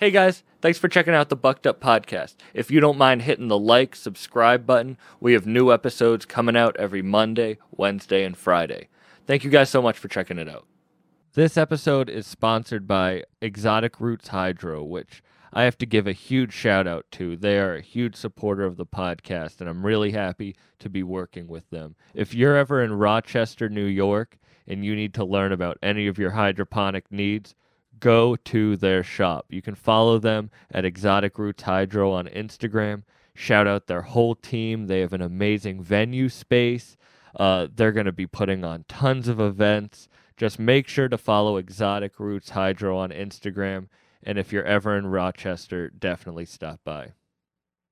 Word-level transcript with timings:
Hey 0.00 0.10
guys, 0.10 0.44
thanks 0.62 0.78
for 0.78 0.88
checking 0.88 1.12
out 1.12 1.28
the 1.28 1.36
Bucked 1.36 1.66
Up 1.66 1.78
Podcast. 1.78 2.36
If 2.54 2.70
you 2.70 2.80
don't 2.80 2.96
mind 2.96 3.20
hitting 3.20 3.48
the 3.48 3.58
like, 3.58 3.94
subscribe 3.94 4.64
button, 4.64 4.96
we 5.20 5.34
have 5.34 5.44
new 5.44 5.70
episodes 5.70 6.24
coming 6.24 6.56
out 6.56 6.74
every 6.78 7.02
Monday, 7.02 7.58
Wednesday, 7.70 8.24
and 8.24 8.34
Friday. 8.34 8.88
Thank 9.26 9.44
you 9.44 9.50
guys 9.50 9.68
so 9.68 9.82
much 9.82 9.98
for 9.98 10.08
checking 10.08 10.38
it 10.38 10.48
out. 10.48 10.66
This 11.34 11.58
episode 11.58 12.08
is 12.08 12.26
sponsored 12.26 12.88
by 12.88 13.24
Exotic 13.42 14.00
Roots 14.00 14.28
Hydro, 14.28 14.82
which 14.82 15.22
I 15.52 15.64
have 15.64 15.76
to 15.76 15.84
give 15.84 16.06
a 16.06 16.12
huge 16.12 16.54
shout 16.54 16.86
out 16.86 17.04
to. 17.10 17.36
They 17.36 17.58
are 17.58 17.74
a 17.74 17.82
huge 17.82 18.16
supporter 18.16 18.64
of 18.64 18.78
the 18.78 18.86
podcast, 18.86 19.60
and 19.60 19.68
I'm 19.68 19.84
really 19.84 20.12
happy 20.12 20.56
to 20.78 20.88
be 20.88 21.02
working 21.02 21.46
with 21.46 21.68
them. 21.68 21.94
If 22.14 22.32
you're 22.32 22.56
ever 22.56 22.82
in 22.82 22.94
Rochester, 22.94 23.68
New 23.68 23.84
York, 23.84 24.38
and 24.66 24.82
you 24.82 24.96
need 24.96 25.12
to 25.12 25.26
learn 25.26 25.52
about 25.52 25.76
any 25.82 26.06
of 26.06 26.16
your 26.16 26.30
hydroponic 26.30 27.12
needs, 27.12 27.54
go 28.00 28.36
to 28.36 28.76
their 28.76 29.02
shop. 29.02 29.46
You 29.50 29.62
can 29.62 29.74
follow 29.74 30.18
them 30.18 30.50
at 30.70 30.84
Exotic 30.84 31.38
Roots 31.38 31.62
Hydro 31.62 32.12
on 32.12 32.26
Instagram. 32.26 33.02
Shout 33.34 33.66
out 33.66 33.86
their 33.86 34.02
whole 34.02 34.34
team. 34.34 34.86
They 34.86 35.00
have 35.00 35.12
an 35.12 35.22
amazing 35.22 35.82
venue 35.82 36.28
space. 36.28 36.96
Uh, 37.36 37.68
they're 37.72 37.92
going 37.92 38.06
to 38.06 38.12
be 38.12 38.26
putting 38.26 38.64
on 38.64 38.84
tons 38.88 39.28
of 39.28 39.40
events. 39.40 40.08
Just 40.36 40.58
make 40.58 40.88
sure 40.88 41.08
to 41.08 41.18
follow 41.18 41.56
Exotic 41.56 42.18
Roots 42.18 42.50
Hydro 42.50 42.96
on 42.96 43.10
Instagram. 43.10 43.88
And 44.22 44.38
if 44.38 44.52
you're 44.52 44.64
ever 44.64 44.96
in 44.96 45.06
Rochester, 45.06 45.90
definitely 45.90 46.46
stop 46.46 46.80
by. 46.84 47.12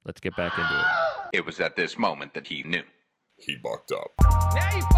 Let's 0.04 0.20
get 0.20 0.36
back 0.36 0.58
into 0.58 0.70
it. 0.70 1.38
It 1.38 1.46
was 1.46 1.60
at 1.60 1.76
this 1.76 1.98
moment 1.98 2.34
that 2.34 2.46
he 2.46 2.62
knew. 2.62 2.82
He 3.36 3.56
bucked 3.56 3.92
up. 3.92 4.97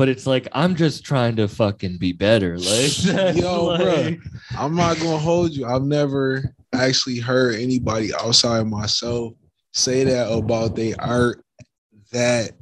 But 0.00 0.08
it's 0.08 0.26
like 0.26 0.48
I'm 0.52 0.76
just 0.76 1.04
trying 1.04 1.36
to 1.36 1.46
fucking 1.46 1.98
be 1.98 2.12
better. 2.12 2.56
Like, 2.56 3.04
Yo, 3.36 3.64
like- 3.66 4.18
bro, 4.18 4.32
I'm 4.58 4.74
not 4.74 4.96
gonna 4.98 5.18
hold 5.18 5.50
you. 5.50 5.66
I've 5.66 5.82
never 5.82 6.54
actually 6.72 7.18
heard 7.18 7.56
anybody 7.56 8.10
outside 8.14 8.66
myself 8.66 9.34
say 9.74 10.04
that 10.04 10.32
about 10.32 10.74
they 10.74 10.94
art 10.94 11.44
that 12.12 12.52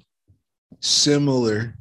similar. 0.81 1.77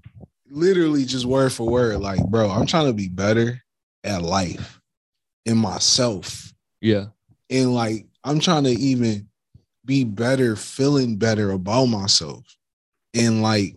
Literally 0.47 1.05
just 1.05 1.25
word 1.25 1.51
for 1.51 1.67
word. 1.67 2.01
Like, 2.01 2.23
bro, 2.27 2.51
I'm 2.51 2.67
trying 2.67 2.85
to 2.85 2.93
be 2.93 3.09
better 3.09 3.59
at 4.03 4.21
life 4.21 4.79
in 5.47 5.57
myself. 5.57 6.53
Yeah. 6.81 7.05
And 7.49 7.73
like 7.73 8.05
I'm 8.23 8.39
trying 8.39 8.65
to 8.65 8.73
even 8.73 9.27
be 9.85 10.03
better, 10.03 10.55
feeling 10.55 11.17
better 11.17 11.49
about 11.49 11.85
myself. 11.87 12.45
And 13.15 13.41
like 13.41 13.75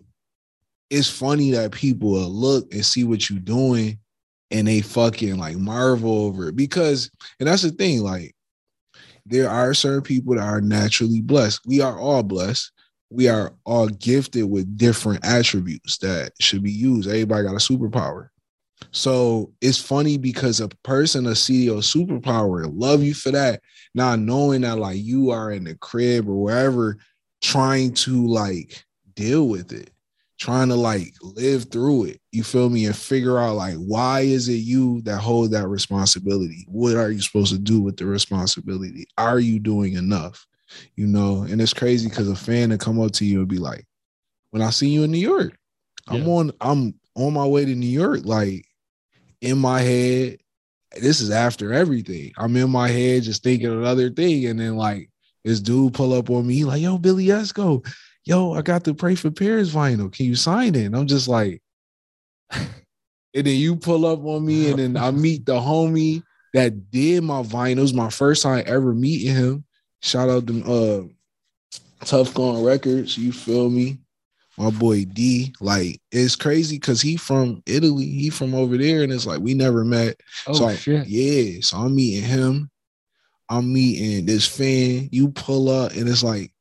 it's 0.91 1.09
funny 1.09 1.51
that 1.51 1.71
people 1.71 2.11
look 2.11 2.71
and 2.73 2.85
see 2.85 3.05
what 3.05 3.29
you're 3.29 3.39
doing 3.39 3.97
and 4.51 4.67
they 4.67 4.81
fucking 4.81 5.37
like 5.37 5.55
marvel 5.55 6.25
over 6.25 6.49
it. 6.49 6.55
Because 6.57 7.09
and 7.39 7.47
that's 7.47 7.61
the 7.61 7.71
thing 7.71 8.01
like 8.01 8.35
there 9.25 9.49
are 9.49 9.73
certain 9.73 10.01
people 10.01 10.35
that 10.35 10.43
are 10.43 10.59
naturally 10.59 11.21
blessed. 11.21 11.61
We 11.65 11.79
are 11.79 11.97
all 11.97 12.23
blessed. 12.23 12.71
We 13.09 13.29
are 13.29 13.53
all 13.65 13.87
gifted 13.87 14.49
with 14.49 14.77
different 14.77 15.25
attributes 15.25 15.97
that 15.99 16.33
should 16.41 16.61
be 16.61 16.71
used. 16.71 17.07
Everybody 17.07 17.47
got 17.47 17.53
a 17.53 17.55
superpower. 17.55 18.27
So 18.91 19.53
it's 19.61 19.77
funny 19.77 20.17
because 20.17 20.59
a 20.59 20.67
person 20.83 21.27
a 21.27 21.31
CEO 21.31 21.77
superpower 21.77 22.69
love 22.73 23.01
you 23.01 23.13
for 23.13 23.31
that 23.31 23.61
not 23.93 24.19
knowing 24.19 24.61
that 24.61 24.77
like 24.79 24.97
you 24.97 25.29
are 25.29 25.51
in 25.51 25.63
the 25.63 25.75
crib 25.75 26.27
or 26.27 26.35
wherever 26.35 26.97
trying 27.41 27.93
to 27.93 28.27
like 28.27 28.83
deal 29.15 29.47
with 29.47 29.71
it 29.71 29.90
trying 30.41 30.67
to 30.69 30.75
like 30.75 31.13
live 31.21 31.65
through 31.65 32.05
it 32.05 32.19
you 32.31 32.43
feel 32.43 32.67
me 32.67 32.87
and 32.87 32.95
figure 32.95 33.37
out 33.37 33.55
like 33.55 33.75
why 33.75 34.21
is 34.21 34.49
it 34.49 34.53
you 34.73 34.99
that 35.03 35.19
hold 35.19 35.51
that 35.51 35.67
responsibility? 35.67 36.65
What 36.67 36.95
are 36.95 37.11
you 37.11 37.21
supposed 37.21 37.51
to 37.53 37.59
do 37.59 37.79
with 37.79 37.95
the 37.97 38.07
responsibility? 38.07 39.05
Are 39.19 39.39
you 39.39 39.59
doing 39.59 39.93
enough? 39.93 40.43
You 40.95 41.05
know 41.05 41.43
and 41.43 41.61
it's 41.61 41.75
crazy 41.75 42.09
because 42.09 42.27
a 42.27 42.35
fan 42.35 42.69
to 42.69 42.79
come 42.79 42.99
up 42.99 43.11
to 43.13 43.25
you 43.25 43.39
and 43.41 43.47
be 43.47 43.57
like 43.59 43.85
when 44.49 44.63
i 44.63 44.69
see 44.71 44.89
you 44.89 45.03
in 45.03 45.11
new 45.11 45.17
york 45.17 45.55
i'm 46.07 46.23
Yeah. 46.23 46.27
on 46.37 46.51
i'm 46.59 46.95
on 47.15 47.33
my 47.33 47.45
way 47.45 47.63
to 47.65 47.75
new 47.75 47.85
york 47.85 48.21
like 48.23 48.65
in 49.41 49.57
my 49.59 49.81
head 49.81 50.37
this 50.99 51.21
is 51.21 51.29
after 51.31 51.71
everything. 51.71 52.33
I'm 52.37 52.55
in 52.57 52.69
my 52.69 52.89
head 52.89 53.23
just 53.23 53.43
thinking 53.43 53.71
another 53.71 54.09
thing 54.09 54.45
and 54.47 54.59
then 54.59 54.75
like 54.75 55.09
this 55.45 55.61
dude 55.61 55.93
pull 55.93 56.13
up 56.13 56.29
on 56.29 56.45
me 56.45 56.65
like 56.65 56.81
yo 56.81 56.97
billy 56.97 57.27
esco 57.27 57.85
yo, 58.25 58.53
I 58.53 58.61
got 58.61 58.83
the 58.83 58.93
Pray 58.93 59.15
for 59.15 59.31
Paris 59.31 59.73
vinyl. 59.73 60.11
Can 60.11 60.25
you 60.25 60.35
sign 60.35 60.75
it? 60.75 60.85
And 60.85 60.95
I'm 60.95 61.07
just 61.07 61.27
like, 61.27 61.61
and 62.51 62.67
then 63.33 63.45
you 63.47 63.75
pull 63.75 64.05
up 64.05 64.23
on 64.25 64.45
me, 64.45 64.69
and 64.69 64.79
then 64.79 64.97
I 64.97 65.11
meet 65.11 65.45
the 65.45 65.59
homie 65.59 66.23
that 66.53 66.91
did 66.91 67.23
my 67.23 67.41
vinyl. 67.43 67.89
It 67.89 67.95
my 67.95 68.09
first 68.09 68.43
time 68.43 68.63
ever 68.65 68.93
meeting 68.93 69.35
him. 69.35 69.63
Shout 70.01 70.29
out 70.29 70.47
to 70.47 70.63
uh 70.65 71.03
Tough 72.05 72.33
Gone 72.33 72.63
Records. 72.63 73.17
You 73.17 73.31
feel 73.31 73.69
me? 73.69 73.99
My 74.57 74.69
boy 74.69 75.05
D. 75.05 75.53
Like 75.61 76.01
it's 76.11 76.35
crazy 76.35 76.77
because 76.77 77.01
he 77.01 77.15
from 77.17 77.63
Italy. 77.65 78.05
He 78.05 78.29
from 78.29 78.53
over 78.53 78.77
there, 78.77 79.03
and 79.03 79.11
it's 79.11 79.25
like 79.25 79.39
we 79.39 79.53
never 79.53 79.85
met. 79.85 80.19
Oh 80.47 80.53
so 80.53 80.65
I- 80.65 80.75
shit. 80.75 81.07
yeah, 81.07 81.59
so 81.61 81.77
I'm 81.77 81.95
meeting 81.95 82.27
him. 82.27 82.69
I'm 83.49 83.71
meeting 83.71 84.25
this 84.25 84.47
fan. 84.47 85.09
You 85.11 85.29
pull 85.29 85.69
up, 85.69 85.91
and 85.93 86.07
it's 86.07 86.23
like 86.23 86.51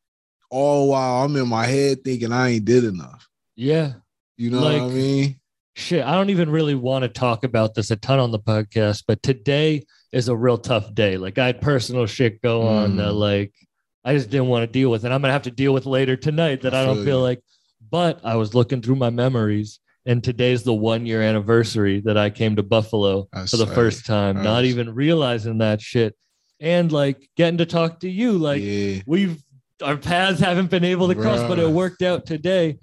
all 0.50 0.88
while 0.90 1.24
I'm 1.24 1.36
in 1.36 1.48
my 1.48 1.66
head 1.66 2.04
thinking 2.04 2.32
I 2.32 2.50
ain't 2.50 2.64
did 2.64 2.84
enough. 2.84 3.28
Yeah. 3.56 3.94
You 4.36 4.50
know 4.50 4.60
what 4.62 4.74
I 4.74 4.80
Like- 4.80 4.92
mean? 4.92 5.36
Shit. 5.76 6.04
I 6.04 6.12
don't 6.14 6.30
even 6.30 6.50
really 6.50 6.74
want 6.74 7.04
to 7.04 7.08
talk 7.08 7.44
about 7.44 7.74
this 7.74 7.90
a 7.90 7.96
ton 7.96 8.18
on 8.18 8.32
the 8.32 8.38
podcast, 8.40 9.04
but 9.06 9.22
today 9.22 9.84
is 10.12 10.28
a 10.28 10.36
real 10.36 10.58
tough 10.58 10.92
day. 10.94 11.16
Like 11.16 11.38
I 11.38 11.46
had 11.46 11.60
personal 11.60 12.06
shit 12.06 12.42
go 12.42 12.62
on 12.62 12.96
that 12.96 13.12
Mm. 13.12 13.18
like 13.18 13.52
I 14.04 14.14
just 14.14 14.30
didn't 14.30 14.48
want 14.48 14.62
to 14.66 14.72
deal 14.72 14.90
with. 14.90 15.04
And 15.04 15.14
I'm 15.14 15.20
gonna 15.20 15.32
have 15.32 15.42
to 15.42 15.50
deal 15.50 15.72
with 15.72 15.86
later 15.86 16.16
tonight 16.16 16.62
that 16.62 16.74
I 16.74 16.82
I, 16.82 16.86
don't 16.86 17.04
feel 17.04 17.18
you. 17.18 17.22
like. 17.22 17.40
But 17.90 18.20
I 18.24 18.36
was 18.36 18.54
looking 18.54 18.82
through 18.82 18.96
my 18.96 19.10
memories, 19.10 19.78
and 20.06 20.22
today's 20.24 20.62
the 20.64 20.72
one 20.74 21.06
year 21.06 21.22
anniversary 21.22 22.00
that 22.00 22.16
I 22.16 22.30
came 22.30 22.56
to 22.56 22.62
Buffalo 22.62 23.28
That's 23.32 23.50
for 23.52 23.56
the 23.58 23.66
tight. 23.66 23.74
first 23.74 24.06
time, 24.06 24.36
not 24.36 24.42
That's- 24.44 24.66
even 24.66 24.94
realizing 24.94 25.58
that 25.58 25.80
shit. 25.80 26.14
And 26.60 26.90
like 26.92 27.28
getting 27.36 27.58
to 27.58 27.66
talk 27.66 28.00
to 28.00 28.08
you, 28.10 28.32
like 28.32 28.62
yeah, 28.62 29.00
we've 29.06 29.42
our 29.82 29.96
paths 29.96 30.40
haven't 30.40 30.70
been 30.70 30.84
able 30.84 31.08
to 31.08 31.14
cross, 31.14 31.40
but 31.48 31.58
it 31.58 31.68
worked 31.70 32.02
out 32.02 32.26
today. 32.26 32.78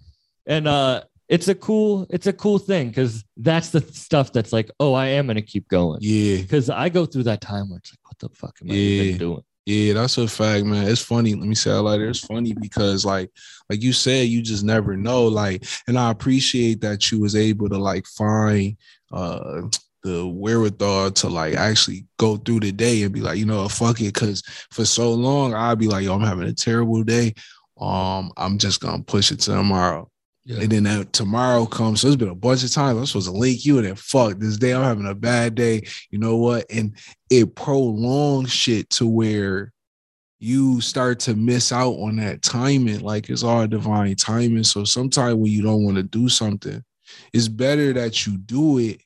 And 0.46 0.68
uh 0.68 1.04
it's 1.30 1.50
a 1.50 1.56
cool, 1.56 2.08
it's 2.10 2.26
a 2.28 2.32
cool 2.32 2.58
thing 2.58 2.88
because 2.88 3.26
that's 3.36 3.72
the 3.72 3.82
stuff 3.82 4.32
that's 4.32 4.54
like, 4.54 4.72
oh, 4.80 4.94
I 4.94 5.08
am 5.08 5.28
gonna 5.28 5.42
keep 5.42 5.68
going. 5.68 6.00
yeah, 6.02 6.38
Because 6.42 6.70
I 6.70 6.88
go 6.90 7.06
through 7.06 7.24
that 7.24 7.42
time 7.42 7.70
where 7.70 7.80
it's 7.80 7.92
like, 7.92 8.00
what 8.06 8.18
the 8.20 8.30
fuck 8.36 8.56
am 8.62 8.72
I 8.72 8.74
Yeah. 8.76 9.18
doing? 9.18 9.42
yeah. 9.66 9.94
That's 9.94 10.18
a 10.18 10.28
fact, 10.30 10.64
man. 10.66 10.88
It's 10.88 11.02
funny. 11.02 11.36
Let 11.36 11.46
me 11.48 11.54
say 11.56 11.72
it 11.72 11.82
like. 11.82 12.00
It's 12.00 12.20
funny 12.22 12.54
because, 12.54 13.04
like, 13.04 13.30
like 13.70 13.84
you 13.84 13.92
said, 13.92 14.30
you 14.30 14.42
just 14.42 14.64
never 14.64 14.96
know. 14.96 15.26
Like, 15.28 15.66
and 15.90 16.00
I 16.00 16.12
appreciate 16.12 16.80
that 16.82 17.12
you 17.12 17.20
was 17.20 17.36
able 17.36 17.68
to 17.68 17.78
like 17.78 18.08
find 18.08 18.78
uh 19.12 19.64
the 20.08 20.26
wherewithal 20.26 21.12
to 21.12 21.28
like 21.28 21.56
actually 21.56 22.06
go 22.18 22.38
through 22.38 22.62
the 22.62 22.72
day 22.72 23.04
and 23.04 23.14
be 23.14 23.20
like, 23.20 23.38
you 23.38 23.46
know, 23.46 23.68
fuck 23.68 24.00
it. 24.00 24.14
Cause 24.14 24.42
for 24.72 24.86
so 24.86 25.14
long 25.14 25.54
I'd 25.54 25.80
be 25.80 25.88
like, 25.88 26.06
yo, 26.06 26.14
I'm 26.14 26.22
having 26.22 26.48
a 26.48 26.54
terrible 26.54 27.04
day. 27.04 27.34
Um, 27.80 28.32
I'm 28.38 28.58
just 28.58 28.80
gonna 28.80 29.04
push 29.04 29.32
it 29.32 29.42
to 29.42 29.52
tomorrow. 29.52 30.10
Yeah. 30.46 30.62
And 30.62 30.72
then 30.72 30.84
that 30.84 31.12
tomorrow 31.12 31.66
comes. 31.66 32.02
So 32.02 32.08
it's 32.08 32.16
been 32.16 32.30
a 32.30 32.36
bunch 32.36 32.64
of 32.64 32.72
times. 32.72 32.98
I'm 32.98 33.06
supposed 33.06 33.28
to 33.28 33.34
link 33.34 33.66
you 33.66 33.80
and 33.80 33.88
then 33.88 33.96
fuck 33.96 34.38
this 34.38 34.58
day. 34.58 34.74
I'm 34.74 34.84
having 34.84 35.06
a 35.06 35.14
bad 35.14 35.56
day. 35.56 35.86
You 36.10 36.20
know 36.20 36.38
what? 36.38 36.66
And 36.72 36.96
it 37.30 37.54
prolongs 37.54 38.50
shit 38.50 38.90
to 38.92 39.06
where 39.06 39.74
you 40.40 40.80
start 40.80 41.20
to 41.20 41.36
miss 41.36 41.74
out 41.74 41.96
on 41.96 42.16
that 42.18 42.44
timing. 42.44 43.02
Like 43.02 43.30
it's 43.30 43.44
all 43.44 43.68
divine 43.68 44.16
timing. 44.16 44.64
So 44.64 44.86
sometimes 44.86 45.36
when 45.36 45.52
you 45.52 45.64
don't 45.64 45.84
want 45.84 45.98
to 45.98 46.04
do 46.04 46.30
something, 46.30 46.82
it's 47.34 47.50
better 47.50 47.92
that 47.94 48.26
you 48.26 48.38
do 48.38 48.78
it 48.78 49.02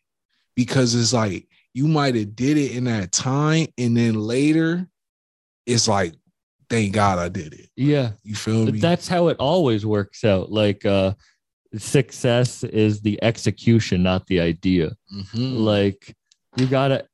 because 0.63 0.93
it's 0.95 1.13
like 1.13 1.47
you 1.73 1.87
might 1.87 2.15
have 2.15 2.35
did 2.35 2.57
it 2.57 2.71
in 2.75 2.83
that 2.85 3.11
time 3.11 3.67
and 3.77 3.95
then 3.95 4.13
later 4.15 4.87
it's 5.65 5.87
like, 5.87 6.13
thank 6.69 6.93
God 6.93 7.17
I 7.19 7.29
did 7.29 7.53
it. 7.53 7.69
Yeah. 7.75 8.11
You 8.23 8.35
feel 8.35 8.65
me? 8.65 8.79
that's 8.79 9.07
how 9.07 9.27
it 9.29 9.37
always 9.39 9.85
works 9.85 10.23
out. 10.23 10.51
Like 10.51 10.85
uh 10.85 11.13
success 11.77 12.63
is 12.63 13.01
the 13.01 13.21
execution, 13.23 14.03
not 14.03 14.27
the 14.27 14.39
idea. 14.39 14.91
Mhm. 15.13 15.59
like 15.63 16.15
you 16.57 16.67
gotta 16.67 17.05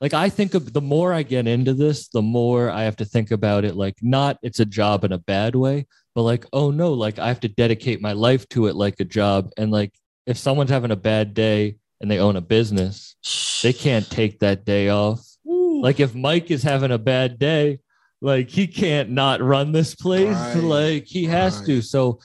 like 0.00 0.14
i 0.14 0.28
think 0.28 0.54
of 0.54 0.72
the 0.72 0.80
more 0.80 1.12
i 1.14 1.22
get 1.22 1.46
into 1.46 1.72
this 1.72 2.08
the 2.08 2.20
more 2.22 2.68
i 2.70 2.82
have 2.82 2.96
to 2.96 3.04
think 3.04 3.30
about 3.30 3.64
it 3.64 3.76
like 3.76 3.94
not 4.02 4.36
it's 4.42 4.58
a 4.58 4.64
job 4.64 5.04
in 5.04 5.12
a 5.12 5.18
bad 5.18 5.54
way 5.54 5.86
but 6.16 6.22
like 6.22 6.44
oh 6.52 6.72
no 6.72 6.92
like 6.92 7.20
i 7.20 7.28
have 7.28 7.38
to 7.40 7.48
dedicate 7.48 8.00
my 8.00 8.12
life 8.12 8.48
to 8.48 8.66
it 8.66 8.74
like 8.74 8.98
a 8.98 9.04
job 9.04 9.48
and 9.56 9.70
like 9.70 9.92
if 10.26 10.36
someone's 10.36 10.70
having 10.70 10.90
a 10.90 10.96
bad 10.96 11.34
day 11.34 11.76
and 12.00 12.10
they 12.10 12.18
own 12.18 12.36
a 12.36 12.40
business 12.40 13.16
they 13.62 13.72
can't 13.72 14.08
take 14.10 14.40
that 14.40 14.64
day 14.64 14.88
off. 14.90 15.20
Like 15.46 16.00
if 16.00 16.14
mike 16.14 16.50
is 16.50 16.62
having 16.62 16.90
a 16.92 16.98
bad 16.98 17.38
day 17.38 17.78
like 18.20 18.48
he 18.48 18.66
can't 18.66 19.10
not 19.10 19.42
run 19.42 19.72
this 19.72 19.94
place. 19.94 20.34
Right, 20.34 20.56
like 20.56 21.06
he 21.06 21.24
has 21.24 21.60
to. 21.66 21.82
So 21.82 22.20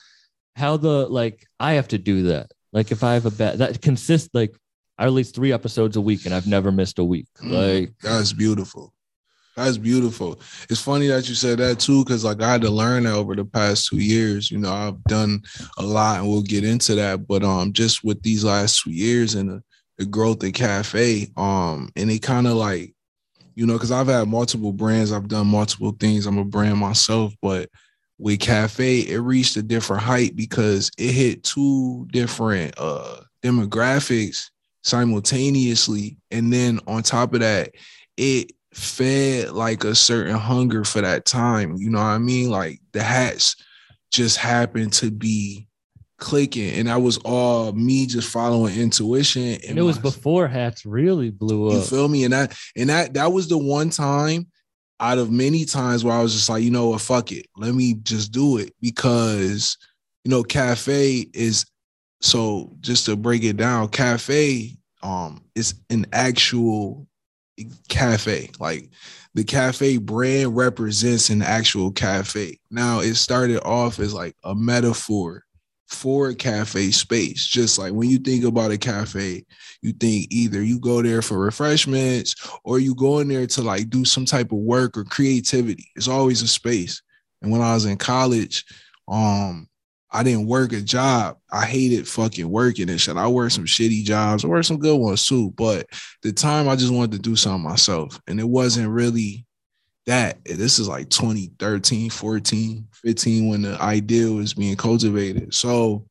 how 0.56 0.76
the 0.78 1.06
like 1.08 1.46
I 1.58 1.74
have 1.74 1.88
to 1.88 1.98
do 1.98 2.22
that. 2.24 2.52
Like 2.72 2.90
if 2.90 3.04
I 3.04 3.14
have 3.14 3.26
a 3.26 3.30
bad 3.30 3.58
that 3.58 3.80
consists 3.82 4.30
like 4.32 4.54
I 4.98 5.04
release 5.04 5.30
three 5.30 5.52
episodes 5.52 5.96
a 5.96 6.00
week 6.00 6.24
and 6.26 6.34
I've 6.34 6.46
never 6.46 6.70
missed 6.72 6.98
a 6.98 7.04
week. 7.04 7.26
Mm, 7.42 7.50
Like 7.52 7.92
that's 8.02 8.32
beautiful. 8.32 8.92
That's 9.56 9.78
beautiful. 9.78 10.40
It's 10.68 10.80
funny 10.80 11.08
that 11.08 11.28
you 11.28 11.34
said 11.34 11.58
that 11.58 11.80
too, 11.80 12.04
because 12.04 12.24
like 12.24 12.40
I 12.40 12.52
had 12.52 12.62
to 12.62 12.70
learn 12.70 13.02
that 13.04 13.14
over 13.14 13.34
the 13.34 13.44
past 13.44 13.88
two 13.88 13.98
years. 13.98 14.50
You 14.50 14.58
know, 14.58 14.72
I've 14.72 15.02
done 15.04 15.42
a 15.78 15.82
lot, 15.82 16.20
and 16.20 16.28
we'll 16.28 16.42
get 16.42 16.64
into 16.64 16.94
that. 16.94 17.26
But 17.26 17.42
um, 17.42 17.72
just 17.72 18.04
with 18.04 18.22
these 18.22 18.44
last 18.44 18.82
two 18.82 18.92
years 18.92 19.34
and 19.34 19.50
the, 19.50 19.62
the 19.98 20.06
growth 20.06 20.42
of 20.44 20.52
cafe, 20.52 21.30
um, 21.36 21.90
and 21.96 22.10
it 22.10 22.22
kind 22.22 22.46
of 22.46 22.54
like, 22.54 22.94
you 23.54 23.66
know, 23.66 23.74
because 23.74 23.92
I've 23.92 24.06
had 24.06 24.28
multiple 24.28 24.72
brands, 24.72 25.12
I've 25.12 25.28
done 25.28 25.48
multiple 25.48 25.94
things. 25.98 26.26
I'm 26.26 26.38
a 26.38 26.44
brand 26.44 26.78
myself, 26.78 27.34
but 27.42 27.68
with 28.18 28.40
cafe, 28.40 29.00
it 29.00 29.18
reached 29.18 29.56
a 29.56 29.62
different 29.62 30.02
height 30.02 30.36
because 30.36 30.90
it 30.96 31.10
hit 31.12 31.42
two 31.42 32.06
different 32.12 32.74
uh 32.78 33.20
demographics 33.42 34.50
simultaneously, 34.84 36.16
and 36.30 36.52
then 36.52 36.80
on 36.86 37.02
top 37.02 37.34
of 37.34 37.40
that, 37.40 37.72
it 38.16 38.52
fed 38.72 39.50
like 39.50 39.84
a 39.84 39.94
certain 39.94 40.36
hunger 40.36 40.84
for 40.84 41.00
that 41.00 41.24
time. 41.24 41.76
You 41.76 41.90
know 41.90 41.98
what 41.98 42.04
I 42.04 42.18
mean? 42.18 42.50
Like 42.50 42.80
the 42.92 43.02
hats 43.02 43.56
just 44.12 44.36
happened 44.36 44.92
to 44.94 45.10
be 45.10 45.66
clicking, 46.18 46.70
and 46.74 46.88
that 46.88 47.00
was 47.00 47.18
all 47.18 47.72
me 47.72 48.06
just 48.06 48.28
following 48.30 48.78
intuition. 48.78 49.58
and 49.68 49.78
it 49.78 49.82
was 49.82 49.96
my- 49.96 50.02
before 50.02 50.46
hats 50.48 50.84
really 50.84 51.30
blew 51.30 51.68
up. 51.68 51.74
you 51.74 51.80
feel 51.82 52.08
me? 52.08 52.24
And 52.24 52.32
that 52.32 52.56
and 52.76 52.90
that 52.90 53.14
that 53.14 53.32
was 53.32 53.48
the 53.48 53.58
one 53.58 53.90
time 53.90 54.46
out 55.00 55.16
of 55.18 55.30
many 55.30 55.64
times 55.64 56.04
where 56.04 56.14
I 56.14 56.22
was 56.22 56.34
just 56.34 56.48
like, 56.50 56.62
you 56.62 56.70
know 56.70 56.90
what, 56.90 57.00
fuck 57.00 57.32
it. 57.32 57.46
Let 57.56 57.74
me 57.74 57.94
just 58.02 58.32
do 58.32 58.58
it 58.58 58.74
because 58.80 59.76
you 60.24 60.30
know, 60.30 60.42
cafe 60.42 61.26
is 61.32 61.64
so 62.20 62.76
just 62.80 63.06
to 63.06 63.16
break 63.16 63.42
it 63.42 63.56
down, 63.56 63.88
cafe 63.88 64.76
um 65.02 65.42
is 65.54 65.74
an 65.88 66.04
actual 66.12 67.06
cafe. 67.88 68.50
Like 68.58 68.90
the 69.34 69.44
cafe 69.44 69.96
brand 69.98 70.56
represents 70.56 71.30
an 71.30 71.42
actual 71.42 71.92
cafe. 71.92 72.58
Now 72.70 73.00
it 73.00 73.14
started 73.14 73.62
off 73.62 73.98
as 73.98 74.14
like 74.14 74.36
a 74.44 74.54
metaphor 74.54 75.44
for 75.88 76.28
a 76.28 76.34
cafe 76.34 76.90
space. 76.90 77.46
Just 77.46 77.78
like 77.78 77.92
when 77.92 78.08
you 78.08 78.18
think 78.18 78.44
about 78.44 78.70
a 78.70 78.78
cafe, 78.78 79.44
you 79.82 79.92
think 79.92 80.28
either 80.30 80.62
you 80.62 80.78
go 80.78 81.02
there 81.02 81.22
for 81.22 81.38
refreshments 81.38 82.34
or 82.64 82.78
you 82.78 82.94
go 82.94 83.18
in 83.18 83.28
there 83.28 83.46
to 83.48 83.62
like 83.62 83.90
do 83.90 84.04
some 84.04 84.24
type 84.24 84.52
of 84.52 84.58
work 84.58 84.96
or 84.96 85.04
creativity. 85.04 85.86
It's 85.96 86.08
always 86.08 86.42
a 86.42 86.48
space. 86.48 87.02
And 87.42 87.50
when 87.50 87.60
I 87.60 87.74
was 87.74 87.86
in 87.86 87.96
college, 87.96 88.64
um, 89.08 89.68
I 90.12 90.22
didn't 90.22 90.46
work 90.46 90.72
a 90.72 90.80
job. 90.80 91.38
I 91.52 91.64
hated 91.64 92.08
fucking 92.08 92.48
working 92.48 92.90
and 92.90 93.00
shit. 93.00 93.16
I 93.16 93.28
worked 93.28 93.52
some 93.52 93.64
shitty 93.64 94.04
jobs. 94.04 94.44
I 94.44 94.48
worked 94.48 94.66
some 94.66 94.78
good 94.78 94.96
ones 94.96 95.26
too. 95.26 95.52
But 95.52 95.86
the 96.22 96.32
time 96.32 96.68
I 96.68 96.76
just 96.76 96.92
wanted 96.92 97.12
to 97.12 97.18
do 97.18 97.36
something 97.36 97.62
myself. 97.62 98.20
And 98.26 98.40
it 98.40 98.48
wasn't 98.48 98.88
really 98.88 99.46
that. 100.06 100.44
This 100.44 100.78
is 100.78 100.88
like 100.88 101.10
2013, 101.10 102.10
14, 102.10 102.88
15 102.92 103.48
when 103.48 103.62
the 103.62 103.80
idea 103.80 104.28
was 104.28 104.54
being 104.54 104.76
cultivated. 104.76 105.54
So 105.54 106.06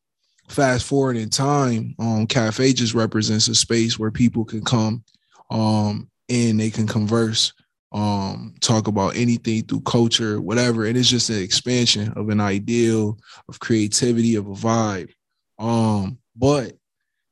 fast 0.48 0.86
forward 0.86 1.18
in 1.18 1.30
time, 1.30 1.96
um, 2.00 2.26
cafe 2.26 2.74
just 2.74 2.94
represents 2.94 3.48
a 3.48 3.56
space 3.56 4.00
where 4.00 4.12
people 4.12 4.46
can 4.46 4.64
come 4.64 5.04
um 5.52 6.10
and 6.30 6.60
they 6.60 6.70
can 6.70 6.88
converse, 6.88 7.54
um, 7.92 8.56
talk 8.60 8.88
about 8.88 9.16
anything 9.16 9.64
through 9.64 9.82
culture, 9.82 10.40
whatever. 10.40 10.86
And 10.86 10.98
it's 10.98 11.10
just 11.10 11.30
an 11.30 11.42
expansion 11.42 12.14
of 12.16 12.30
an 12.30 12.40
ideal 12.40 13.18
of 13.48 13.60
creativity, 13.60 14.36
of 14.36 14.48
a 14.48 14.52
vibe. 14.52 15.12
Um, 15.58 16.20
but 16.36 16.74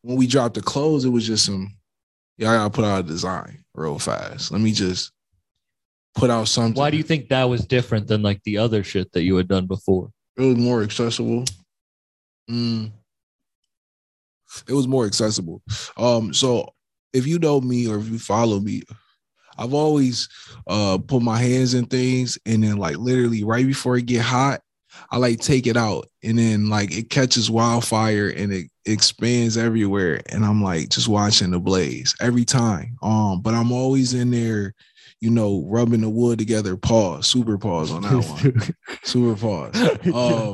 when 0.01 0.17
we 0.17 0.27
dropped 0.27 0.55
the 0.55 0.61
clothes, 0.61 1.05
it 1.05 1.09
was 1.09 1.27
just 1.27 1.45
some, 1.45 1.75
yeah, 2.37 2.51
I 2.51 2.55
gotta 2.55 2.69
put 2.69 2.85
out 2.85 3.05
a 3.05 3.07
design 3.07 3.63
real 3.73 3.99
fast. 3.99 4.51
Let 4.51 4.61
me 4.61 4.71
just 4.71 5.11
put 6.15 6.29
out 6.29 6.47
something. 6.47 6.79
Why 6.79 6.89
do 6.89 6.97
you 6.97 7.03
think 7.03 7.29
that 7.29 7.43
was 7.43 7.65
different 7.65 8.07
than 8.07 8.21
like 8.21 8.41
the 8.43 8.57
other 8.57 8.83
shit 8.83 9.11
that 9.11 9.23
you 9.23 9.35
had 9.35 9.47
done 9.47 9.67
before? 9.67 10.11
it 10.37 10.43
was 10.43 10.57
more 10.57 10.83
accessible. 10.83 11.43
Mm. 12.49 12.91
It 14.67 14.73
was 14.73 14.87
more 14.87 15.05
accessible. 15.05 15.61
Um, 15.97 16.33
so 16.33 16.73
if 17.11 17.27
you 17.27 17.39
know 17.39 17.59
me 17.59 17.87
or 17.87 17.97
if 17.97 18.07
you 18.07 18.19
follow 18.19 18.59
me, 18.59 18.83
I've 19.57 19.73
always 19.73 20.29
uh 20.67 20.97
put 20.97 21.21
my 21.21 21.37
hands 21.37 21.73
in 21.73 21.85
things 21.85 22.37
and 22.45 22.63
then 22.63 22.77
like 22.77 22.97
literally 22.97 23.43
right 23.43 23.65
before 23.65 23.97
it 23.97 24.05
get 24.05 24.21
hot, 24.21 24.61
I 25.09 25.17
like 25.17 25.39
take 25.39 25.67
it 25.67 25.77
out 25.77 26.09
and 26.23 26.37
then 26.37 26.69
like 26.69 26.95
it 26.95 27.09
catches 27.09 27.49
wildfire 27.49 28.29
and 28.29 28.51
it 28.51 28.67
expands 28.85 29.57
everywhere. 29.57 30.21
And 30.29 30.45
I'm 30.45 30.61
like 30.61 30.89
just 30.89 31.07
watching 31.07 31.51
the 31.51 31.59
blaze 31.59 32.15
every 32.19 32.45
time. 32.45 32.97
Um, 33.01 33.41
but 33.41 33.53
I'm 33.53 33.71
always 33.71 34.13
in 34.13 34.31
there, 34.31 34.73
you 35.19 35.31
know, 35.31 35.63
rubbing 35.67 36.01
the 36.01 36.09
wood 36.09 36.37
together. 36.37 36.77
Pause, 36.77 37.25
super 37.25 37.57
pause 37.57 37.91
on 37.91 38.03
that 38.03 38.13
one. 38.13 38.75
Super 39.03 39.39
pause. 39.39 39.73
Um, 40.07 40.53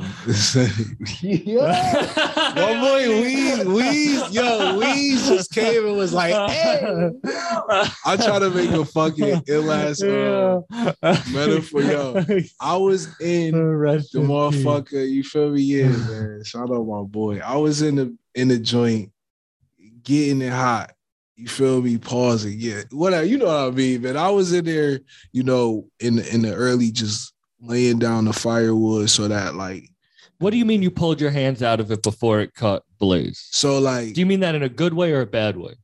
my 2.56 2.80
boy 2.80 3.06
Weez, 3.22 3.64
Weez, 3.64 4.32
yo, 4.32 4.78
Weez 4.80 5.28
just 5.28 5.52
came 5.52 5.86
and 5.86 5.96
was 5.96 6.12
like, 6.12 6.32
hey. 6.50 7.10
I 8.04 8.16
try 8.16 8.38
to 8.38 8.50
make 8.50 8.70
a 8.70 8.84
fucking 8.84 9.42
ill 9.46 9.70
ass 9.70 10.02
uh, 10.02 10.60
metaphor, 11.32 11.82
yo. 11.82 12.24
I 12.60 12.76
was 12.76 13.08
in 13.20 13.52
the 13.52 14.08
motherfucker, 14.14 15.08
you 15.08 15.22
feel 15.22 15.50
me? 15.50 15.62
Yeah, 15.62 15.88
man. 15.88 16.42
Shout 16.44 16.70
out 16.70 16.86
my 16.86 17.02
boy. 17.02 17.40
I 17.40 17.56
was 17.56 17.82
in 17.82 17.96
the 17.96 18.16
in 18.34 18.48
the 18.48 18.58
joint, 18.58 19.12
getting 20.02 20.42
it 20.42 20.52
hot. 20.52 20.93
You 21.36 21.48
feel 21.48 21.82
me? 21.82 21.98
Pausing, 21.98 22.56
yeah. 22.58 22.82
Whatever, 22.90 23.24
you 23.24 23.38
know 23.38 23.46
what 23.46 23.56
I 23.56 23.70
mean, 23.70 24.02
man. 24.02 24.16
I 24.16 24.30
was 24.30 24.52
in 24.52 24.64
there, 24.64 25.00
you 25.32 25.42
know, 25.42 25.88
in 25.98 26.16
the 26.16 26.34
in 26.34 26.42
the 26.42 26.54
early 26.54 26.90
just 26.90 27.32
laying 27.60 27.98
down 27.98 28.26
the 28.26 28.32
firewood 28.32 29.10
so 29.10 29.26
that 29.28 29.54
like 29.54 29.90
What 30.38 30.50
do 30.50 30.58
you 30.58 30.64
mean 30.64 30.82
you 30.82 30.90
pulled 30.90 31.20
your 31.20 31.30
hands 31.30 31.62
out 31.62 31.80
of 31.80 31.90
it 31.90 32.02
before 32.02 32.40
it 32.40 32.54
caught 32.54 32.82
blaze? 32.98 33.48
so 33.50 33.78
like 33.78 34.14
Do 34.14 34.20
you 34.20 34.26
mean 34.26 34.40
that 34.40 34.54
in 34.54 34.62
a 34.62 34.68
good 34.68 34.94
way 34.94 35.12
or 35.12 35.22
a 35.22 35.26
bad 35.26 35.56
way? 35.56 35.74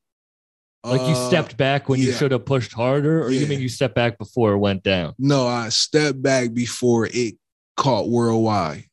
Like 0.82 1.02
you 1.02 1.14
uh, 1.14 1.28
stepped 1.28 1.56
back 1.56 1.88
when 1.88 2.00
you 2.00 2.10
yeah. 2.10 2.16
should 2.16 2.32
have 2.32 2.46
pushed 2.46 2.72
harder, 2.72 3.22
or 3.22 3.30
you 3.30 3.46
mean 3.46 3.60
you 3.60 3.68
stepped 3.68 3.94
back 3.94 4.16
before 4.16 4.52
it 4.52 4.58
went 4.58 4.82
down? 4.82 5.14
No, 5.18 5.46
I 5.46 5.68
stepped 5.68 6.22
back 6.22 6.54
before 6.54 7.06
it 7.12 7.34
caught 7.76 8.08
worldwide. 8.08 8.84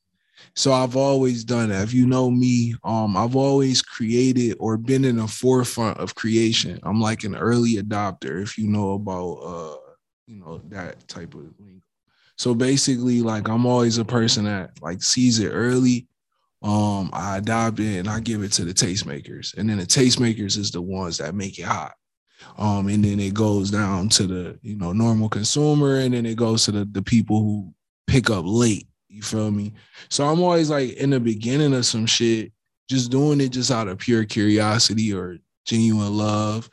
So 0.57 0.73
I've 0.73 0.95
always 0.95 1.43
done 1.43 1.69
that. 1.69 1.83
If 1.83 1.93
you 1.93 2.07
know 2.07 2.31
me, 2.31 2.73
um, 2.83 3.15
I've 3.15 3.35
always 3.35 3.83
created 3.83 4.57
or 4.59 4.75
been 4.75 5.05
in 5.05 5.17
the 5.17 5.27
forefront 5.27 5.99
of 5.99 6.15
creation. 6.15 6.79
I'm 6.81 6.99
like 6.99 7.23
an 7.23 7.35
early 7.35 7.75
adopter, 7.75 8.41
if 8.41 8.57
you 8.57 8.67
know 8.67 8.93
about 8.93 9.33
uh, 9.35 9.77
you 10.25 10.39
know, 10.39 10.59
that 10.69 11.07
type 11.07 11.35
of 11.35 11.41
lingo. 11.59 11.83
So 12.37 12.55
basically, 12.55 13.21
like 13.21 13.47
I'm 13.47 13.67
always 13.67 13.99
a 13.99 14.05
person 14.05 14.45
that 14.45 14.71
like 14.81 15.03
sees 15.03 15.39
it 15.39 15.49
early. 15.49 16.07
Um, 16.63 17.11
I 17.13 17.37
adopt 17.37 17.79
it 17.79 17.99
and 17.99 18.09
I 18.09 18.19
give 18.19 18.41
it 18.41 18.51
to 18.53 18.65
the 18.65 18.73
tastemakers. 18.73 19.55
And 19.55 19.69
then 19.69 19.77
the 19.77 19.85
tastemakers 19.85 20.57
is 20.57 20.71
the 20.71 20.81
ones 20.81 21.19
that 21.19 21.35
make 21.35 21.59
it 21.59 21.65
hot. 21.65 21.93
Um, 22.57 22.87
and 22.87 23.05
then 23.05 23.19
it 23.19 23.35
goes 23.35 23.69
down 23.69 24.09
to 24.09 24.25
the 24.25 24.59
you 24.63 24.75
know 24.75 24.91
normal 24.91 25.29
consumer, 25.29 25.99
and 25.99 26.15
then 26.15 26.25
it 26.25 26.35
goes 26.35 26.65
to 26.65 26.71
the 26.71 26.85
the 26.85 27.03
people 27.03 27.41
who 27.41 27.73
pick 28.07 28.31
up 28.31 28.43
late. 28.43 28.86
You 29.17 29.23
feel 29.23 29.49
me? 29.49 29.73
So 30.09 30.27
I'm 30.27 30.41
always 30.43 30.69
like 30.69 30.91
in 30.93 31.09
the 31.09 31.19
beginning 31.19 31.73
of 31.73 31.87
some 31.87 32.05
shit, 32.05 32.51
just 32.87 33.09
doing 33.09 33.41
it 33.41 33.49
just 33.49 33.71
out 33.71 33.87
of 33.87 33.97
pure 33.97 34.25
curiosity 34.25 35.11
or 35.11 35.39
genuine 35.65 36.15
love. 36.15 36.69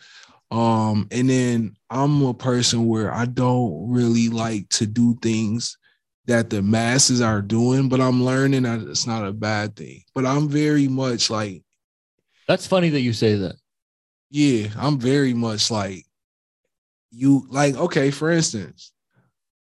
Um, 0.51 1.09
and 1.11 1.31
then 1.31 1.75
I'm 1.89 2.21
a 2.23 2.35
person 2.35 2.87
where 2.87 3.11
I 3.15 3.25
don't 3.25 3.91
really 3.91 4.29
like 4.29 4.69
to 4.71 4.87
do 4.87 5.15
things 5.23 5.79
that 6.27 6.51
the 6.51 6.61
masses 6.61 7.23
are 7.23 7.41
doing, 7.41 7.89
but 7.89 8.03
I'm 8.03 8.23
learning 8.23 8.65
that 8.65 8.83
it's 8.83 9.07
not 9.07 9.27
a 9.27 9.33
bad 9.33 9.75
thing. 9.75 10.03
But 10.15 10.27
I'm 10.27 10.47
very 10.47 10.87
much 10.87 11.31
like 11.31 11.63
That's 12.47 12.67
funny 12.67 12.91
that 12.91 13.01
you 13.01 13.15
say 13.15 13.37
that. 13.37 13.57
yeah, 14.29 14.69
I'm 14.77 14.99
very 14.99 15.33
much 15.33 15.71
like 15.71 16.05
you 17.11 17.47
like 17.49 17.75
okay, 17.77 18.11
for 18.11 18.31
instance. 18.31 18.93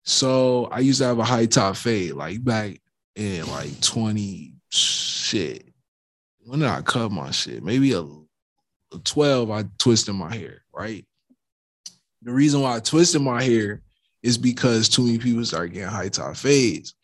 So 0.04 0.66
I 0.66 0.80
used 0.80 0.99
to 1.00 1.06
have 1.06 1.18
a 1.18 1.25
high 1.25 1.46
top 1.46 1.76
fade 1.76 2.12
like 2.12 2.44
back 2.44 2.80
in 3.16 3.46
like 3.49 3.80
20 3.80 4.52
shit. 4.70 5.64
When 6.40 6.61
did 6.61 6.68
I 6.68 6.82
cut 6.82 7.11
my 7.11 7.30
shit? 7.30 7.62
Maybe 7.62 7.92
a, 7.94 8.02
a 8.02 8.99
12, 9.02 9.50
I 9.50 9.64
twisted 9.78 10.14
my 10.14 10.34
hair, 10.34 10.62
right? 10.75 11.04
The 12.23 12.32
reason 12.32 12.61
why 12.61 12.76
I 12.76 12.80
twisted 12.80 13.23
my 13.23 13.42
hair 13.42 13.80
is 14.23 14.37
because 14.37 14.88
too 14.88 15.04
many 15.04 15.18
people 15.18 15.44
started 15.44 15.73
getting 15.73 15.88
high 15.88 16.08
top 16.08 16.37
fades. 16.37 16.94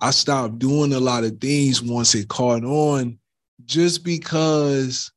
I 0.00 0.10
stopped 0.10 0.58
doing 0.58 0.92
a 0.92 1.00
lot 1.00 1.24
of 1.24 1.40
things 1.40 1.82
once 1.82 2.14
it 2.14 2.28
caught 2.28 2.64
on 2.64 3.18
just 3.64 4.04
because 4.04 5.12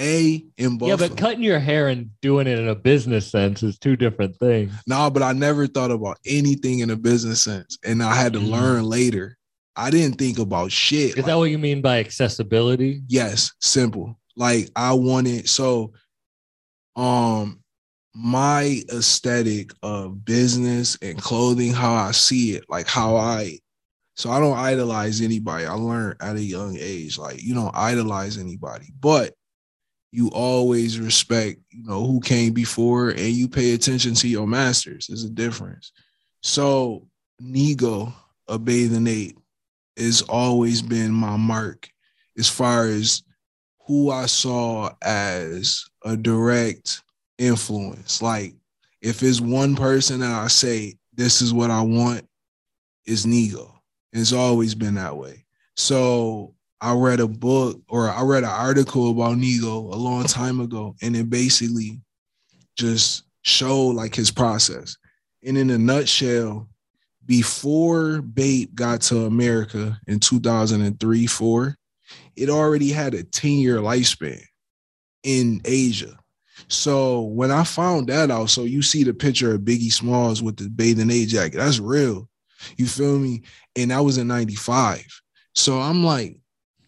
a 0.00 0.44
in 0.58 0.78
both. 0.78 0.88
Yeah, 0.88 0.96
but 0.96 1.16
cutting 1.16 1.42
your 1.42 1.58
hair 1.58 1.88
and 1.88 2.10
doing 2.20 2.46
it 2.46 2.58
in 2.58 2.68
a 2.68 2.74
business 2.74 3.30
sense 3.30 3.62
is 3.62 3.78
two 3.78 3.96
different 3.96 4.36
things. 4.36 4.72
No, 4.86 5.10
but 5.10 5.22
I 5.22 5.32
never 5.32 5.66
thought 5.66 5.90
about 5.90 6.18
anything 6.26 6.80
in 6.80 6.90
a 6.90 6.96
business 6.96 7.42
sense. 7.42 7.78
And 7.84 8.02
I 8.02 8.14
had 8.14 8.32
to 8.34 8.38
Mm. 8.38 8.50
learn 8.50 8.84
later. 8.84 9.36
I 9.74 9.90
didn't 9.90 10.16
think 10.18 10.38
about 10.38 10.72
shit. 10.72 11.10
Is 11.10 11.16
Like, 11.16 11.26
that 11.26 11.36
what 11.38 11.50
you 11.50 11.58
mean 11.58 11.80
by 11.82 11.98
accessibility? 11.98 13.02
yes, 13.08 13.52
simple. 13.60 14.18
Like 14.36 14.70
I 14.76 14.92
wanted 14.92 15.48
so 15.48 15.92
um 16.94 17.60
my 18.14 18.80
aesthetic 18.90 19.72
of 19.82 20.24
business 20.24 20.96
and 21.02 21.20
clothing, 21.20 21.72
how 21.72 21.92
I 21.94 22.12
see 22.12 22.52
it, 22.52 22.64
like 22.68 22.86
how 22.88 23.16
I 23.16 23.58
so 24.14 24.30
I 24.30 24.40
don't 24.40 24.56
idolize 24.56 25.20
anybody. 25.20 25.66
I 25.66 25.74
learned 25.74 26.16
at 26.22 26.36
a 26.36 26.42
young 26.42 26.78
age, 26.80 27.18
like 27.18 27.42
you 27.42 27.54
don't 27.54 27.74
idolize 27.76 28.38
anybody, 28.38 28.86
but 28.98 29.34
you 30.12 30.28
always 30.30 30.98
respect, 30.98 31.60
you 31.70 31.84
know, 31.84 32.06
who 32.06 32.20
came 32.20 32.52
before 32.52 33.10
and 33.10 33.20
you 33.32 33.48
pay 33.48 33.74
attention 33.74 34.14
to 34.14 34.28
your 34.28 34.46
masters. 34.46 35.06
There's 35.06 35.24
a 35.24 35.30
difference. 35.30 35.92
So 36.42 37.06
Nigo, 37.42 38.12
a 38.48 38.58
bathing 38.58 39.06
ape, 39.06 39.38
has 39.96 40.22
always 40.22 40.82
been 40.82 41.12
my 41.12 41.36
mark 41.36 41.88
as 42.38 42.48
far 42.48 42.86
as 42.86 43.22
who 43.86 44.10
I 44.10 44.26
saw 44.26 44.90
as 45.02 45.84
a 46.04 46.16
direct 46.16 47.02
influence. 47.38 48.20
Like 48.22 48.54
if 49.00 49.22
it's 49.22 49.40
one 49.40 49.76
person 49.76 50.20
that 50.20 50.32
I 50.32 50.48
say, 50.48 50.94
this 51.14 51.40
is 51.40 51.52
what 51.52 51.70
I 51.70 51.82
want, 51.82 52.26
is 53.06 53.24
Nigo. 53.24 53.72
It's 54.12 54.32
always 54.32 54.74
been 54.74 54.94
that 54.94 55.16
way. 55.16 55.44
So 55.76 56.55
I 56.80 56.94
read 56.94 57.20
a 57.20 57.28
book 57.28 57.80
or 57.88 58.10
I 58.10 58.22
read 58.22 58.44
an 58.44 58.50
article 58.50 59.10
about 59.10 59.38
Nigo 59.38 59.92
a 59.92 59.96
long 59.96 60.24
time 60.24 60.60
ago, 60.60 60.94
and 61.02 61.16
it 61.16 61.30
basically 61.30 62.00
just 62.76 63.24
showed 63.42 63.92
like 63.92 64.14
his 64.14 64.30
process. 64.30 64.96
And 65.44 65.56
in 65.56 65.70
a 65.70 65.78
nutshell, 65.78 66.68
before 67.24 68.20
Bape 68.22 68.74
got 68.74 69.00
to 69.02 69.24
America 69.24 69.98
in 70.06 70.20
2003, 70.20 71.26
4, 71.26 71.76
it 72.36 72.50
already 72.50 72.90
had 72.90 73.14
a 73.14 73.24
10 73.24 73.52
year 73.52 73.78
lifespan 73.78 74.42
in 75.22 75.60
Asia. 75.64 76.16
So 76.68 77.22
when 77.22 77.50
I 77.50 77.64
found 77.64 78.08
that 78.08 78.30
out, 78.30 78.50
so 78.50 78.62
you 78.64 78.82
see 78.82 79.04
the 79.04 79.14
picture 79.14 79.54
of 79.54 79.62
Biggie 79.62 79.92
Smalls 79.92 80.42
with 80.42 80.56
the 80.56 80.68
bathing 80.68 81.10
ape 81.10 81.28
jacket, 81.28 81.58
that's 81.58 81.78
real. 81.78 82.28
You 82.76 82.86
feel 82.86 83.18
me? 83.18 83.42
And 83.76 83.90
that 83.90 84.00
was 84.00 84.18
in 84.18 84.28
95. 84.28 85.04
So 85.54 85.78
I'm 85.78 86.04
like, 86.04 86.38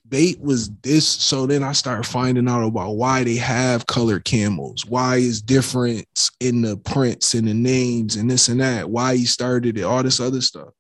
Bape 0.09 0.41
was 0.41 0.71
this. 0.83 1.07
So 1.07 1.47
then 1.47 1.63
I 1.63 1.73
started 1.73 2.07
finding 2.07 2.49
out 2.49 2.67
about 2.67 2.97
why 2.97 3.25
they 3.25 3.37
have 3.37 3.87
colored 3.87 4.25
camels, 4.25 4.87
why 4.87 5.17
is 5.17 5.43
difference 5.43 6.31
in 6.41 6.63
the 6.63 6.77
prints 6.77 7.35
and 7.35 7.47
the 7.47 7.55
names 7.55 8.17
and 8.17 8.31
this 8.31 8.49
and 8.49 8.61
that, 8.61 8.89
why 8.89 9.17
he 9.17 9.25
started 9.25 9.77
it, 9.77 9.83
all 9.83 10.03
this 10.03 10.21
other 10.21 10.41
stuff. 10.41 10.71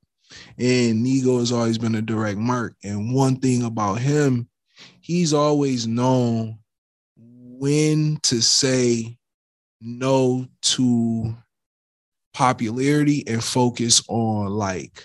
And 0.58 1.04
Nigo 1.04 1.38
has 1.40 1.52
always 1.52 1.78
been 1.78 1.94
a 1.94 2.02
direct 2.02 2.38
mark. 2.38 2.74
And 2.84 3.14
one 3.14 3.36
thing 3.36 3.64
about 3.64 3.98
him, 3.98 4.48
he's 5.00 5.32
always 5.32 5.86
known 5.86 6.58
when 7.16 8.18
to 8.22 8.40
say 8.40 9.16
no 9.80 10.46
to 10.62 11.34
popularity 12.34 13.24
and 13.26 13.42
focus 13.42 14.02
on 14.08 14.48
like 14.48 15.04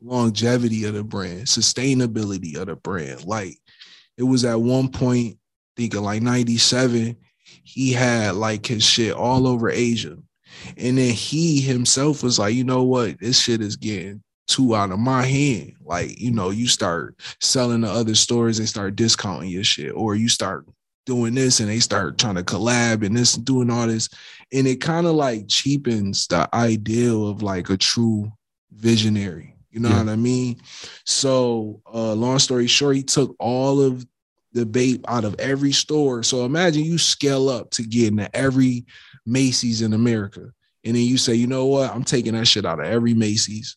longevity 0.00 0.84
of 0.84 0.94
the 0.94 1.04
brand, 1.04 1.46
sustainability 1.46 2.56
of 2.56 2.66
the 2.66 2.76
brand. 2.76 3.24
Like 3.24 3.58
it 4.16 4.22
was 4.22 4.44
at 4.44 4.60
one 4.60 4.88
point, 4.90 5.38
thinking 5.76 6.02
like 6.02 6.22
97, 6.22 7.16
he 7.64 7.92
had 7.92 8.34
like 8.34 8.66
his 8.66 8.84
shit 8.84 9.14
all 9.14 9.46
over 9.46 9.70
Asia. 9.70 10.16
And 10.76 10.98
then 10.98 11.12
he 11.12 11.60
himself 11.60 12.22
was 12.22 12.38
like, 12.38 12.54
you 12.54 12.64
know 12.64 12.82
what? 12.82 13.20
This 13.20 13.40
shit 13.40 13.60
is 13.60 13.76
getting 13.76 14.22
too 14.46 14.74
out 14.74 14.90
of 14.90 14.98
my 14.98 15.22
hand. 15.22 15.74
Like, 15.84 16.18
you 16.20 16.30
know, 16.30 16.50
you 16.50 16.66
start 16.66 17.16
selling 17.40 17.82
to 17.82 17.90
other 17.90 18.14
stores, 18.14 18.58
they 18.58 18.66
start 18.66 18.96
discounting 18.96 19.50
your 19.50 19.64
shit, 19.64 19.92
or 19.94 20.14
you 20.14 20.28
start 20.28 20.66
doing 21.04 21.34
this 21.34 21.60
and 21.60 21.68
they 21.68 21.78
start 21.78 22.18
trying 22.18 22.34
to 22.34 22.42
collab 22.42 23.04
and 23.04 23.16
this 23.16 23.34
doing 23.34 23.70
all 23.70 23.86
this. 23.86 24.08
And 24.52 24.66
it 24.66 24.80
kind 24.80 25.06
of 25.06 25.14
like 25.14 25.48
cheapens 25.48 26.26
the 26.26 26.48
ideal 26.54 27.28
of 27.28 27.42
like 27.42 27.70
a 27.70 27.76
true 27.76 28.32
visionary. 28.72 29.55
You 29.76 29.82
know 29.82 29.90
Yeah. 29.90 29.98
what 30.04 30.08
I 30.08 30.16
mean? 30.16 30.56
So, 31.04 31.82
uh, 31.92 32.14
long 32.14 32.38
story 32.38 32.66
short, 32.66 32.96
he 32.96 33.02
took 33.02 33.36
all 33.38 33.82
of 33.82 34.06
the 34.52 34.64
Bape 34.64 35.04
out 35.06 35.24
of 35.26 35.36
every 35.38 35.72
store. 35.72 36.22
So 36.22 36.46
imagine 36.46 36.82
you 36.82 36.96
scale 36.96 37.50
up 37.50 37.68
to 37.72 37.82
get 37.82 38.08
into 38.08 38.34
every 38.34 38.86
Macy's 39.26 39.82
in 39.82 39.92
America. 39.92 40.50
And 40.82 40.96
then 40.96 41.02
you 41.02 41.18
say, 41.18 41.34
you 41.34 41.46
know 41.46 41.66
what? 41.66 41.94
I'm 41.94 42.04
taking 42.04 42.32
that 42.32 42.46
shit 42.48 42.64
out 42.64 42.80
of 42.80 42.86
every 42.86 43.12
Macy's 43.12 43.76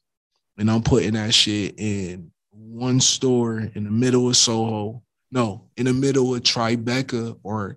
and 0.58 0.72
I'm 0.72 0.84
putting 0.84 1.16
that 1.16 1.34
shit 1.34 1.76
in 1.78 2.32
one 2.52 3.02
store 3.02 3.60
in 3.60 3.84
the 3.84 3.92
middle 3.92 4.30
of 4.30 4.38
Soho. 4.38 5.04
No, 5.32 5.66
in 5.76 5.86
the 5.86 5.94
middle 5.94 6.34
of 6.34 6.44
Tribeca 6.44 7.38
or 7.44 7.76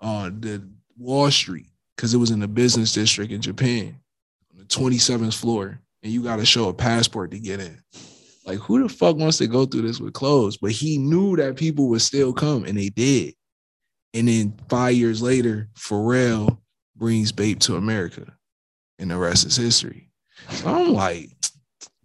uh, 0.00 0.28
the 0.40 0.68
Wall 0.98 1.30
Street, 1.30 1.66
because 1.94 2.14
it 2.14 2.18
was 2.18 2.32
in 2.32 2.40
the 2.40 2.48
business 2.48 2.92
district 2.92 3.30
in 3.30 3.40
Japan 3.40 3.96
on 4.50 4.58
the 4.58 4.64
27th 4.64 5.38
floor. 5.38 5.80
And 6.02 6.12
you 6.12 6.22
got 6.22 6.36
to 6.36 6.46
show 6.46 6.68
a 6.68 6.74
passport 6.74 7.30
to 7.32 7.38
get 7.38 7.60
in. 7.60 7.78
Like, 8.46 8.58
who 8.58 8.82
the 8.82 8.88
fuck 8.88 9.16
wants 9.16 9.38
to 9.38 9.46
go 9.46 9.66
through 9.66 9.82
this 9.82 10.00
with 10.00 10.14
clothes? 10.14 10.56
But 10.56 10.72
he 10.72 10.98
knew 10.98 11.36
that 11.36 11.56
people 11.56 11.88
would 11.88 12.00
still 12.00 12.32
come, 12.32 12.64
and 12.64 12.78
they 12.78 12.88
did. 12.88 13.34
And 14.14 14.28
then 14.28 14.58
five 14.68 14.94
years 14.94 15.22
later, 15.22 15.68
Pharrell 15.78 16.58
brings 16.96 17.32
Bape 17.32 17.60
to 17.60 17.76
America, 17.76 18.26
and 18.98 19.10
the 19.10 19.16
rest 19.16 19.46
is 19.46 19.56
history. 19.56 20.10
So 20.50 20.68
I'm 20.68 20.92
like, 20.94 21.30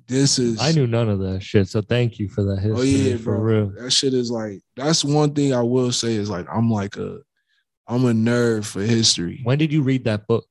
this 0.08 0.38
is. 0.38 0.60
I 0.62 0.72
knew 0.72 0.88
none 0.88 1.10
of 1.10 1.20
that 1.20 1.42
shit. 1.42 1.68
So 1.68 1.82
thank 1.82 2.20
you 2.20 2.30
for 2.30 2.44
that 2.44 2.60
oh, 2.64 2.76
history. 2.76 2.78
Oh 2.78 2.84
yeah, 2.84 3.18
for 3.18 3.38
bro. 3.38 3.40
real. 3.40 3.72
That 3.78 3.92
shit 3.92 4.14
is 4.14 4.30
like 4.30 4.62
that's 4.76 5.04
one 5.04 5.34
thing 5.34 5.54
I 5.54 5.62
will 5.62 5.92
say 5.92 6.14
is 6.14 6.30
like 6.30 6.46
I'm 6.52 6.70
like 6.70 6.98
a 6.98 7.20
I'm 7.88 8.06
a 8.06 8.12
nerd 8.12 8.66
for 8.66 8.82
history. 8.82 9.42
When 9.44 9.58
did 9.58 9.72
you 9.72 9.82
read 9.82 10.04
that 10.06 10.28
book? 10.28 10.46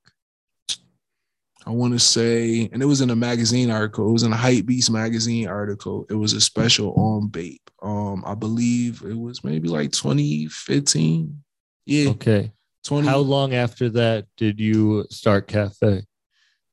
I 1.67 1.71
want 1.71 1.95
to 1.95 1.99
say, 1.99 2.69
and 2.73 2.83
it 2.83 2.87
was 2.87 3.01
in 3.01 3.11
a 3.11 3.17
magazine 3.17 3.71
article. 3.71 4.09
It 4.09 4.13
was 4.13 4.23
in 4.23 4.33
a 4.33 4.37
Hypebeast 4.37 4.91
magazine 4.91 5.49
article. 5.49 6.07
It 6.11 6.15
was 6.15 6.33
a 6.35 6.41
special 6.41 6.93
on 6.95 7.29
Bape. 7.29 7.71
Um, 7.83 8.23
I 8.27 8.35
believe 8.35 9.03
it 9.03 9.19
was 9.19 9.43
maybe 9.43 9.69
like 9.69 9.93
2015. 9.93 11.43
Yeah, 11.87 12.11
Okay. 12.11 12.53
20. 12.85 13.09
How 13.09 13.19
long 13.19 13.55
after 13.55 13.89
that 13.91 14.27
did 14.37 14.61
you 14.61 15.07
start 15.11 15.49
Cafe? 15.49 16.05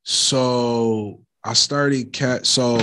So 0.04 1.22
I 1.44 1.54
started 1.54 2.12
cat. 2.12 2.44
So 2.46 2.78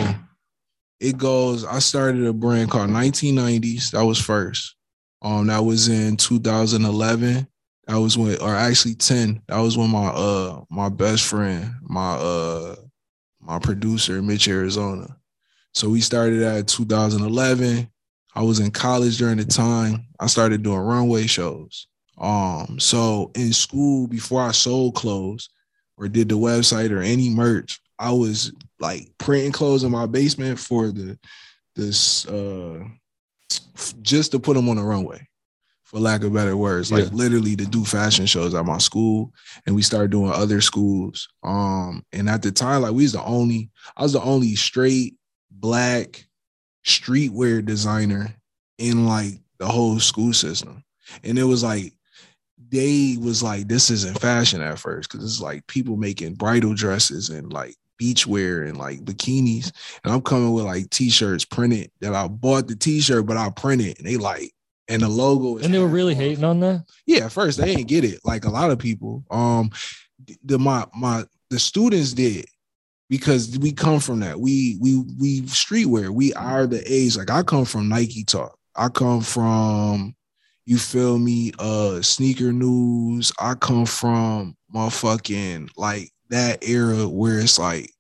it 1.00 1.18
goes. 1.18 1.63
I 1.63 1.80
started 1.80 2.25
a 2.25 2.34
brand 2.34 2.72
called 2.72 2.89
1990s. 2.89 3.92
That 3.92 4.06
was 4.06 4.20
first. 4.20 4.75
Um, 5.22 5.48
that 5.48 5.63
was 5.63 5.89
in 5.89 6.18
2011. 6.18 7.48
That 7.89 8.00
was 8.00 8.19
when, 8.19 8.39
or 8.39 8.53
actually 8.53 8.93
10. 8.93 9.41
That 9.48 9.58
was 9.58 9.75
when 9.75 9.89
my 9.89 10.10
uh 10.10 10.62
my 10.69 10.89
best 10.89 11.25
friend, 11.25 11.74
my 11.81 12.13
uh 12.13 12.75
my 13.41 13.58
producer, 13.58 14.22
Mitch 14.22 14.48
Arizona. 14.48 15.17
So 15.74 15.89
we 15.89 16.00
started 16.00 16.43
at 16.43 16.67
2011. 16.67 17.89
I 18.36 18.43
was 18.43 18.60
in 18.60 18.69
college 18.69 19.17
during 19.17 19.38
the 19.38 19.46
time. 19.46 20.05
I 20.19 20.27
started 20.27 20.62
doing 20.62 20.77
runway 20.77 21.25
shows. 21.25 21.88
Um, 22.19 22.79
so 22.79 23.31
in 23.34 23.53
school, 23.53 24.05
before 24.08 24.43
I 24.43 24.51
sold 24.51 24.93
clothes, 24.93 25.50
or 25.98 26.08
did 26.08 26.29
the 26.29 26.38
website 26.38 26.91
or 26.91 27.01
any 27.01 27.29
merch, 27.29 27.79
I 27.98 28.12
was 28.12 28.51
like 28.79 29.10
printing 29.17 29.51
clothes 29.51 29.84
in 29.84 29.91
my 29.91 30.05
basement 30.05 30.60
for 30.60 30.91
the 30.91 31.17
this 31.75 32.27
uh 32.27 32.84
just 34.03 34.31
to 34.34 34.39
put 34.39 34.53
them 34.53 34.69
on 34.69 34.75
the 34.75 34.84
runway, 34.84 35.27
for 35.89 36.00
lack 36.00 36.24
of 36.24 36.31
better 36.31 36.55
words, 36.55 36.91
like 36.91 37.05
Yeah. 37.05 37.10
literally 37.13 37.55
to 37.55 37.65
do 37.65 37.84
fashion 37.84 38.27
shows 38.27 38.53
at 38.53 38.63
my 38.63 38.77
school, 38.77 39.34
and 39.65 39.75
we 39.75 39.81
started 39.81 40.12
doing 40.12 40.31
other 40.31 40.62
schools. 40.62 41.27
Um, 41.41 42.05
and 42.13 42.29
at 42.29 42.43
the 42.43 42.51
time, 42.51 42.84
like 42.84 42.91
we 42.93 43.01
was 43.01 43.13
the 43.13 43.24
only, 43.24 43.72
I 43.98 44.03
was 44.03 44.13
the 44.13 44.22
only 44.22 44.55
straight 44.55 45.15
black 45.50 46.27
streetwear 46.86 47.65
designer 47.65 48.36
in 48.77 49.08
like 49.08 49.41
the 49.58 49.67
whole 49.67 50.00
school 50.00 50.31
system, 50.31 50.84
and 51.24 51.39
it 51.39 51.43
was 51.46 51.63
like 51.63 51.93
they 52.72 53.17
was 53.19 53.41
like, 53.41 53.67
this 53.67 53.89
isn't 53.89 54.22
fashion 54.22 54.62
at 54.62 54.77
first 54.77 55.10
because 55.10 55.25
it's 55.25 55.41
like 55.41 55.65
people 55.65 55.98
making 55.98 56.36
bridal 56.36 56.75
dresses 56.75 57.29
and 57.31 57.51
like 57.51 57.75
beachwear 58.00 58.67
and 58.67 58.77
like 58.77 59.00
bikinis. 59.00 59.72
And 60.03 60.13
I'm 60.13 60.22
coming 60.22 60.51
with 60.53 60.65
like 60.65 60.88
t-shirts 60.91 61.46
printed 61.46 61.89
that 62.01 62.13
I 62.13 62.27
bought 62.27 62.67
the 62.67 62.75
t-shirt, 62.75 63.25
but 63.25 63.38
I 63.38 63.50
printed 63.50 63.98
and 63.98 64.05
they 64.05 64.17
like, 64.17 64.51
and 64.89 65.01
the 65.01 65.08
logo 65.10 65.58
is 65.58 65.65
And 65.65 65.74
they 65.74 65.79
were 65.79 65.88
really 65.88 66.13
off. 66.13 66.19
hating 66.19 66.43
on 66.43 66.60
that? 66.62 66.86
Yeah, 67.05 67.25
at 67.25 67.31
first 67.31 67.58
they 67.60 67.74
didn't 67.75 67.88
get 67.88 68.03
it. 68.03 68.19
Like 68.25 68.46
a 68.46 68.50
lot 68.50 68.72
of 68.72 68.79
people. 68.79 69.24
Um 69.31 69.72
the 70.43 70.60
my 70.60 70.86
my 70.96 71.25
the 71.50 71.60
students 71.60 72.13
did 72.13 72.46
because 73.10 73.58
we 73.60 73.72
come 73.72 74.00
from 74.00 74.19
that. 74.19 74.39
We 74.39 74.77
we 74.81 75.03
we 75.19 75.41
streetwear. 75.43 76.10
We 76.10 76.34
are 76.34 76.67
the 76.67 76.81
age. 76.91 77.17
Like 77.17 77.29
I 77.31 77.43
come 77.43 77.65
from 77.65 77.89
Nike 77.89 78.24
Talk. 78.24 78.58
I 78.75 78.89
come 78.89 79.22
from 79.22 80.15
you 80.65 80.77
feel 80.77 81.17
me? 81.17 81.51
Uh 81.60 82.01
sneaker 82.01 82.51
news. 82.51 83.31
I 83.39 83.55
come 83.55 83.86
from 83.86 84.55
motherfucking 84.75 85.69
like 85.77 86.12
that 86.29 86.63
era 86.67 87.08
where 87.08 87.39
it's 87.39 87.58
like 87.58 87.91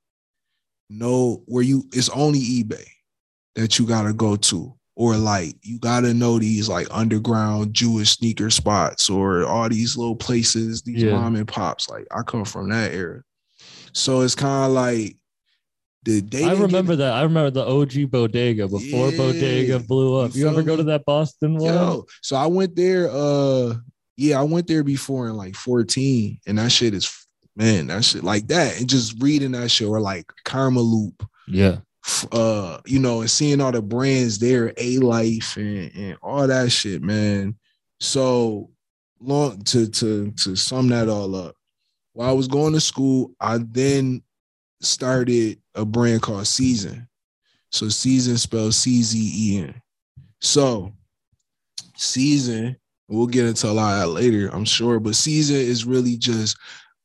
no, 0.89 1.43
where 1.45 1.63
you 1.63 1.83
it's 1.93 2.09
only 2.09 2.39
eBay. 2.39 2.85
that 3.55 3.77
you 3.79 3.85
gotta 3.85 4.13
go 4.13 4.35
to. 4.35 4.73
Or 4.99 5.15
like 5.15 5.55
you 5.61 5.79
gotta 5.79 6.13
know 6.13 6.39
these 6.39 6.67
like 6.67 6.87
underground 6.91 7.73
Jewish 7.73 8.09
sneaker 8.17 8.49
spots 8.49 9.09
or 9.09 9.45
all 9.45 9.69
these 9.69 9.95
little 9.95 10.17
places, 10.17 10.81
these 10.81 11.01
Yeah. 11.03 11.13
mom 11.13 11.37
and 11.37 11.47
pops. 11.47 11.87
Like 11.89 12.05
I 12.11 12.21
come 12.21 12.43
from 12.43 12.69
that 12.71 12.93
era. 12.93 13.23
So 13.93 14.19
it's 14.21 14.35
kind 14.35 14.65
of 14.65 14.71
like 14.73 15.15
the 16.03 16.21
day. 16.21 16.39
I 16.43 16.49
didn't 16.49 16.57
get- 16.57 16.65
remember 16.65 16.95
that. 16.97 17.13
I 17.13 17.21
remember 17.23 17.49
the 17.49 17.65
OG 17.65 18.03
bodega 18.11 18.67
before 18.67 19.09
Yeah. 19.11 19.17
bodega 19.17 19.79
blew 19.79 20.15
up. 20.17 20.35
You 20.35 20.41
You, 20.41 20.47
ever 20.49 20.57
feel 20.57 20.65
go 20.65 20.75
to 20.75 20.83
that 20.83 21.05
Boston 21.05 21.55
one? 21.55 21.73
Yo, 21.73 22.05
so 22.21 22.35
I 22.35 22.47
went 22.47 22.75
there. 22.75 23.09
Uh, 23.09 23.75
yeah, 24.17 24.37
I 24.37 24.43
went 24.43 24.67
there 24.67 24.83
before 24.83 25.29
in 25.29 25.37
like 25.37 25.55
14, 25.55 26.39
and 26.45 26.57
that 26.57 26.73
shit 26.73 26.93
is 26.93 27.09
man, 27.55 27.87
that 27.87 28.03
shit 28.03 28.23
like 28.25 28.47
that, 28.47 28.77
and 28.79 28.89
just 28.89 29.15
reading 29.21 29.51
that 29.53 29.71
shit 29.71 29.87
or 29.87 30.01
like 30.01 30.25
Karmaloop, 30.45 31.25
Yeah. 31.47 31.77
Uh, 32.31 32.79
you 32.85 32.99
know, 32.99 33.21
and 33.21 33.29
seeing 33.29 33.61
all 33.61 33.71
the 33.71 33.81
brands 33.81 34.39
there, 34.39 34.73
A 34.77 34.97
Life 34.97 35.57
and, 35.57 35.91
and 35.95 36.17
all 36.21 36.47
that 36.47 36.71
shit, 36.71 37.01
man. 37.01 37.55
So 37.99 38.69
long 39.19 39.61
to 39.63 39.87
to 39.89 40.31
to 40.31 40.55
sum 40.55 40.89
that 40.89 41.09
all 41.09 41.35
up. 41.35 41.55
While 42.13 42.29
I 42.29 42.33
was 42.33 42.47
going 42.47 42.73
to 42.73 42.79
school, 42.79 43.31
I 43.39 43.59
then 43.59 44.23
started 44.81 45.59
a 45.75 45.85
brand 45.85 46.21
called 46.21 46.47
Season. 46.47 47.07
So 47.71 47.89
Season 47.89 48.37
spelled 48.37 48.73
C 48.73 49.01
Z 49.03 49.17
E 49.17 49.59
N. 49.59 49.81
So 50.41 50.93
season, 51.97 52.77
we'll 53.07 53.27
get 53.27 53.45
into 53.45 53.69
a 53.69 53.71
lot 53.71 53.93
of 53.93 53.99
that 53.99 54.07
later, 54.07 54.49
I'm 54.53 54.65
sure, 54.65 54.99
but 54.99 55.15
season 55.15 55.57
is 55.57 55.85
really 55.85 56.17
just 56.17 56.57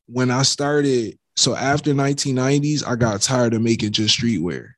when 0.06 0.30
I 0.30 0.42
started. 0.42 1.18
So 1.36 1.56
after 1.56 1.92
1990s, 1.92 2.86
I 2.86 2.94
got 2.94 3.20
tired 3.20 3.54
of 3.54 3.62
making 3.62 3.92
just 3.92 4.18
streetwear. 4.18 4.70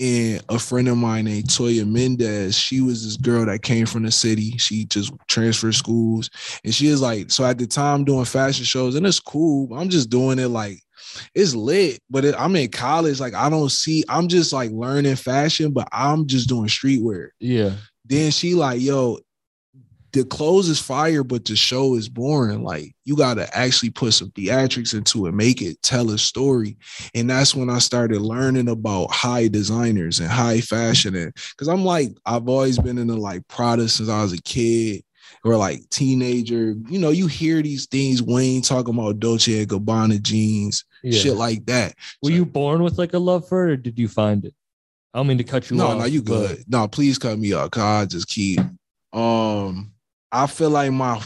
And 0.00 0.44
a 0.48 0.58
friend 0.58 0.88
of 0.88 0.96
mine 0.96 1.24
named 1.24 1.48
Toya 1.48 1.86
Mendez, 1.86 2.56
she 2.56 2.80
was 2.80 3.04
this 3.04 3.16
girl 3.16 3.46
that 3.46 3.62
came 3.62 3.84
from 3.84 4.04
the 4.04 4.12
city. 4.12 4.56
She 4.58 4.84
just 4.84 5.12
transferred 5.26 5.74
schools. 5.74 6.30
And 6.64 6.72
she 6.72 6.86
is 6.86 7.02
like, 7.02 7.32
so 7.32 7.44
at 7.44 7.58
the 7.58 7.66
time 7.66 8.04
doing 8.04 8.24
fashion 8.24 8.64
shows, 8.64 8.94
and 8.94 9.04
it's 9.06 9.18
cool. 9.18 9.72
I'm 9.74 9.88
just 9.88 10.08
doing 10.08 10.38
it 10.38 10.48
like 10.48 10.80
it's 11.34 11.54
lit, 11.54 12.00
but 12.08 12.24
it, 12.24 12.34
I'm 12.38 12.54
in 12.54 12.70
college. 12.70 13.18
Like, 13.18 13.34
I 13.34 13.50
don't 13.50 13.70
see, 13.70 14.04
I'm 14.08 14.28
just 14.28 14.52
like 14.52 14.70
learning 14.70 15.16
fashion, 15.16 15.72
but 15.72 15.88
I'm 15.90 16.26
just 16.26 16.48
doing 16.48 16.68
streetwear. 16.68 17.30
Yeah. 17.40 17.72
Then 18.04 18.30
she 18.30 18.54
like, 18.54 18.80
yo, 18.80 19.18
the 20.18 20.24
clothes 20.24 20.68
is 20.68 20.80
fire, 20.80 21.22
but 21.22 21.44
the 21.44 21.54
show 21.54 21.94
is 21.94 22.08
boring. 22.08 22.62
Like, 22.64 22.92
you 23.04 23.16
gotta 23.16 23.48
actually 23.56 23.90
put 23.90 24.12
some 24.14 24.30
theatrics 24.32 24.92
into 24.94 25.26
it, 25.26 25.32
make 25.32 25.62
it 25.62 25.80
tell 25.82 26.10
a 26.10 26.18
story. 26.18 26.76
And 27.14 27.30
that's 27.30 27.54
when 27.54 27.70
I 27.70 27.78
started 27.78 28.20
learning 28.20 28.68
about 28.68 29.10
high 29.12 29.48
designers 29.48 30.18
and 30.18 30.28
high 30.28 30.60
fashion. 30.60 31.14
And 31.14 31.32
because 31.50 31.68
I'm 31.68 31.84
like, 31.84 32.10
I've 32.26 32.48
always 32.48 32.78
been 32.78 32.98
into 32.98 33.14
like 33.14 33.46
Prada 33.48 33.88
since 33.88 34.08
I 34.08 34.22
was 34.22 34.32
a 34.32 34.42
kid 34.42 35.02
or 35.44 35.56
like 35.56 35.88
teenager. 35.90 36.74
You 36.88 36.98
know, 36.98 37.10
you 37.10 37.28
hear 37.28 37.62
these 37.62 37.86
things, 37.86 38.22
Wayne 38.22 38.62
talking 38.62 38.94
about 38.94 39.20
Dolce 39.20 39.60
and 39.60 39.68
Gabbana 39.68 40.20
jeans, 40.20 40.84
Yeah. 41.04 41.18
shit 41.18 41.36
like 41.36 41.64
that. 41.66 41.94
Were 42.22 42.30
So- 42.30 42.34
you 42.36 42.44
born 42.44 42.82
with 42.82 42.98
like 42.98 43.14
a 43.14 43.18
love 43.18 43.48
for 43.48 43.68
it 43.68 43.72
or 43.72 43.76
did 43.76 43.98
you 43.98 44.08
find 44.08 44.44
it? 44.44 44.54
I 45.14 45.18
don't 45.20 45.28
mean 45.28 45.38
to 45.38 45.44
cut 45.44 45.70
you 45.70 45.76
no, 45.76 45.86
off. 45.86 45.98
no, 45.98 46.04
you 46.04 46.22
but- 46.22 46.48
good. 46.56 46.64
No, 46.68 46.88
please 46.88 47.18
cut 47.18 47.38
me 47.38 47.52
off. 47.52 47.70
Cause 47.70 47.82
I 47.82 48.04
just 48.06 48.26
keep. 48.28 48.60
Um, 49.12 49.92
I 50.32 50.46
feel 50.46 50.70
like 50.70 50.92
my, 50.92 51.20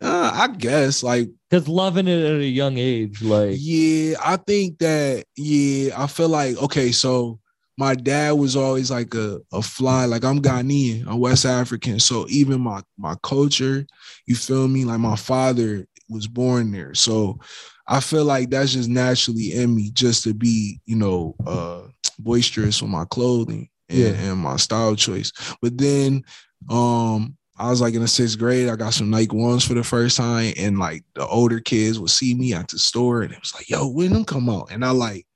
uh, 0.00 0.30
I 0.34 0.48
guess 0.48 1.02
like 1.02 1.28
Because 1.48 1.68
loving 1.68 2.08
it 2.08 2.24
at 2.24 2.40
a 2.40 2.44
young 2.46 2.76
age, 2.78 3.22
like 3.22 3.56
yeah, 3.60 4.16
I 4.24 4.36
think 4.36 4.78
that 4.78 5.24
yeah, 5.36 5.94
I 6.02 6.06
feel 6.06 6.28
like 6.28 6.56
okay, 6.62 6.92
so 6.92 7.38
my 7.78 7.94
dad 7.94 8.32
was 8.32 8.54
always 8.56 8.90
like 8.90 9.14
a, 9.14 9.38
a 9.52 9.62
fly, 9.62 10.04
like 10.04 10.24
I'm 10.24 10.40
Ghanaian, 10.40 11.06
I'm 11.06 11.18
West 11.20 11.46
African. 11.46 12.00
So 12.00 12.26
even 12.28 12.60
my 12.60 12.82
my 12.98 13.14
culture, 13.22 13.86
you 14.26 14.34
feel 14.34 14.68
me? 14.68 14.84
Like 14.84 15.00
my 15.00 15.16
father 15.16 15.86
was 16.08 16.26
born 16.26 16.72
there. 16.72 16.94
So 16.94 17.38
I 17.86 18.00
feel 18.00 18.24
like 18.24 18.50
that's 18.50 18.72
just 18.72 18.88
naturally 18.88 19.52
in 19.52 19.74
me 19.74 19.90
just 19.92 20.24
to 20.24 20.34
be, 20.34 20.80
you 20.84 20.96
know, 20.96 21.34
uh 21.46 21.82
boisterous 22.18 22.82
with 22.82 22.90
my 22.90 23.04
clothing 23.06 23.68
and, 23.88 23.98
Yeah. 23.98 24.30
and 24.30 24.38
my 24.38 24.56
style 24.56 24.96
choice. 24.96 25.32
But 25.62 25.78
then 25.78 26.24
um 26.68 27.36
I 27.62 27.70
was 27.70 27.80
like 27.80 27.94
in 27.94 28.00
the 28.00 28.08
sixth 28.08 28.38
grade, 28.38 28.68
I 28.68 28.76
got 28.76 28.92
some 28.92 29.10
Nike 29.10 29.36
ones 29.36 29.64
for 29.64 29.74
the 29.74 29.84
first 29.84 30.16
time, 30.16 30.52
and 30.58 30.78
like 30.78 31.04
the 31.14 31.26
older 31.26 31.60
kids 31.60 31.98
would 31.98 32.10
see 32.10 32.34
me 32.34 32.52
at 32.54 32.68
the 32.68 32.78
store, 32.78 33.22
and 33.22 33.32
it 33.32 33.40
was 33.40 33.54
like, 33.54 33.70
"Yo, 33.70 33.88
when 33.88 34.12
them 34.12 34.24
come 34.24 34.48
out?" 34.48 34.70
And 34.70 34.84
I 34.84 34.90
like 34.90 35.26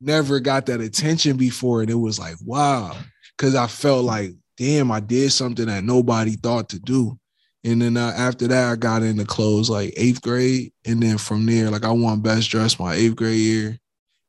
never 0.00 0.40
got 0.40 0.66
that 0.66 0.80
attention 0.80 1.36
before, 1.36 1.82
and 1.82 1.90
it 1.90 1.94
was 1.94 2.18
like, 2.18 2.36
wow, 2.44 2.96
because 3.36 3.54
I 3.54 3.66
felt 3.66 4.04
like, 4.04 4.32
damn, 4.56 4.90
I 4.90 5.00
did 5.00 5.32
something 5.32 5.66
that 5.66 5.84
nobody 5.84 6.32
thought 6.36 6.68
to 6.70 6.78
do. 6.78 7.18
And 7.64 7.80
then 7.80 7.96
uh, 7.96 8.12
after 8.16 8.46
that, 8.48 8.72
I 8.72 8.76
got 8.76 9.02
into 9.02 9.24
clothes 9.24 9.70
like 9.70 9.94
eighth 9.96 10.22
grade, 10.22 10.72
and 10.84 11.02
then 11.02 11.18
from 11.18 11.46
there, 11.46 11.70
like 11.70 11.84
I 11.84 11.90
won 11.90 12.20
best 12.20 12.50
dress 12.50 12.78
my 12.78 12.94
eighth 12.94 13.16
grade 13.16 13.38
year, 13.38 13.78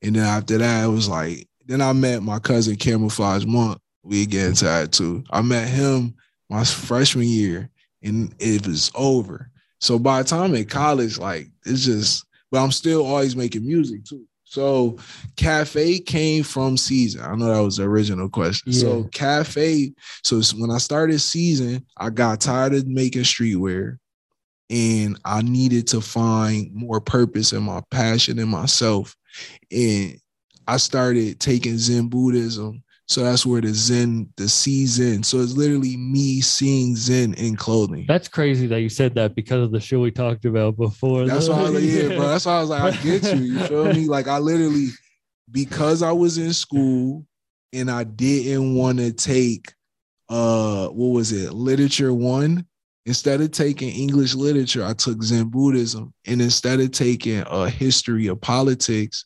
and 0.01 0.15
then 0.15 0.25
after 0.25 0.57
that, 0.57 0.85
it 0.85 0.87
was 0.87 1.09
like, 1.09 1.47
then 1.65 1.81
I 1.81 1.93
met 1.93 2.23
my 2.23 2.39
cousin 2.39 2.75
Camoflauge 2.75 3.45
Monk. 3.45 3.79
We 4.03 4.25
get 4.25 4.45
into 4.47 4.65
that 4.65 4.91
too. 4.91 5.23
I 5.31 5.41
met 5.41 5.67
him 5.67 6.15
my 6.49 6.63
freshman 6.63 7.27
year 7.27 7.69
and 8.03 8.33
it 8.39 8.65
was 8.67 8.91
over. 8.95 9.49
So 9.79 9.99
by 9.99 10.21
the 10.21 10.27
time 10.27 10.55
in 10.55 10.65
college, 10.65 11.17
like 11.17 11.49
it's 11.65 11.85
just, 11.85 12.25
but 12.51 12.63
I'm 12.63 12.71
still 12.71 13.05
always 13.05 13.35
making 13.35 13.65
music 13.65 14.05
too. 14.05 14.25
So 14.43 14.97
cafe 15.35 15.99
came 15.99 16.43
from 16.43 16.77
season. 16.77 17.21
I 17.21 17.35
know 17.35 17.53
that 17.53 17.63
was 17.63 17.77
the 17.77 17.83
original 17.83 18.29
question. 18.29 18.71
So 18.71 19.03
cafe, 19.05 19.93
so 20.23 20.41
when 20.57 20.71
I 20.71 20.77
started 20.77 21.19
season, 21.19 21.85
I 21.97 22.09
got 22.09 22.41
tired 22.41 22.73
of 22.73 22.87
making 22.87 23.23
streetwear 23.23 23.97
and 24.69 25.19
I 25.25 25.41
needed 25.41 25.87
to 25.87 26.01
find 26.01 26.73
more 26.73 27.01
purpose 27.01 27.51
in 27.53 27.63
my 27.63 27.81
passion 27.91 28.39
in 28.39 28.47
myself. 28.47 29.15
And 29.71 30.19
I 30.67 30.77
started 30.77 31.39
taking 31.39 31.77
Zen 31.77 32.07
Buddhism. 32.07 32.83
So 33.07 33.23
that's 33.23 33.45
where 33.45 33.61
the 33.61 33.73
Zen, 33.73 34.29
the 34.35 34.49
see 34.49 34.85
Zen. 34.87 35.21
So 35.21 35.39
it's 35.39 35.53
literally 35.53 35.95
me 35.95 36.41
seeing 36.41 36.95
Zen 36.95 37.35
in 37.35 37.55
clothing. 37.55 38.05
that's 38.07 38.27
crazy 38.27 38.65
that 38.67 38.81
you 38.81 38.89
said 38.89 39.13
that 39.15 39.35
because 39.35 39.61
of 39.63 39.71
the 39.71 39.79
show 39.79 39.99
we 39.99 40.09
talked 40.11 40.45
about 40.45 40.75
before. 40.75 41.25
That's 41.27 41.47
why 41.47 41.59
I 41.59 41.61
was 41.61 41.71
like, 41.73 41.83
yeah, 41.83 42.07
bro. 42.17 42.27
That's 42.27 42.45
why 42.45 42.57
I 42.57 42.61
was 42.61 42.69
like, 42.69 42.81
I 42.81 43.03
get 43.03 43.23
you. 43.35 43.43
You 43.43 43.59
feel 43.59 43.93
me? 43.93 44.05
Like 44.07 44.27
I 44.27 44.39
literally, 44.39 44.87
because 45.51 46.01
I 46.01 46.11
was 46.11 46.39
in 46.39 46.51
school 46.51 47.25
and 47.73 47.91
I 47.91 48.05
didn't 48.05 48.75
want 48.75 48.97
to 48.97 49.11
take 49.13 49.71
uh 50.29 50.87
what 50.87 51.09
was 51.09 51.31
it, 51.31 51.53
literature 51.53 52.13
one. 52.13 52.65
Instead 53.07 53.39
of 53.39 53.51
taking 53.51 53.89
English 53.89 54.33
literature, 54.33 54.83
I 54.83 54.93
took 54.93 55.21
Zen 55.21 55.49
Buddhism. 55.49 56.11
And 56.25 56.41
instead 56.41 56.79
of 56.79 56.89
taking 56.89 57.43
a 57.45 57.69
history 57.69 58.25
of 58.25 58.41
politics, 58.41 59.25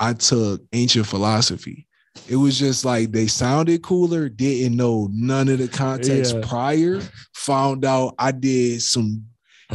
I 0.00 0.14
took 0.14 0.60
ancient 0.72 1.06
philosophy. 1.06 1.86
It 2.28 2.36
was 2.36 2.58
just 2.58 2.84
like 2.84 3.10
they 3.12 3.26
sounded 3.26 3.82
cooler, 3.82 4.28
didn't 4.28 4.76
know 4.76 5.08
none 5.12 5.48
of 5.48 5.58
the 5.58 5.68
context 5.68 6.34
Yeah. 6.34 6.40
prior, 6.46 7.00
found 7.34 7.84
out 7.84 8.14
I 8.18 8.32
did 8.32 8.82
some 8.82 9.24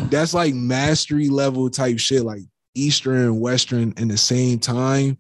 that's 0.10 0.34
like 0.34 0.54
mastery 0.54 1.28
level 1.30 1.70
type 1.70 1.98
shit, 2.00 2.24
like 2.24 2.42
Eastern 2.76 3.16
and 3.18 3.42
Western 3.42 3.92
in 3.98 4.08
the 4.08 4.18
same 4.18 4.60
time. 4.60 5.18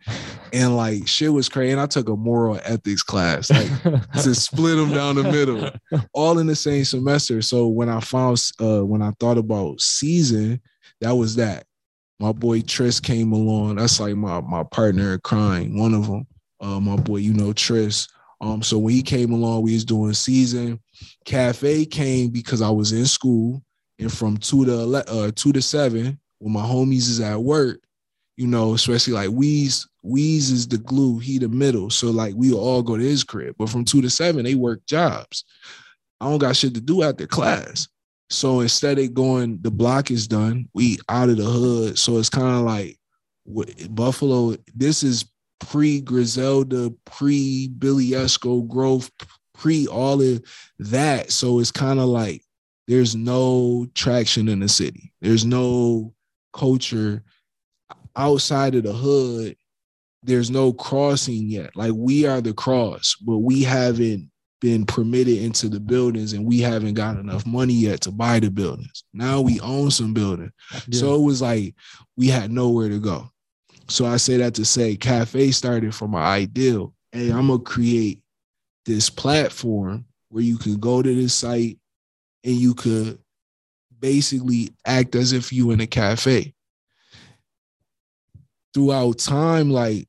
And 0.53 0.77
like 0.77 1.07
shit 1.07 1.33
was 1.33 1.49
crazy. 1.49 1.71
And 1.71 1.81
I 1.81 1.87
took 1.87 2.07
a 2.09 2.15
moral 2.15 2.59
ethics 2.63 3.01
class, 3.01 3.49
like 3.49 3.67
to 4.21 4.35
split 4.35 4.77
them 4.77 4.91
down 4.91 5.15
the 5.15 5.23
middle, 5.23 5.71
all 6.13 6.37
in 6.37 6.45
the 6.45 6.55
same 6.55 6.85
semester. 6.85 7.41
So 7.41 7.67
when 7.67 7.89
I 7.89 7.99
found 7.99 8.39
uh 8.61 8.85
when 8.85 9.01
I 9.01 9.11
thought 9.19 9.39
about 9.39 9.81
season, 9.81 10.61
that 11.01 11.11
was 11.11 11.35
that. 11.37 11.65
My 12.19 12.31
boy 12.31 12.61
Tris 12.61 12.99
came 12.99 13.31
along. 13.31 13.75
That's 13.77 13.99
like 13.99 14.15
my 14.15 14.41
my 14.41 14.63
partner 14.63 15.13
in 15.15 15.19
crime, 15.21 15.77
one 15.77 15.95
of 15.95 16.07
them. 16.07 16.27
Uh, 16.59 16.79
my 16.79 16.95
boy, 16.95 17.17
you 17.17 17.33
know 17.33 17.53
Tris. 17.53 18.07
Um, 18.39 18.61
so 18.61 18.77
when 18.77 18.93
he 18.93 19.01
came 19.01 19.31
along, 19.31 19.63
we 19.63 19.73
was 19.73 19.85
doing 19.85 20.13
season. 20.13 20.79
Cafe 21.25 21.85
came 21.85 22.29
because 22.29 22.61
I 22.61 22.69
was 22.69 22.91
in 22.91 23.05
school, 23.05 23.63
and 23.99 24.11
from 24.11 24.37
two 24.37 24.65
to 24.65 24.71
ele- 24.71 24.95
uh, 25.07 25.31
two 25.35 25.51
to 25.53 25.61
seven, 25.61 26.19
when 26.39 26.53
my 26.53 26.61
homies 26.61 27.09
is 27.09 27.19
at 27.19 27.41
work, 27.41 27.79
you 28.35 28.47
know, 28.47 28.75
especially 28.75 29.13
like 29.13 29.29
Weez, 29.29 29.87
Weez 30.05 30.51
is 30.51 30.67
the 30.67 30.77
glue, 30.77 31.17
he 31.17 31.39
the 31.39 31.49
middle. 31.49 31.89
So 31.89 32.11
like 32.11 32.35
we 32.35 32.53
all 32.53 32.83
go 32.83 32.95
to 32.95 33.03
his 33.03 33.23
crib, 33.23 33.55
but 33.57 33.69
from 33.69 33.83
two 33.83 34.01
to 34.01 34.09
seven, 34.09 34.43
they 34.43 34.55
work 34.55 34.85
jobs. 34.85 35.43
I 36.21 36.29
don't 36.29 36.37
got 36.37 36.55
shit 36.55 36.73
to 36.75 36.81
do 36.81 37.03
after 37.03 37.27
class. 37.27 37.87
So 38.29 38.59
instead 38.59 38.99
of 38.99 39.13
going, 39.13 39.59
the 39.61 39.71
block 39.71 40.11
is 40.11 40.27
done, 40.27 40.67
we 40.73 40.97
out 41.09 41.29
of 41.29 41.37
the 41.37 41.43
hood. 41.43 41.97
So 41.97 42.17
it's 42.17 42.29
kind 42.29 42.55
of 42.55 42.63
like 42.63 42.97
Buffalo, 43.89 44.55
this 44.75 45.01
is 45.01 45.25
pre 45.59 46.01
Griselda, 46.01 46.91
pre 47.05 47.67
Billy 47.67 48.11
Esco 48.11 48.67
growth, 48.67 49.11
pre 49.53 49.87
all 49.87 50.21
of 50.21 50.41
that. 50.79 51.31
So 51.31 51.59
it's 51.59 51.71
kind 51.71 51.99
of 51.99 52.05
like 52.05 52.41
there's 52.87 53.15
no 53.15 53.87
traction 53.93 54.47
in 54.47 54.59
the 54.59 54.69
city. 54.69 55.13
There's 55.21 55.45
no 55.45 56.13
culture 56.53 57.23
outside 58.15 58.75
of 58.75 58.83
the 58.83 58.93
hood 58.93 59.55
there's 60.23 60.51
no 60.51 60.73
crossing 60.73 61.49
yet. 61.49 61.75
Like 61.75 61.93
we 61.95 62.25
are 62.25 62.41
the 62.41 62.53
cross, 62.53 63.15
but 63.15 63.37
we 63.37 63.63
haven't 63.63 64.29
been 64.59 64.85
permitted 64.85 65.37
into 65.37 65.69
the 65.69 65.79
buildings 65.79 66.33
and 66.33 66.45
we 66.45 66.59
haven't 66.59 66.95
got 66.95 67.17
enough 67.17 67.45
money 67.45 67.73
yet 67.73 68.01
to 68.01 68.11
buy 68.11 68.39
the 68.39 68.49
buildings. 68.49 69.03
Now 69.13 69.41
we 69.41 69.59
own 69.61 69.91
some 69.91 70.13
building. 70.13 70.51
So 70.91 71.15
it 71.15 71.21
was 71.21 71.41
like 71.41 71.75
we 72.17 72.27
had 72.27 72.51
nowhere 72.51 72.89
to 72.89 72.99
go. 72.99 73.29
So 73.89 74.05
I 74.05 74.17
say 74.17 74.37
that 74.37 74.53
to 74.55 74.65
say 74.65 74.95
cafe 74.95 75.51
started 75.51 75.95
from 75.95 76.13
an 76.13 76.21
ideal. 76.21 76.93
Hey, 77.11 77.29
I'm 77.29 77.47
gonna 77.47 77.59
create 77.59 78.21
this 78.85 79.09
platform 79.09 80.05
where 80.29 80.43
you 80.43 80.57
can 80.57 80.77
go 80.77 81.01
to 81.01 81.15
this 81.15 81.33
site 81.33 81.77
and 82.43 82.55
you 82.55 82.73
could 82.73 83.19
basically 83.99 84.73
act 84.85 85.15
as 85.15 85.31
if 85.33 85.51
you 85.51 85.71
in 85.71 85.81
a 85.81 85.87
cafe. 85.87 86.53
Throughout 88.73 89.17
time, 89.19 89.69
like 89.69 90.07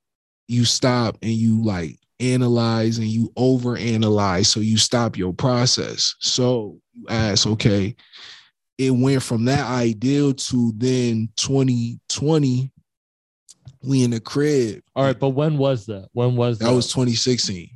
you 0.48 0.64
stop 0.64 1.16
and 1.22 1.32
you 1.32 1.64
like 1.64 1.98
analyze 2.20 2.98
and 2.98 3.06
you 3.06 3.30
overanalyze. 3.36 4.46
So 4.46 4.60
you 4.60 4.76
stop 4.76 5.16
your 5.16 5.32
process. 5.32 6.14
So 6.18 6.80
you 6.92 7.06
ask, 7.08 7.46
okay, 7.46 7.94
it 8.76 8.90
went 8.90 9.22
from 9.22 9.44
that 9.46 9.66
ideal 9.66 10.34
to 10.34 10.72
then 10.76 11.28
2020, 11.36 12.70
we 13.88 14.04
in 14.04 14.10
the 14.10 14.20
crib. 14.20 14.82
All 14.94 15.04
right, 15.04 15.18
but 15.18 15.30
when 15.30 15.58
was 15.58 15.86
that? 15.86 16.08
When 16.12 16.36
was 16.36 16.58
that? 16.58 16.66
That 16.66 16.74
was 16.74 16.86
2016. 16.88 17.70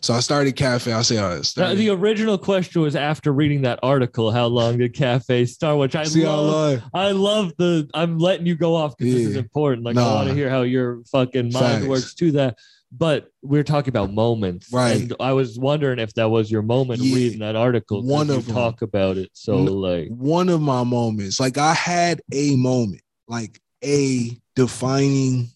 So 0.00 0.12
I 0.14 0.20
started 0.20 0.54
cafe. 0.54 0.92
I'll 0.92 1.02
say 1.02 1.18
I 1.18 1.40
Now, 1.56 1.74
the 1.74 1.90
original 1.90 2.36
question 2.36 2.82
was 2.82 2.94
after 2.94 3.32
reading 3.32 3.62
that 3.62 3.78
article, 3.82 4.30
how 4.30 4.46
long 4.46 4.78
did 4.78 4.92
cafe 4.92 5.46
start? 5.46 5.78
Which 5.78 5.96
I 5.96 6.04
See 6.04 6.26
love. 6.26 6.82
I 6.92 7.12
love 7.12 7.52
the. 7.56 7.88
I'm 7.94 8.18
letting 8.18 8.46
you 8.46 8.54
go 8.54 8.74
off 8.74 8.96
because 8.96 9.14
this 9.14 9.26
is 9.28 9.36
important. 9.36 9.84
Like 9.86 9.96
I 9.96 10.02
want 10.14 10.28
to 10.28 10.34
hear 10.34 10.50
how 10.50 10.62
your 10.62 11.02
fucking 11.10 11.52
mind 11.52 11.54
Facts. 11.54 11.86
works 11.86 12.14
to 12.14 12.32
that. 12.32 12.58
But 12.90 13.28
we're 13.42 13.64
talking 13.64 13.90
about 13.90 14.12
moments, 14.14 14.72
Right. 14.72 15.02
And 15.02 15.14
I 15.20 15.34
was 15.34 15.58
wondering 15.58 15.98
if 15.98 16.14
that 16.14 16.30
was 16.30 16.50
your 16.50 16.62
moment 16.62 17.02
Yeah. 17.02 17.14
reading 17.14 17.38
that 17.40 17.54
article. 17.54 18.02
One 18.02 18.30
of 18.30 18.46
talk 18.48 18.80
about 18.80 19.18
it. 19.18 19.28
So 19.34 19.56
like, 19.58 20.08
one 20.08 20.48
of 20.48 20.62
my 20.62 20.84
moments, 20.84 21.38
like 21.38 21.58
I 21.58 21.74
had 21.74 22.22
a 22.32 22.56
moment, 22.56 23.02
like 23.26 23.60
a 23.84 24.38
defining, 24.58 25.48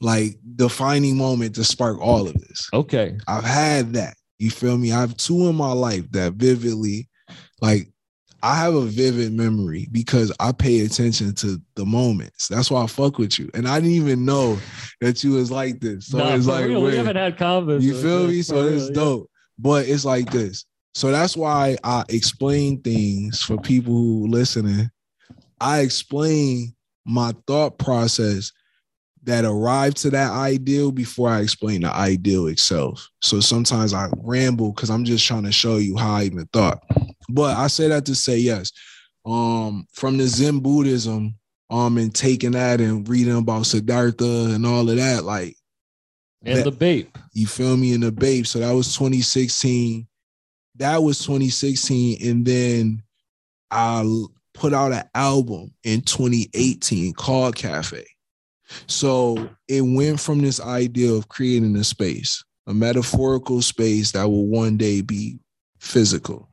like 0.00 0.36
defining 0.56 1.16
moment 1.16 1.54
to 1.54 1.62
spark 1.62 2.00
all 2.00 2.26
of 2.26 2.34
this. 2.34 2.68
okay, 2.74 3.16
I've 3.28 3.44
had 3.44 3.92
that. 3.92 4.16
You 4.38 4.50
feel 4.50 4.76
me? 4.76 4.92
I 4.92 5.00
have 5.00 5.16
two 5.16 5.46
in 5.46 5.54
my 5.54 5.72
life 5.72 6.10
that 6.10 6.34
vividly, 6.34 7.08
like, 7.62 7.88
I 8.42 8.54
have 8.56 8.74
a 8.74 8.82
vivid 8.82 9.32
memory 9.32 9.88
because 9.92 10.32
I 10.40 10.52
pay 10.52 10.80
attention 10.80 11.34
to 11.36 11.60
the 11.74 11.86
moments. 11.86 12.48
That's 12.48 12.70
why 12.70 12.82
I 12.82 12.86
fuck 12.86 13.18
with 13.18 13.38
you. 13.38 13.48
And 13.54 13.66
I 13.66 13.80
didn't 13.80 13.94
even 13.94 14.24
know 14.24 14.58
that 15.00 15.24
you 15.24 15.32
was 15.32 15.50
like 15.50 15.80
this. 15.80 16.08
So 16.08 16.18
Nah, 16.18 16.34
it's 16.34 16.46
like, 16.46 16.66
real, 16.66 16.82
we 16.82 16.96
haven't 16.96 17.16
had 17.16 17.38
convos. 17.38 17.80
You 17.80 17.94
feel 18.00 18.26
me? 18.26 18.42
So 18.42 18.66
it's 18.66 18.74
real, 18.74 18.86
yeah. 18.88 18.94
dope. 18.94 19.30
But 19.58 19.88
it's 19.88 20.04
like 20.04 20.30
this. 20.30 20.66
So 20.94 21.10
that's 21.10 21.36
why 21.36 21.76
I 21.82 22.04
explain 22.10 22.82
things 22.82 23.42
for 23.42 23.56
people 23.56 23.94
who 23.94 24.26
listening. 24.28 24.90
I 25.60 25.80
explain 25.80 26.74
my 27.06 27.32
thought 27.46 27.78
process 27.78 28.52
that 29.22 29.44
arrived 29.44 29.96
to 29.98 30.10
that 30.10 30.30
ideal 30.32 30.92
before 30.92 31.28
I 31.28 31.40
explain 31.40 31.80
the 31.80 31.92
ideal 31.92 32.46
itself. 32.46 33.08
So 33.22 33.40
sometimes 33.40 33.92
I 33.92 34.08
ramble 34.18 34.72
because 34.72 34.90
I'm 34.90 35.04
just 35.04 35.26
trying 35.26 35.42
to 35.44 35.52
show 35.52 35.76
you 35.78 35.96
how 35.96 36.14
I 36.16 36.24
even 36.24 36.46
thought. 36.52 36.82
But 37.28 37.56
I 37.56 37.66
say 37.66 37.88
that 37.88 38.06
to 38.06 38.14
say 38.14 38.36
yes. 38.38 38.70
Um, 39.24 39.86
from 39.92 40.16
the 40.18 40.26
Zen 40.26 40.60
Buddhism, 40.60 41.34
um, 41.70 41.98
and 41.98 42.14
taking 42.14 42.52
that 42.52 42.80
and 42.80 43.08
reading 43.08 43.36
about 43.36 43.66
Siddhartha 43.66 44.52
and 44.54 44.64
all 44.64 44.88
of 44.88 44.96
that, 44.96 45.24
like 45.24 45.56
And 46.44 46.58
that- 46.58 46.64
the 46.64 46.70
babe. 46.70 47.08
you 47.32 47.48
feel 47.48 47.76
me? 47.76 47.92
In 47.92 48.02
the 48.02 48.12
babe. 48.12 48.46
So 48.46 48.60
that 48.60 48.70
was 48.70 48.94
2016. 48.94 50.06
That 50.76 51.02
was 51.02 51.18
2016. 51.18 52.18
And 52.24 52.46
then 52.46 53.02
I 53.72 54.02
put 54.56 54.72
out 54.72 54.92
an 54.92 55.04
album 55.14 55.72
in 55.84 56.00
2018 56.00 57.12
called 57.14 57.54
Cafe. 57.54 58.04
So 58.86 59.48
it 59.68 59.82
went 59.82 60.18
from 60.18 60.40
this 60.40 60.60
idea 60.60 61.12
of 61.12 61.28
creating 61.28 61.76
a 61.76 61.84
space, 61.84 62.42
a 62.66 62.74
metaphorical 62.74 63.62
space 63.62 64.12
that 64.12 64.28
will 64.28 64.46
one 64.46 64.76
day 64.76 65.02
be 65.02 65.38
physical. 65.78 66.48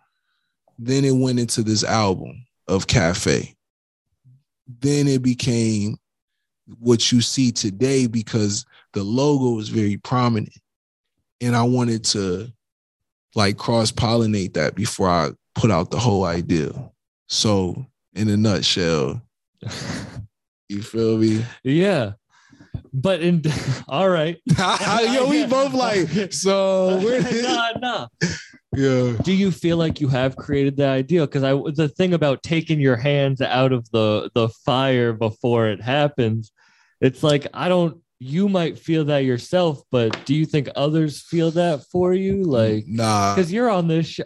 Then 0.78 1.06
it 1.06 1.16
went 1.16 1.39
into 1.39 1.63
this 1.63 1.84
album 1.84 2.46
of 2.68 2.88
Cafe. 2.88 3.56
Then 4.80 5.08
it 5.08 5.22
became 5.22 5.98
what 6.80 7.12
you 7.12 7.22
see 7.22 7.52
today 7.52 8.08
because 8.08 8.66
the 8.94 9.04
logo 9.04 9.60
is 9.60 9.70
very 9.70 9.98
prominent. 9.98 10.54
And 11.42 11.56
I 11.56 11.63
wanted 11.63 12.04
to 12.06 12.52
like 13.36 13.58
cross 13.58 13.92
pollinate 13.92 14.54
that 14.54 14.76
before 14.76 15.10
I 15.10 15.32
put 15.56 15.72
out 15.72 15.92
the 15.92 16.00
whole 16.00 16.26
idea. 16.26 16.72
So, 17.28 17.86
in 18.15 18.30
a 18.30 18.38
nutshell, 18.38 19.21
you 20.69 20.82
feel 20.82 21.17
me? 21.17 21.45
Yeah. 21.63 22.13
But 22.93 23.21
in 23.21 23.43
all 23.88 24.10
right. 24.10 24.39
Yo, 24.58 25.28
we 25.30 25.45
both 25.45 25.73
like, 25.73 26.32
so 26.34 26.99
we're 27.04 27.21
nah, 27.41 27.71
nah. 27.80 28.08
yeah. 28.76 29.13
Do 29.23 29.34
you 29.34 29.52
feel 29.52 29.78
like 29.78 29.99
you 29.99 30.08
have 30.10 30.36
created 30.36 30.78
the 30.78 30.86
ideal? 30.86 31.26
Because 31.26 31.43
I 31.43 31.54
the 31.54 31.89
thing 31.89 32.13
about 32.13 32.43
taking 32.43 32.80
your 32.80 32.95
hands 32.95 33.41
out 33.41 33.73
of 33.73 33.89
the 33.91 34.30
the 34.36 34.49
fire 34.49 35.13
before 35.13 35.67
it 35.67 35.82
happens, 35.82 36.52
it's 37.02 37.23
like 37.23 37.47
I 37.54 37.67
don't. 37.67 37.99
You 38.19 38.47
might 38.47 38.78
feel 38.78 39.04
that 39.06 39.26
yourself, 39.26 39.82
but 39.91 40.26
do 40.26 40.34
you 40.34 40.45
think 40.45 40.69
others 40.78 41.21
feel 41.23 41.52
that 41.52 41.84
for 41.91 42.13
you? 42.13 42.43
Like, 42.43 42.86
nah, 42.88 43.36
because 43.36 43.52
you're 43.52 43.69
on 43.69 43.88
this, 43.88 44.08
sh- 44.08 44.21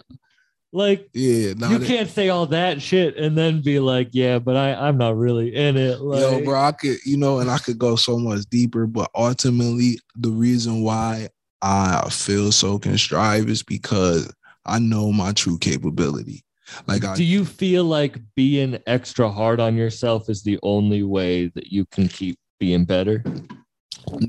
like 0.77 1.09
yeah, 1.13 1.53
nah, 1.57 1.69
you 1.69 1.79
that- 1.79 1.87
can't 1.87 2.09
say 2.09 2.29
all 2.29 2.45
that 2.47 2.81
shit 2.81 3.17
and 3.17 3.37
then 3.37 3.61
be 3.61 3.79
like, 3.79 4.09
yeah, 4.11 4.39
but 4.39 4.55
I 4.55 4.73
I'm 4.73 4.97
not 4.97 5.17
really 5.17 5.53
in 5.55 5.75
it. 5.75 5.99
Like, 5.99 6.21
Yo, 6.21 6.43
bro, 6.43 6.59
I 6.59 6.71
could, 6.71 6.97
you 7.05 7.17
know, 7.17 7.39
and 7.39 7.49
I 7.49 7.57
could 7.57 7.79
go 7.79 7.95
so 7.95 8.17
much 8.17 8.45
deeper, 8.49 8.85
but 8.85 9.09
ultimately, 9.15 9.99
the 10.15 10.29
reason 10.29 10.81
why 10.81 11.29
I 11.61 12.07
feel 12.09 12.51
so 12.51 12.77
contrived 12.77 13.49
is 13.49 13.63
because 13.63 14.31
I 14.65 14.79
know 14.79 15.11
my 15.11 15.33
true 15.33 15.57
capability. 15.57 16.43
Like, 16.85 17.03
I, 17.03 17.15
do 17.15 17.23
you 17.23 17.43
feel 17.45 17.85
like 17.85 18.19
being 18.35 18.77
extra 18.85 19.31
hard 19.31 19.59
on 19.59 19.75
yourself 19.75 20.29
is 20.29 20.43
the 20.43 20.59
only 20.61 21.01
way 21.01 21.47
that 21.55 21.71
you 21.71 21.85
can 21.85 22.07
keep 22.07 22.37
being 22.59 22.85
better? 22.85 23.23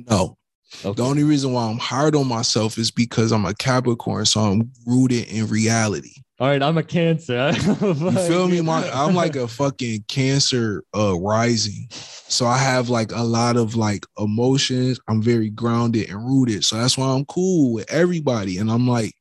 no. 0.09 0.37
Okay. 0.85 0.95
The 0.95 1.03
only 1.03 1.25
reason 1.25 1.53
why 1.53 1.65
I'm 1.65 1.79
hard 1.79 2.15
on 2.15 2.29
myself 2.29 2.77
is 2.77 2.91
because 2.91 3.33
I'm 3.33 3.47
a 3.47 3.55
Capricorn, 3.55 4.27
so 4.27 4.41
I'm 4.41 4.71
rooted 4.87 5.27
in 5.29 5.47
reality. 5.47 6.13
All 6.41 6.47
right, 6.47 6.63
I'm 6.63 6.79
a 6.79 6.85
cancer. 6.85 7.53
You 7.83 8.13
feel 8.13 8.47
me? 8.47 8.61
My, 8.61 8.89
I'm 8.91 9.15
like 9.15 9.35
a 9.35 9.49
fucking 9.49 10.05
Cancer 10.07 10.85
uh 10.97 11.19
rising, 11.19 11.89
so 11.91 12.47
I 12.47 12.59
have 12.59 12.89
like 12.89 13.11
a 13.11 13.23
lot 13.23 13.57
of 13.57 13.75
like 13.75 14.07
emotions. 14.19 15.01
I'm 15.09 15.21
very 15.21 15.51
grounded 15.51 16.11
and 16.11 16.25
rooted, 16.25 16.65
so 16.65 16.77
that's 16.77 16.97
why 16.97 17.09
I'm 17.09 17.25
cool 17.25 17.73
with 17.73 17.91
everybody, 17.91 18.59
and 18.59 18.71
I'm 18.71 18.87
like 18.87 19.15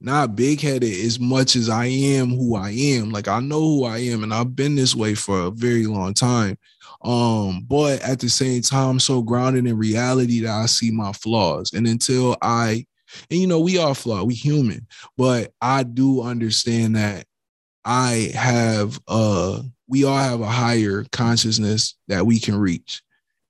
not 0.00 0.36
big 0.36 0.60
headed 0.60 0.92
as 1.04 1.18
much 1.18 1.56
as 1.56 1.68
I 1.68 1.86
am 1.86 2.30
who 2.30 2.54
I 2.54 2.70
am. 2.70 3.10
Like 3.10 3.26
I 3.26 3.40
know 3.40 3.60
who 3.60 3.84
I 3.84 3.98
am, 3.98 4.22
and 4.22 4.32
I've 4.32 4.54
been 4.54 4.76
this 4.76 4.94
way 4.94 5.14
for 5.16 5.40
a 5.40 5.50
very 5.50 5.86
long 5.86 6.14
time. 6.14 6.56
Um, 7.02 7.64
but 7.66 8.00
at 8.02 8.20
the 8.20 8.28
same 8.28 8.62
time, 8.62 8.90
I'm 8.90 9.00
so 9.00 9.22
grounded 9.22 9.66
in 9.66 9.76
reality 9.76 10.40
that 10.42 10.54
I 10.54 10.66
see 10.66 10.92
my 10.92 11.12
flaws, 11.12 11.72
and 11.72 11.88
until 11.88 12.36
I, 12.42 12.86
and 13.30 13.40
you 13.40 13.46
know, 13.46 13.60
we 13.60 13.78
are 13.78 13.94
flawed, 13.94 14.26
we 14.26 14.34
human, 14.34 14.86
but 15.16 15.52
I 15.60 15.82
do 15.82 16.22
understand 16.22 16.96
that 16.96 17.26
I 17.84 18.30
have 18.34 19.00
uh 19.08 19.62
we 19.88 20.04
all 20.04 20.18
have 20.18 20.40
a 20.40 20.46
higher 20.46 21.04
consciousness 21.10 21.96
that 22.06 22.24
we 22.24 22.38
can 22.38 22.56
reach. 22.56 23.02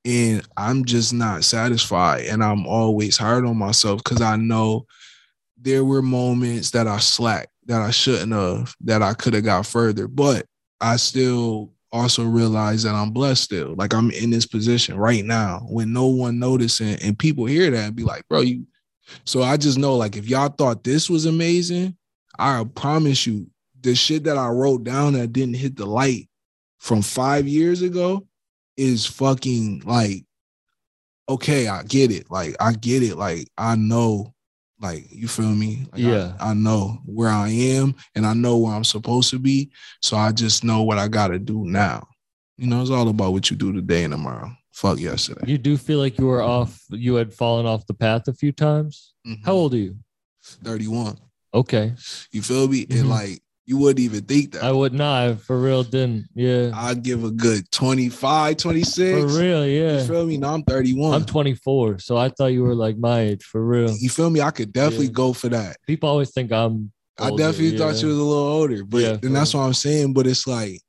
And 0.07 0.42
I'm 0.57 0.87
just 0.87 1.12
not 1.12 1.44
satisfied. 1.44 2.25
And 2.25 2.42
I'm 2.42 2.66
always 2.66 3.18
hard 3.18 3.44
on 3.44 3.59
myself 3.59 4.03
because 4.03 4.23
I 4.23 4.37
know 4.37 4.87
there 5.61 5.85
were 5.85 6.01
moments 6.01 6.70
that 6.70 6.87
I 6.87 6.99
slacked 6.99 7.53
that 7.66 7.83
I 7.83 7.90
shouldn't 7.90 8.33
have, 8.33 8.75
that 8.81 9.03
I 9.03 9.12
could 9.12 9.35
have 9.35 9.44
got 9.44 9.66
further. 9.66 10.09
But 10.09 10.46
I 10.81 10.96
still 10.96 11.73
also 11.92 12.25
realize 12.25 12.85
that 12.85 12.94
I'm 12.94 13.11
blessed 13.11 13.42
still. 13.42 13.75
Like 13.77 13.92
I'm 13.92 14.11
in 14.11 14.31
this 14.31 14.46
position 14.46 14.96
right 14.96 15.25
now 15.25 15.66
when 15.68 15.92
no 15.92 16.07
one 16.07 16.38
noticing 16.38 16.94
and 17.03 17.18
people 17.18 17.44
hear 17.44 17.70
that 17.70 17.88
and 17.88 17.96
be 17.96 18.05
like, 18.05 18.27
bro, 18.29 18.40
you 18.40 18.66
so 19.25 19.42
I 19.42 19.57
just 19.57 19.79
know 19.79 19.96
like 19.96 20.16
if 20.16 20.29
y'all 20.29 20.49
thought 20.49 20.85
this 20.85 21.09
was 21.11 21.27
amazing, 21.27 21.96
I 22.38 22.64
promise 22.75 23.27
you 23.27 23.46
the 23.83 23.94
shit 23.94 24.25
that 24.25 24.37
I 24.37 24.49
wrote 24.49 24.85
down 24.85 25.14
that 25.14 25.33
didn't 25.33 25.57
hit 25.57 25.77
the 25.77 25.87
light 25.87 26.29
from 26.79 27.03
five 27.03 27.46
years 27.49 27.83
ago 27.83 28.27
is 28.77 29.07
fucking 29.07 29.83
like, 29.85 30.25
okay, 31.29 31.68
I 31.68 31.83
get 31.85 32.11
it. 32.11 32.31
Like, 32.31 32.57
I 32.61 32.73
get 32.73 33.03
it. 33.03 33.16
Like, 33.16 33.49
I 33.57 33.77
know, 33.77 34.35
like, 34.81 35.07
you 35.11 35.29
feel 35.29 35.51
me? 35.51 35.87
Like, 35.92 36.03
I- 36.03 36.09
Yeah. 36.11 36.37
I, 36.40 36.55
know 36.55 36.99
where 37.05 37.29
I 37.29 37.49
am 37.49 37.94
and 38.14 38.27
I 38.27 38.35
know 38.35 38.57
where 38.59 38.75
I'm 38.75 38.85
supposed 38.85 39.31
to 39.31 39.38
be. 39.38 39.70
So 40.03 40.16
I 40.16 40.33
just 40.33 40.64
know 40.64 40.83
what 40.83 40.99
I 40.99 41.09
got 41.09 41.29
to 41.29 41.38
do 41.38 41.64
now. 41.64 42.07
You 42.57 42.66
know, 42.66 42.81
it's 42.83 42.90
all 42.90 43.09
about 43.09 43.33
what 43.33 43.51
you 43.51 43.57
do 43.57 43.73
today 43.73 44.05
and 44.05 44.12
tomorrow. 44.12 44.51
Fuck 44.73 44.99
yesterday. 44.99 45.45
You 45.51 45.59
do 45.59 45.77
feel 45.77 45.99
like 45.99 46.19
you 46.19 46.27
were 46.27 46.43
off, 46.43 46.81
you 46.91 47.15
had 47.15 47.33
fallen 47.35 47.67
off 47.67 47.87
the 47.87 47.95
path 47.95 48.29
a 48.29 48.33
few 48.33 48.53
times. 48.53 49.15
Mhm. 49.27 49.45
How 49.45 49.53
old 49.53 49.75
are 49.75 49.79
you? 49.79 49.97
31. 50.65 51.19
Okay. 51.53 51.93
You 52.33 52.43
feel 52.43 52.69
me? 52.69 52.87
Mhm. 52.87 53.01
And 53.01 53.11
like 53.11 53.43
you 53.67 53.77
wouldn't 53.79 54.01
even 54.01 54.23
think 54.25 54.53
that. 54.53 54.65
I 54.65 54.73
would 54.73 54.93
not, 54.93 55.29
I 55.29 55.35
for 55.35 55.61
real 55.61 55.85
didn't. 55.85 56.27
Yeah. 56.35 56.73
I'd 56.75 57.05
give 57.05 57.23
a 57.23 57.31
good 57.31 57.71
25, 57.71 58.57
For 58.57 58.63
26. 58.63 59.33
real, 59.35 59.65
You 59.65 59.83
yeah. 59.83 60.05
feel 60.07 60.27
me? 60.27 60.39
No, 60.39 60.55
I'm 60.55 60.63
31. 60.65 61.15
I'm 61.15 61.25
24, 61.25 61.99
so 62.01 62.17
I 62.17 62.31
thought 62.31 62.47
you 62.47 62.63
were 62.65 62.75
like 62.75 62.97
my 62.99 63.21
age 63.21 63.45
for 63.45 63.65
real. 63.65 63.95
you 63.97 64.11
feel 64.11 64.29
me? 64.31 64.41
I 64.41 64.51
could 64.51 64.73
definitely 64.73 65.07
Yeah. 65.07 65.13
go 65.13 65.33
for 65.33 65.49
that. 65.51 65.77
People 65.87 66.09
always 66.09 66.31
think 66.31 66.51
I'm. 66.53 66.91
I 67.19 67.29
older, 67.31 67.45
definitely 67.45 67.77
thought 67.79 67.95
yeah. 67.97 68.01
you 68.01 68.09
was 68.09 68.17
a 68.19 68.23
little 68.23 68.43
older, 68.43 68.83
but 68.85 69.03
Yeah, 69.03 69.19
and 69.23 69.37
that's 69.37 69.53
what 69.55 69.61
I'm 69.61 69.75
saying. 69.75 70.15
But 70.15 70.27
it's 70.27 70.47
like 70.47 70.81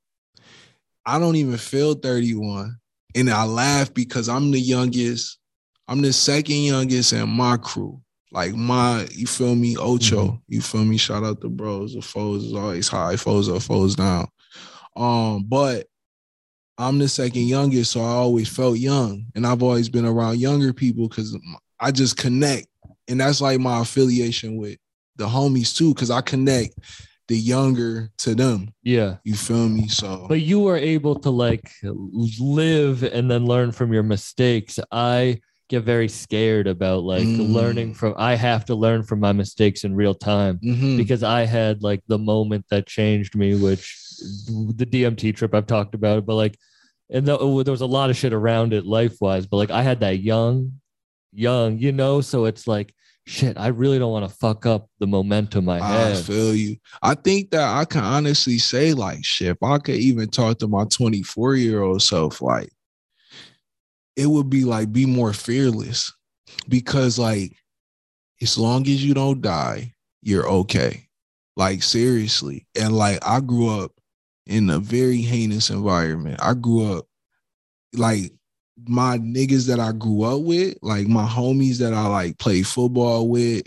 I 1.06 1.20
don't 1.20 1.36
even 1.36 1.58
feel 1.58 1.94
31. 1.94 2.78
And 3.16 3.30
I 3.30 3.46
laugh 3.46 3.94
because 3.94 4.30
I'm 4.30 4.52
the 4.52 4.60
youngest. 4.60 5.38
I'm 5.88 6.02
the 6.02 6.14
second 6.14 6.56
youngest 6.56 7.14
in 7.14 7.30
my 7.30 7.58
crew. 7.58 8.02
Like 8.32 8.54
my, 8.56 9.08
you 9.12 9.28
feel 9.28 9.56
me, 9.56 9.76
Ocho. 9.78 10.28
Mhm. 10.28 10.42
You 10.48 10.62
feel 10.62 10.86
me? 10.86 10.98
Shout 10.98 11.24
out 11.24 11.42
to 11.42 11.50
bros. 11.50 11.94
The 11.94 12.02
foes 12.02 12.46
is 12.46 12.54
always 12.54 12.88
high. 12.88 13.18
Foes 13.18 13.50
up, 13.50 13.62
foes 13.62 13.96
down. 13.96 14.28
Um, 14.96 15.44
but 15.48 15.88
I'm 16.78 16.98
the 16.98 17.10
second 17.10 17.44
youngest, 17.44 17.92
so 17.92 18.02
I 18.02 18.12
always 18.12 18.48
felt 18.48 18.78
young. 18.78 19.26
And 19.36 19.46
I've 19.46 19.62
always 19.62 19.90
been 19.90 20.06
around 20.06 20.40
younger 20.40 20.72
people 20.72 21.10
because 21.10 21.38
I 21.80 21.92
just 21.92 22.16
connect. 22.18 22.68
And 23.08 23.20
that's 23.20 23.42
like 23.42 23.60
my 23.60 23.82
affiliation 23.82 24.56
with 24.56 24.78
the 25.18 25.26
homies 25.28 25.76
too, 25.76 25.94
because 25.94 26.10
I 26.10 26.22
connect 26.22 26.74
the 27.32 27.38
younger 27.38 28.12
to 28.18 28.36
them. 28.36 28.74
Yeah. 28.84 29.16
You 29.24 29.36
feel 29.36 29.70
me? 29.70 29.88
So 29.88 30.26
But 30.28 30.42
you 30.42 30.60
were 30.60 30.76
able 30.76 31.16
to 31.22 31.30
like 31.30 31.72
live 31.82 33.04
and 33.04 33.32
then 33.32 33.46
learn 33.46 33.72
from 33.72 33.94
your 33.94 34.04
mistakes. 34.04 34.80
I 34.92 35.40
get 35.70 35.84
very 35.84 36.10
scared 36.10 36.68
about 36.68 37.04
like 37.04 37.24
Mm. 37.24 37.54
learning 37.54 37.94
from, 37.94 38.16
I 38.18 38.36
have 38.36 38.66
to 38.66 38.76
learn 38.76 39.04
from 39.04 39.22
my 39.22 39.32
mistakes 39.32 39.86
in 39.86 39.96
real 39.96 40.14
time. 40.14 40.60
Mhm. 40.62 40.98
because 40.98 41.24
I 41.24 41.46
had 41.46 41.82
like 41.82 42.02
the 42.08 42.20
moment 42.20 42.66
that 42.70 42.86
changed 42.86 43.34
me, 43.36 43.56
which 43.56 43.96
the 44.78 44.86
DMT 44.86 45.32
trip 45.34 45.56
I've 45.56 45.68
talked 45.68 45.96
about, 45.96 46.18
it, 46.20 46.26
but 46.26 46.36
like, 46.36 46.58
and 47.10 47.26
the, 47.26 47.38
oh, 47.40 47.64
there 47.64 47.72
was 47.72 47.80
a 47.80 47.86
lot 47.86 48.10
of 48.10 48.18
shit 48.18 48.34
around 48.34 48.74
it 48.74 48.86
life 48.86 49.16
wise, 49.22 49.46
but 49.46 49.56
like 49.58 49.72
I 49.72 49.84
had 49.84 50.02
that 50.02 50.20
young, 50.20 50.74
young, 51.32 51.78
you 51.80 51.94
know, 51.94 52.20
so 52.20 52.44
it's 52.44 52.68
like, 52.68 52.94
shit, 53.26 53.58
I 53.58 53.68
really 53.68 54.00
don't 54.00 54.12
want 54.12 54.30
to 54.30 54.36
fuck 54.36 54.66
up 54.66 54.90
the 55.00 55.08
momentum 55.08 55.70
I 55.70 55.80
I 55.80 55.88
have. 55.88 56.18
I 56.18 56.22
feel 56.22 56.56
you. 56.56 56.78
I 57.02 57.16
think 57.16 57.52
that 57.52 57.78
I 57.78 57.86
can 57.86 58.04
honestly 58.04 58.58
say, 58.58 58.94
like, 58.94 59.24
shit, 59.24 59.50
if 59.50 59.64
I 59.64 59.78
could 59.78 59.96
even 59.96 60.30
talk 60.30 60.60
to 60.60 60.68
my 60.68 60.86
24 60.86 61.56
year 61.56 61.82
old 61.82 62.02
self, 62.02 62.42
like, 62.42 62.70
it 64.16 64.26
would 64.26 64.50
be 64.50 64.66
like, 64.66 64.92
be 64.92 65.06
more 65.06 65.34
fearless 65.34 66.14
because, 66.68 67.18
like, 67.18 67.54
as 68.42 68.58
long 68.58 68.82
as 68.82 69.04
you 69.04 69.14
don't 69.14 69.42
die, 69.42 69.94
you're 70.22 70.48
okay. 70.48 71.08
Like, 71.56 71.84
seriously. 71.84 72.68
And, 72.80 72.96
like, 72.96 73.20
I 73.26 73.40
grew 73.40 73.70
up 73.82 73.92
in 74.48 74.70
a 74.70 74.80
very 74.80 75.22
heinous 75.22 75.70
environment. 75.70 76.40
I 76.42 76.54
grew 76.54 76.98
up, 76.98 77.06
like, 77.94 78.34
my 78.88 79.18
niggas 79.18 79.68
that 79.68 79.80
I 79.80 79.92
grew 79.92 80.24
up 80.24 80.42
with, 80.42 80.78
like 80.82 81.08
my 81.08 81.26
homies 81.26 81.78
that 81.80 81.94
I 81.94 82.08
like 82.08 82.38
play 82.38 82.64
football 82.64 83.30
with, 83.30 83.64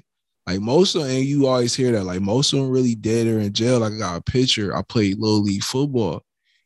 like 0.47 0.61
most 0.61 0.95
of 0.95 1.03
them, 1.03 1.11
and 1.11 1.25
you 1.25 1.47
always 1.47 1.75
hear 1.75 1.93
that, 1.93 2.05
like 2.05 2.21
most 2.21 2.53
of 2.53 2.59
them 2.59 2.71
really 2.71 2.95
dead 2.95 3.27
or 3.27 3.41
in 3.41 3.53
jail. 3.53 3.81
Like 3.81 3.95
I 3.95 3.99
got 3.99 4.17
a 4.19 4.23
picture. 4.23 4.77
I 4.77 4.83
played 4.83 5.19
little 5.19 5.43
league 5.43 5.63
football. 5.63 6.23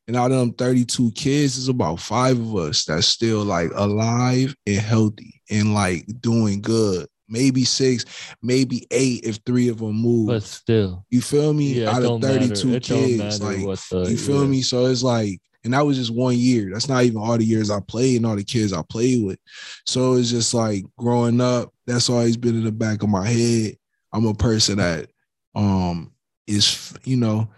And 0.08 0.16
out 0.16 0.32
of 0.32 0.38
them 0.38 0.52
32 0.54 1.12
kids, 1.12 1.56
there's 1.56 1.68
about 1.68 2.00
five 2.00 2.40
of 2.40 2.56
us 2.56 2.86
that's 2.86 3.06
still 3.06 3.44
like 3.44 3.70
alive 3.74 4.56
and 4.66 4.76
healthy 4.76 5.42
and 5.50 5.74
like 5.74 6.06
doing 6.20 6.62
good. 6.62 7.06
Maybe 7.28 7.64
six, 7.64 8.06
maybe 8.42 8.86
eight 8.90 9.24
if 9.24 9.38
three 9.44 9.68
of 9.68 9.78
them 9.78 9.92
move. 9.92 10.28
But 10.28 10.44
still, 10.44 11.04
you 11.10 11.20
feel 11.20 11.52
me? 11.52 11.74
yeah, 11.74 11.90
out 11.90 12.02
of 12.02 12.22
32 12.22 12.48
matter. 12.48 12.76
It 12.76 12.82
don't 12.84 13.06
kids, 13.06 13.42
like 13.42 13.58
the 13.58 14.06
you 14.08 14.16
feel 14.16 14.44
yeah. 14.44 14.48
me? 14.48 14.62
So 14.62 14.86
it's 14.86 15.02
like, 15.02 15.38
and 15.64 15.74
that 15.74 15.84
was 15.84 15.96
just 15.96 16.14
one 16.14 16.36
year. 16.36 16.70
That's 16.72 16.88
not 16.88 17.04
even 17.04 17.18
all 17.18 17.36
the 17.36 17.44
years 17.44 17.70
I 17.70 17.80
played 17.80 18.16
and 18.16 18.26
all 18.26 18.36
the 18.36 18.44
kids 18.44 18.72
I 18.72 18.82
played 18.88 19.24
with. 19.24 19.38
So 19.86 20.14
it's 20.14 20.30
just 20.30 20.54
like 20.54 20.84
growing 20.96 21.40
up, 21.40 21.72
that's 21.86 22.08
always 22.08 22.36
been 22.36 22.56
in 22.56 22.64
the 22.64 22.72
back 22.72 23.02
of 23.02 23.08
my 23.08 23.26
head. 23.26 23.76
I'm 24.12 24.26
a 24.26 24.34
person 24.34 24.78
that 24.78 25.10
um 25.54 26.12
is, 26.46 26.94
you 27.04 27.16
know, 27.16 27.48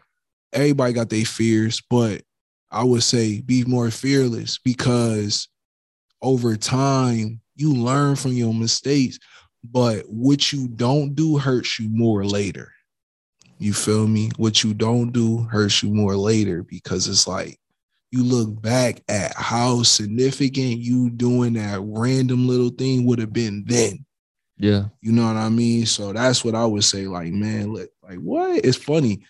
everybody 0.52 0.92
got 0.92 1.10
their 1.10 1.24
fears, 1.24 1.80
but 1.88 2.22
I 2.70 2.84
would 2.84 3.02
say 3.02 3.40
be 3.40 3.64
more 3.64 3.90
fearless 3.90 4.58
because 4.58 5.48
over 6.22 6.56
time 6.56 7.40
you 7.56 7.74
learn 7.74 8.16
from 8.16 8.32
your 8.32 8.54
mistakes, 8.54 9.18
but 9.62 10.04
what 10.08 10.52
you 10.52 10.68
don't 10.68 11.14
do 11.14 11.36
hurts 11.38 11.78
you 11.78 11.88
more 11.90 12.24
later. 12.24 12.72
You 13.58 13.74
feel 13.74 14.06
me? 14.06 14.30
What 14.38 14.64
you 14.64 14.72
don't 14.72 15.12
do 15.12 15.42
hurts 15.42 15.82
you 15.82 15.92
more 15.92 16.16
later 16.16 16.62
because 16.62 17.06
it's 17.06 17.28
like 17.28 17.59
you 18.10 18.24
look 18.24 18.60
back 18.60 19.02
at 19.08 19.34
how 19.36 19.82
significant 19.82 20.78
you 20.78 21.10
doing 21.10 21.52
that 21.54 21.80
random 21.82 22.48
little 22.48 22.70
thing 22.70 23.06
would 23.06 23.18
have 23.20 23.32
been 23.32 23.64
then. 23.66 24.04
yeah, 24.58 24.86
You 25.00 25.12
know 25.12 25.26
what 25.26 25.36
I 25.36 25.48
mean? 25.48 25.86
So 25.86 26.12
that's 26.12 26.44
what 26.44 26.54
I 26.54 26.66
would 26.66 26.84
say. 26.84 27.06
Like, 27.06 27.32
man, 27.32 27.72
look, 27.72 27.90
like 28.02 28.18
what? 28.18 28.64
It's 28.64 28.76
funny. 28.76 29.22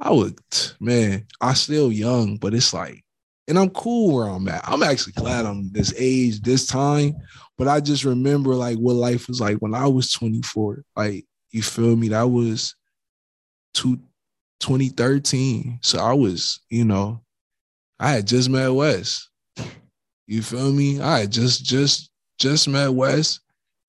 I 0.00 0.12
would, 0.12 0.38
man, 0.80 1.26
I 1.40 1.54
still 1.54 1.90
young, 1.90 2.36
but 2.36 2.54
it's 2.54 2.72
like, 2.72 3.04
and 3.48 3.58
I'm 3.58 3.70
cool 3.70 4.14
where 4.14 4.28
I'm 4.28 4.46
at. 4.48 4.68
I'm 4.68 4.82
actually 4.82 5.14
glad 5.14 5.46
I'm 5.46 5.72
this 5.72 5.92
age, 5.96 6.40
this 6.42 6.66
time. 6.66 7.14
But 7.56 7.66
I 7.66 7.80
just 7.80 8.04
remember 8.04 8.54
like 8.54 8.76
what 8.76 8.94
life 8.94 9.26
was 9.26 9.40
like 9.40 9.56
when 9.56 9.74
I 9.74 9.86
was 9.86 10.12
24. 10.12 10.84
Like, 10.94 11.24
you 11.50 11.62
feel 11.62 11.96
me? 11.96 12.08
That 12.08 12.28
was 12.28 12.76
two, 13.74 13.96
2013. 14.60 15.78
So 15.82 15.98
I 15.98 16.12
was, 16.12 16.60
you 16.68 16.84
know, 16.84 17.22
I 18.00 18.12
had 18.12 18.26
just 18.26 18.48
met 18.48 18.68
Wes. 18.68 19.28
You 20.26 20.42
feel 20.42 20.72
me? 20.72 21.00
I 21.00 21.20
had 21.20 21.32
just 21.32 21.64
just 21.64 22.10
just 22.38 22.68
met 22.68 22.88
Wes. 22.94 23.40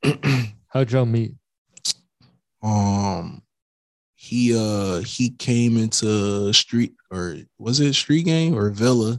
how'd 0.67 0.91
y'all 0.91 1.05
meet? 1.05 1.33
um 2.61 3.41
he 4.15 4.53
uh 4.57 4.99
he 4.99 5.29
came 5.29 5.77
into 5.77 6.51
street 6.51 6.93
or 7.09 7.37
was 7.57 7.79
it 7.79 7.93
street 7.93 8.23
game 8.25 8.53
or 8.53 8.69
villa 8.69 9.17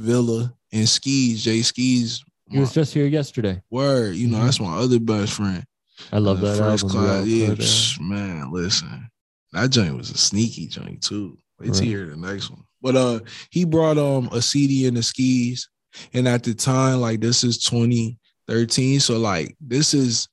villa 0.00 0.54
and 0.72 0.88
skis 0.88 1.44
jay 1.44 1.60
skis 1.60 2.22
He 2.50 2.58
was 2.58 2.72
just 2.72 2.94
here 2.94 3.06
yesterday. 3.06 3.60
word 3.70 4.14
you 4.16 4.26
know 4.28 4.38
Mhm. 4.38 4.44
that's 4.44 4.60
my 4.60 4.74
other 4.78 4.98
best 4.98 5.34
friend 5.34 5.64
I 6.12 6.18
love 6.18 6.38
Uh, 6.42 6.52
that 6.52 6.56
first 6.58 6.84
album. 6.84 6.98
class 6.98 7.26
yeah 7.26 7.48
psh, 7.54 8.00
man 8.00 8.50
listen 8.52 9.10
that 9.52 9.68
joint 9.70 9.94
was 9.96 10.10
a 10.10 10.16
sneaky 10.16 10.66
joint 10.66 11.02
too 11.02 11.36
wait 11.60 11.70
Right. 11.72 11.82
hear 11.82 12.06
the 12.06 12.16
next 12.16 12.48
one 12.50 12.64
but 12.80 12.96
uh 12.96 13.20
he 13.50 13.64
brought 13.64 13.98
um 13.98 14.28
a 14.32 14.40
cd 14.40 14.86
and 14.86 14.96
the 14.96 15.02
skis 15.02 15.68
and 16.14 16.28
at 16.28 16.42
the 16.42 16.54
time 16.54 17.00
like 17.00 17.20
this 17.20 17.44
is 17.44 17.58
2013 17.58 19.00
so 19.00 19.18
like 19.18 19.56
this 19.60 19.94
is 19.94 20.28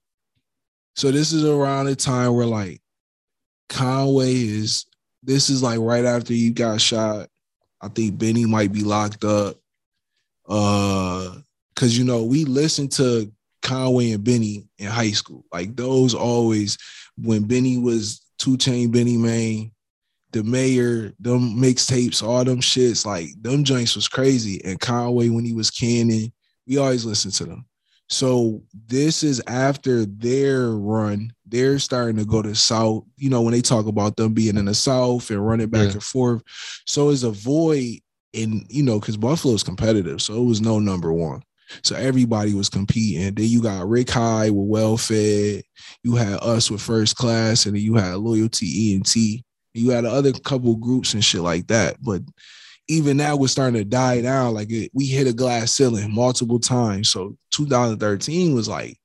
so 0.95 1.11
this 1.11 1.33
is 1.33 1.43
around 1.43 1.85
the 1.87 1.95
time 1.95 2.33
where 2.33 2.45
like 2.45 2.81
Conway 3.69 4.33
is 4.33 4.85
this 5.23 5.49
is 5.49 5.61
like 5.61 5.79
right 5.79 6.05
after 6.05 6.33
you 6.33 6.53
got 6.53 6.79
shot. 6.79 7.27
I 7.81 7.89
think 7.89 8.17
Benny 8.17 8.45
might 8.45 8.71
be 8.71 8.83
locked 8.83 9.23
up. 9.23 9.57
Uh 10.47 11.35
cause 11.75 11.97
you 11.97 12.05
know, 12.05 12.23
we 12.23 12.45
listened 12.45 12.91
to 12.93 13.31
Conway 13.61 14.11
and 14.11 14.23
Benny 14.23 14.67
in 14.77 14.87
high 14.87 15.11
school. 15.11 15.43
Like 15.51 15.75
those 15.75 16.13
always 16.13 16.77
when 17.17 17.43
Benny 17.43 17.77
was 17.77 18.21
two 18.37 18.57
chain 18.57 18.91
Benny 18.91 19.17
Main, 19.17 19.71
the 20.35 20.43
mayor, 20.43 21.13
them 21.19 21.55
mixtapes, 21.55 22.21
all 22.21 22.43
them 22.43 22.59
shits, 22.59 23.05
like 23.05 23.29
them 23.41 23.63
joints 23.63 23.95
was 23.95 24.09
crazy. 24.09 24.61
And 24.65 24.77
Conway 24.79 25.29
when 25.29 25.45
he 25.45 25.53
was 25.53 25.71
canning, 25.71 26.33
we 26.67 26.77
always 26.77 27.05
listened 27.05 27.33
to 27.35 27.45
them. 27.45 27.65
So 28.09 28.61
this 28.87 29.23
is 29.23 29.41
after 29.47 30.05
their 30.05 30.71
run. 30.71 31.31
They're 31.47 31.79
starting 31.79 32.17
to 32.17 32.25
go 32.25 32.41
to 32.41 32.53
South. 32.53 33.05
You 33.15 33.29
know, 33.29 33.41
when 33.41 33.53
they 33.53 33.61
talk 33.61 33.87
about 33.87 34.17
them 34.17 34.33
being 34.33 34.57
in 34.57 34.65
the 34.65 34.73
South 34.75 35.29
and 35.31 35.45
running 35.45 35.69
back 35.69 35.87
Yeah. 35.87 35.93
and 35.93 36.03
forth. 36.03 36.43
So 36.85 37.09
it's 37.11 37.23
a 37.23 37.31
void 37.31 37.99
in, 38.33 38.65
you 38.69 38.83
know, 38.83 38.99
because 38.99 39.15
Buffalo's 39.15 39.63
competitive. 39.63 40.21
So 40.21 40.35
it 40.35 40.45
was 40.45 40.59
no 40.59 40.79
number 40.79 41.13
one. 41.13 41.41
So 41.81 41.95
everybody 41.95 42.53
was 42.53 42.67
competing. 42.69 43.33
Then 43.33 43.47
you 43.47 43.61
got 43.61 43.87
Rick 43.87 44.09
Hyde 44.11 44.51
with 44.51 44.67
Well 44.67 44.97
Fed. 44.97 45.63
You 46.03 46.15
had 46.15 46.39
us 46.43 46.69
with 46.69 46.81
First 46.81 47.15
Class, 47.15 47.65
and 47.65 47.75
then 47.75 47.81
you 47.81 47.95
had 47.95 48.17
Loyalty 48.17 48.67
E 48.67 48.95
and 48.95 49.05
T. 49.05 49.43
You 49.75 49.91
had 49.91 50.05
other 50.05 50.31
couple 50.31 50.75
groups 50.75 51.13
and 51.13 51.23
shit 51.23 51.41
like 51.41 51.67
that. 51.67 51.97
But 52.01 52.21
even 52.87 53.17
that 53.17 53.39
was 53.39 53.51
starting 53.51 53.75
to 53.75 53.85
die 53.85 54.21
down. 54.21 54.53
Like 54.53 54.71
it, 54.71 54.91
we 54.93 55.05
hit 55.05 55.27
a 55.27 55.33
glass 55.33 55.71
ceiling 55.71 56.13
multiple 56.13 56.59
times. 56.59 57.09
So 57.09 57.37
2013 57.51 58.53
was 58.55 58.67
like, 58.67 58.97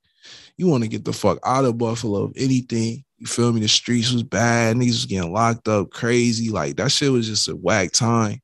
you 0.57 0.67
want 0.67 0.83
to 0.83 0.89
get 0.89 1.05
the 1.05 1.13
fuck 1.13 1.39
out 1.45 1.65
of 1.65 1.77
Buffalo 1.77 2.23
of 2.23 2.33
anything. 2.35 3.03
You 3.17 3.27
feel 3.27 3.51
me? 3.51 3.61
The 3.61 3.67
streets 3.67 4.11
was 4.11 4.23
bad. 4.23 4.75
Niggas 4.75 4.87
was 4.87 5.05
getting 5.05 5.33
locked 5.33 5.67
up 5.67 5.91
crazy. 5.91 6.49
Like 6.49 6.75
that 6.77 6.91
shit 6.91 7.11
was 7.11 7.27
just 7.27 7.47
a 7.47 7.55
whack 7.55 7.91
time. 7.91 8.41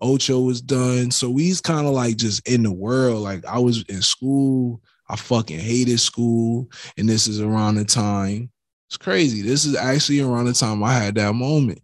Ocho 0.00 0.40
was 0.40 0.60
done. 0.60 1.10
So 1.10 1.30
we's 1.30 1.60
kind 1.60 1.86
of 1.86 1.92
like 1.92 2.16
just 2.16 2.46
in 2.48 2.62
the 2.62 2.72
world. 2.72 3.22
Like 3.22 3.44
I 3.46 3.58
was 3.58 3.82
in 3.88 4.02
school. 4.02 4.80
I 5.08 5.16
fucking 5.16 5.58
hated 5.58 6.00
school. 6.00 6.70
And 6.96 7.08
this 7.08 7.26
is 7.28 7.40
around 7.40 7.76
the 7.76 7.84
time. 7.84 8.50
It's 8.88 8.96
crazy. 8.96 9.42
This 9.42 9.64
is 9.64 9.76
actually 9.76 10.20
around 10.20 10.46
the 10.46 10.52
time 10.52 10.82
I 10.82 10.94
had 10.94 11.14
that 11.16 11.34
moment. 11.34 11.80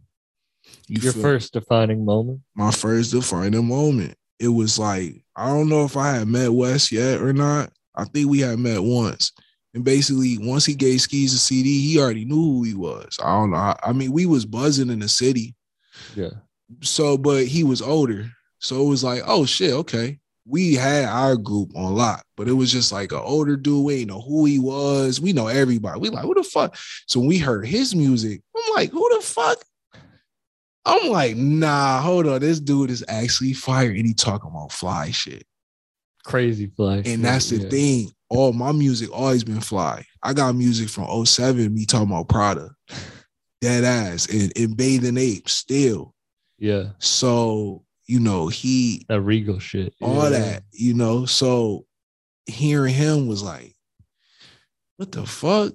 You 0.88 1.00
Your 1.00 1.12
first 1.12 1.52
defining 1.52 2.04
moment. 2.04 2.40
my 2.54 2.70
first 2.70 3.12
defining 3.12 3.66
moment. 3.66 4.14
It 4.38 4.48
was 4.48 4.78
like, 4.78 5.24
I 5.36 5.48
don't 5.48 5.68
know 5.68 5.84
if 5.84 5.96
I 5.96 6.12
had 6.12 6.28
met 6.28 6.52
Wes 6.52 6.92
yet 6.92 7.20
or 7.20 7.32
not. 7.32 7.70
I 7.94 8.04
think 8.04 8.28
we 8.28 8.40
had 8.40 8.58
met 8.58 8.82
once. 8.82 9.32
And 9.74 9.84
basically, 9.84 10.36
once 10.38 10.66
he 10.66 10.74
gave 10.74 11.00
Skis 11.00 11.32
a 11.32 11.38
CD, 11.38 11.80
he 11.80 11.98
already 11.98 12.24
knew 12.24 12.34
who 12.34 12.62
he 12.62 12.74
was. 12.74 13.16
I 13.22 13.30
don't 13.32 13.52
know. 13.52 13.56
I, 13.56 13.76
I 13.84 13.92
mean, 13.92 14.12
we 14.12 14.26
was 14.26 14.44
buzzing 14.44 14.90
in 14.90 14.98
the 14.98 15.08
city. 15.08 15.54
Yeah. 16.14 16.30
So, 16.82 17.16
but 17.16 17.46
he 17.46 17.64
was 17.64 17.80
older. 17.80 18.30
So 18.58 18.84
it 18.84 18.88
was 18.88 19.02
like, 19.02 19.22
oh 19.26 19.44
shit, 19.46 19.72
okay. 19.72 20.18
We 20.44 20.74
had 20.74 21.04
our 21.04 21.36
group 21.36 21.76
on 21.76 21.94
lock, 21.94 22.24
but 22.36 22.48
it 22.48 22.52
was 22.52 22.72
just 22.72 22.90
like 22.92 23.12
an 23.12 23.18
older 23.18 23.56
dude. 23.56 23.84
We 23.84 23.94
ain't 23.96 24.08
know 24.08 24.20
who 24.20 24.44
he 24.44 24.58
was. 24.58 25.20
We 25.20 25.32
know 25.32 25.46
everybody. 25.46 26.00
We 26.00 26.08
like, 26.08 26.24
who 26.24 26.34
the 26.34 26.42
fuck? 26.42 26.76
So 27.06 27.20
when 27.20 27.28
we 27.28 27.38
heard 27.38 27.66
his 27.66 27.94
music, 27.94 28.42
I'm 28.56 28.74
like, 28.74 28.90
who 28.90 29.08
the 29.14 29.22
fuck? 29.22 29.58
I'm 30.84 31.10
like, 31.10 31.36
nah, 31.36 32.00
hold 32.00 32.26
on. 32.26 32.40
This 32.40 32.58
dude 32.58 32.90
is 32.90 33.04
actually 33.08 33.52
fire. 33.52 33.90
And 33.90 34.06
he 34.06 34.14
talking 34.14 34.50
about 34.50 34.72
fly 34.72 35.10
shit. 35.10 35.46
Crazy 36.24 36.66
fly. 36.66 37.02
And 37.04 37.24
that's 37.24 37.50
the 37.50 37.58
yeah. 37.58 37.68
thing. 37.68 38.12
All 38.28 38.52
my 38.52 38.72
music 38.72 39.10
always 39.12 39.44
been 39.44 39.60
fly. 39.60 40.06
I 40.22 40.32
got 40.32 40.54
music 40.54 40.88
from 40.88 41.26
07, 41.26 41.74
me 41.74 41.84
talking 41.84 42.08
about 42.08 42.28
Prada. 42.28 42.70
Dead 43.60 43.84
ass 43.84 44.26
and, 44.26 44.52
and 44.56 44.76
bathing 44.76 45.16
ape 45.16 45.48
still. 45.48 46.14
Yeah. 46.58 46.90
So, 46.98 47.84
you 48.12 48.20
know, 48.20 48.48
he 48.48 49.06
That 49.08 49.22
regal 49.22 49.58
shit. 49.58 49.94
all 50.02 50.24
Yeah. 50.24 50.28
that, 50.38 50.62
you 50.70 50.92
know. 50.92 51.24
So 51.24 51.86
hearing 52.44 52.92
him 52.92 53.26
was 53.26 53.42
like, 53.42 53.74
what 54.98 55.10
the 55.12 55.24
fuck? 55.24 55.72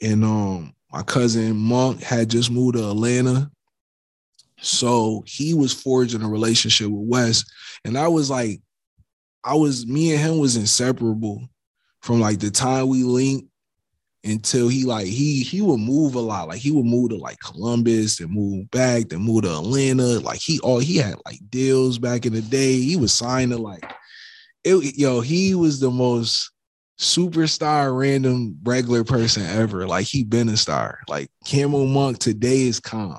And 0.00 0.24
um, 0.24 0.72
my 0.90 1.02
cousin 1.02 1.54
Monk 1.58 2.02
had 2.02 2.30
just 2.30 2.50
moved 2.50 2.78
to 2.78 2.88
Atlanta. 2.88 3.50
So 4.62 5.22
he 5.26 5.52
was 5.52 5.74
forging 5.74 6.22
a 6.22 6.28
relationship 6.28 6.88
with 6.88 7.06
Wes. 7.08 7.44
And 7.84 7.98
I 7.98 8.08
was 8.08 8.30
like, 8.30 8.62
I 9.44 9.54
was 9.54 9.86
me 9.86 10.12
and 10.14 10.20
him 10.20 10.38
was 10.38 10.56
inseparable 10.56 11.46
from 12.00 12.20
like 12.20 12.38
the 12.38 12.50
time 12.50 12.88
we 12.88 13.02
linked 13.04 13.49
until 14.24 14.68
he 14.68 14.84
like 14.84 15.06
he 15.06 15.42
he 15.42 15.60
would 15.60 15.80
move 15.80 16.14
a 16.14 16.20
lot. 16.20 16.48
Like 16.48 16.60
he 16.60 16.70
would 16.70 16.84
move 16.86 17.10
to 17.10 17.16
like 17.16 17.38
Columbus 17.40 18.20
and 18.20 18.30
move 18.30 18.70
back, 18.70 19.08
then 19.08 19.20
move 19.20 19.42
to 19.42 19.52
Atlanta. 19.56 20.20
Like 20.20 20.40
he 20.40 20.60
all 20.60 20.78
he 20.78 20.98
had 20.98 21.14
like 21.24 21.38
deals 21.48 21.98
back 21.98 22.26
in 22.26 22.32
the 22.32 22.42
day. 22.42 22.80
He 22.80 22.96
was 22.96 23.12
signed 23.12 23.52
to 23.52 23.58
like 23.58 23.84
it, 24.64 24.98
yo, 24.98 25.20
he 25.20 25.54
was 25.54 25.80
the 25.80 25.90
most 25.90 26.50
superstar 26.98 27.98
random 27.98 28.58
regular 28.62 29.04
person 29.04 29.44
ever. 29.46 29.86
Like 29.86 30.06
he 30.06 30.22
been 30.22 30.48
a 30.50 30.56
star. 30.56 30.98
Like 31.08 31.30
Camo 31.50 31.86
Monk 31.86 32.18
today 32.18 32.62
is 32.62 32.78
calm. 32.78 33.18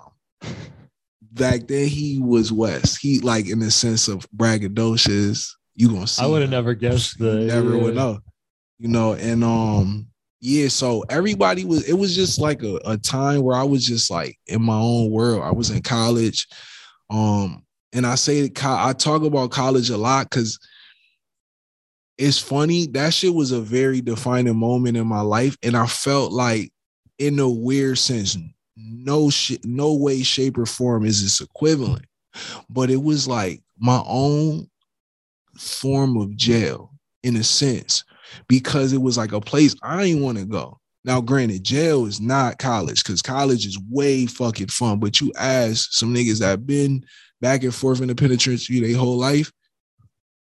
Back 1.34 1.68
then 1.68 1.88
he 1.88 2.20
was 2.20 2.52
West. 2.52 3.00
He 3.02 3.20
like 3.20 3.48
in 3.48 3.60
the 3.60 3.72
sense 3.72 4.08
of 4.08 4.30
braggadocious. 4.32 5.50
You 5.74 5.90
gonna 5.90 6.06
see. 6.06 6.22
I 6.22 6.28
would 6.28 6.42
have 6.42 6.52
never 6.52 6.74
guessed 6.74 7.20
You 7.20 7.26
the. 7.26 7.36
never 7.46 7.76
yeah. 7.76 7.82
would 7.82 7.96
know. 7.96 8.20
You 8.78 8.90
know, 8.90 9.14
and 9.14 9.44
um, 9.44 10.08
yeah, 10.42 10.68
so 10.68 11.04
everybody 11.10 11.66
was 11.66 11.88
it 11.88 11.94
was 11.94 12.16
just 12.16 12.40
like 12.40 12.64
a, 12.64 12.80
a 12.84 12.98
time 12.98 13.44
where 13.44 13.56
I 13.56 13.64
was 13.64 13.86
just 13.86 14.10
like 14.10 14.40
in 14.48 14.62
my 14.64 14.78
own 14.78 15.12
world. 15.12 15.44
I 15.44 15.52
was 15.52 15.70
in 15.70 15.82
college. 15.84 16.48
Um, 17.12 17.64
and 17.94 18.08
I 18.08 18.16
say 18.16 18.50
I 18.64 18.94
talk 18.94 19.22
about 19.22 19.52
college 19.52 19.90
a 19.90 19.98
lot 19.98 20.30
because 20.30 20.60
it's 22.18 22.40
funny. 22.40 22.88
That 22.88 23.14
shit 23.14 23.34
was 23.34 23.52
a 23.52 23.62
very 23.62 24.02
defining 24.02 24.56
moment 24.56 24.98
in 24.98 25.08
my 25.08 25.22
life. 25.22 25.58
And 25.62 25.76
I 25.76 25.86
felt 25.88 26.32
like, 26.32 26.72
in 27.18 27.38
a 27.40 27.50
weird 27.50 28.00
sense, 28.00 28.38
no 28.76 29.30
shit, 29.30 29.64
no 29.66 29.94
way, 29.94 30.24
shape, 30.24 30.58
or 30.58 30.66
form 30.66 31.06
is 31.06 31.22
this 31.22 31.42
equivalent. 31.42 32.06
But 32.70 32.90
it 32.90 33.04
was 33.04 33.28
like 33.28 33.62
my 33.78 34.02
own 34.08 34.70
form 35.56 36.18
of 36.18 36.36
jail 36.36 36.92
in 37.24 37.36
a 37.36 37.44
sense, 37.44 38.04
because 38.48 38.94
it 38.94 39.02
was 39.02 39.18
like 39.18 39.32
a 39.32 39.42
place 39.42 39.76
I 39.82 40.04
didn't 40.04 40.24
want 40.24 40.38
to 40.38 40.46
go. 40.46 40.78
Now, 41.04 41.20
granted, 41.20 41.64
jail 41.64 42.06
is 42.06 42.22
not 42.22 42.60
college 42.60 43.04
because 43.04 43.22
college 43.22 43.66
is 43.66 43.80
way 43.90 44.28
fucking 44.28 44.68
fun. 44.68 45.00
But 45.00 45.20
you 45.20 45.32
ask 45.36 45.94
some 45.94 46.14
niggas 46.14 46.40
that 46.40 46.48
have 46.48 46.68
been 46.68 47.04
back 47.42 47.64
and 47.64 47.74
forth 47.74 48.02
in 48.02 48.08
the 48.08 48.16
penitentiary 48.16 48.80
their 48.80 48.98
whole 48.98 49.18
life, 49.18 49.52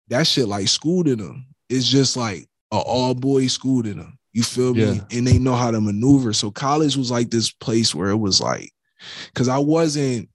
that 0.08 0.26
shit 0.26 0.48
like 0.48 0.68
school 0.68 1.04
to 1.04 1.14
them. 1.14 1.46
It's 1.68 1.86
just 1.86 2.16
like 2.16 2.46
a 2.72 2.76
all 2.76 3.14
boys 3.14 3.52
school 3.52 3.82
to 3.82 3.92
them. 3.92 4.18
You 4.32 4.42
feel 4.42 4.74
me? 4.74 4.82
Yeah. 4.82 5.00
And 5.12 5.26
they 5.26 5.38
know 5.38 5.54
how 5.54 5.70
to 5.70 5.80
maneuver. 5.80 6.32
So 6.32 6.50
college 6.50 6.96
was 6.96 7.10
like 7.10 7.30
this 7.30 7.50
place 7.50 7.94
where 7.94 8.10
it 8.10 8.16
was 8.16 8.40
like, 8.40 8.70
because 9.32 9.48
I 9.48 9.58
wasn't, 9.58 10.28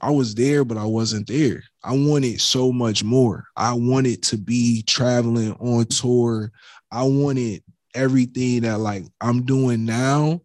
I 0.00 0.10
was 0.10 0.34
there, 0.34 0.64
but 0.64 0.76
I 0.76 0.84
wasn't 0.84 1.26
there. 1.26 1.62
I 1.82 1.92
wanted 1.92 2.40
so 2.40 2.72
much 2.72 3.04
more. 3.04 3.44
I 3.56 3.72
wanted 3.72 4.22
to 4.24 4.36
be 4.36 4.82
traveling 4.82 5.52
on 5.52 5.86
tour. 5.86 6.52
I 6.90 7.04
wanted 7.04 7.62
everything 7.94 8.62
that 8.62 8.78
like 8.78 9.04
I'm 9.20 9.44
doing 9.44 9.84
now, 9.84 10.40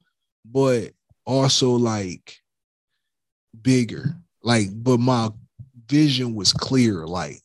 but 0.46 0.92
also 1.26 1.72
like 1.72 2.38
bigger. 3.62 4.16
Like, 4.42 4.70
but 4.72 5.00
my 5.00 5.30
vision 5.88 6.34
was 6.36 6.54
clear. 6.54 7.06
Like, 7.06 7.42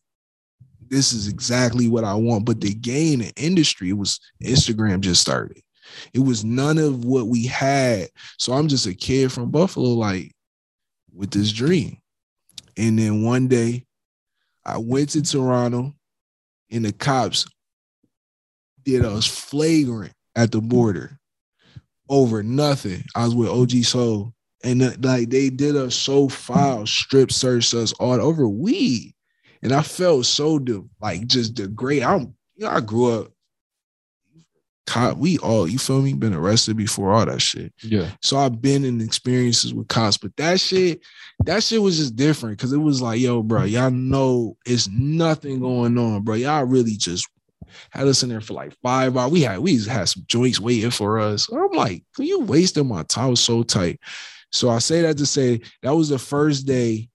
this 0.88 1.12
is 1.12 1.28
exactly 1.28 1.88
what 1.88 2.04
I 2.04 2.14
want. 2.14 2.44
But 2.44 2.60
the 2.60 2.74
game 2.74 3.20
in 3.20 3.32
industry 3.36 3.92
was 3.92 4.20
Instagram 4.42 5.00
just 5.00 5.20
started. 5.20 5.60
It 6.12 6.20
was 6.20 6.44
none 6.44 6.78
of 6.78 7.04
what 7.04 7.26
we 7.26 7.46
had. 7.46 8.08
So 8.38 8.52
I'm 8.52 8.68
just 8.68 8.86
a 8.86 8.94
kid 8.94 9.32
from 9.32 9.50
Buffalo, 9.50 9.90
like 9.90 10.32
with 11.12 11.30
this 11.30 11.52
dream. 11.52 11.98
And 12.76 12.98
then 12.98 13.22
one 13.22 13.48
day 13.48 13.86
I 14.64 14.78
went 14.78 15.10
to 15.10 15.22
Toronto 15.22 15.94
and 16.70 16.84
the 16.84 16.92
cops 16.92 17.46
did 18.84 19.04
us 19.04 19.26
flagrant 19.26 20.12
at 20.36 20.52
the 20.52 20.60
border 20.60 21.18
over 22.08 22.42
nothing. 22.42 23.04
I 23.14 23.24
was 23.24 23.34
with 23.34 23.48
OG 23.48 23.84
Soul. 23.84 24.34
And 24.62 24.82
uh, 24.82 24.92
like 25.00 25.28
they 25.28 25.50
did 25.50 25.76
us 25.76 25.94
so 25.94 26.28
foul, 26.28 26.86
strip 26.86 27.30
searched 27.30 27.74
us 27.74 27.92
all 27.94 28.20
over 28.20 28.48
weed. 28.48 29.14
And 29.62 29.72
I 29.72 29.82
felt 29.82 30.26
so 30.26 30.58
de- 30.58 30.84
like 31.00 31.26
just 31.26 31.54
degrade. 31.54 32.02
I'm 32.02 32.34
you 32.56 32.66
know, 32.66 32.70
I 32.70 32.80
grew 32.80 33.20
up. 33.20 33.30
Cop, 34.86 35.16
we 35.16 35.38
all, 35.38 35.66
you 35.66 35.78
feel 35.78 36.02
me, 36.02 36.12
been 36.12 36.34
arrested 36.34 36.76
before 36.76 37.10
all 37.14 37.24
that 37.24 37.40
shit. 37.40 37.72
Yeah. 37.82 38.10
So 38.20 38.36
I've 38.36 38.60
been 38.60 38.84
in 38.84 39.00
experiences 39.00 39.72
with 39.72 39.88
cops, 39.88 40.18
but 40.18 40.36
that 40.36 40.60
shit, 40.60 41.00
that 41.44 41.62
shit 41.62 41.80
was 41.80 41.96
just 41.96 42.16
different 42.16 42.58
because 42.58 42.74
it 42.74 42.78
was 42.78 43.00
like, 43.00 43.18
yo, 43.18 43.42
bro, 43.42 43.64
y'all 43.64 43.90
know 43.90 44.58
it's 44.66 44.86
nothing 44.90 45.60
going 45.60 45.96
on, 45.96 46.20
bro. 46.20 46.34
Y'all 46.34 46.64
really 46.64 46.96
just 46.96 47.26
had 47.90 48.06
us 48.06 48.22
in 48.22 48.28
there 48.28 48.40
for 48.40 48.54
like 48.54 48.74
five 48.82 49.16
hours. 49.16 49.32
We 49.32 49.42
had 49.42 49.58
we 49.58 49.82
had 49.84 50.08
some 50.08 50.24
joints 50.26 50.60
waiting 50.60 50.90
for 50.90 51.18
us. 51.18 51.50
I'm 51.50 51.72
like, 51.72 52.04
you 52.18 52.40
wasting 52.40 52.88
my 52.88 53.02
time. 53.04 53.24
I 53.24 53.28
was 53.28 53.40
so 53.40 53.62
tight. 53.62 54.00
So 54.52 54.70
I 54.70 54.78
say 54.78 55.02
that 55.02 55.18
to 55.18 55.26
say 55.26 55.60
that 55.82 55.94
was 55.94 56.08
the 56.08 56.18
first 56.18 56.66
day 56.66 57.08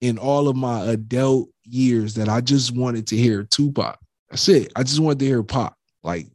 in 0.00 0.18
all 0.18 0.48
of 0.48 0.56
my 0.56 0.84
adult 0.86 1.48
years 1.64 2.14
that 2.14 2.28
I 2.28 2.40
just 2.40 2.74
wanted 2.74 3.06
to 3.08 3.16
hear 3.16 3.44
Tupac. 3.44 3.98
That's 4.30 4.48
it. 4.48 4.72
I 4.76 4.82
just 4.82 5.00
wanted 5.00 5.20
to 5.20 5.26
hear 5.26 5.42
Pac. 5.42 5.72
Like, 6.02 6.26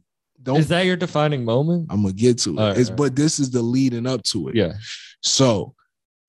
don't 0.42 0.58
Is 0.58 0.68
that 0.68 0.84
your 0.84 0.96
defining 0.96 1.44
moment? 1.44 1.86
I'm 1.90 2.02
gonna 2.02 2.14
get 2.14 2.38
to 2.40 2.50
it. 2.50 2.60
Right, 2.60 2.76
right. 2.76 2.96
but 2.96 3.16
this 3.16 3.38
is 3.38 3.50
the 3.50 3.62
leading 3.62 4.06
up 4.06 4.22
to 4.24 4.48
it. 4.48 4.56
Yeah. 4.56 4.74
So 5.22 5.74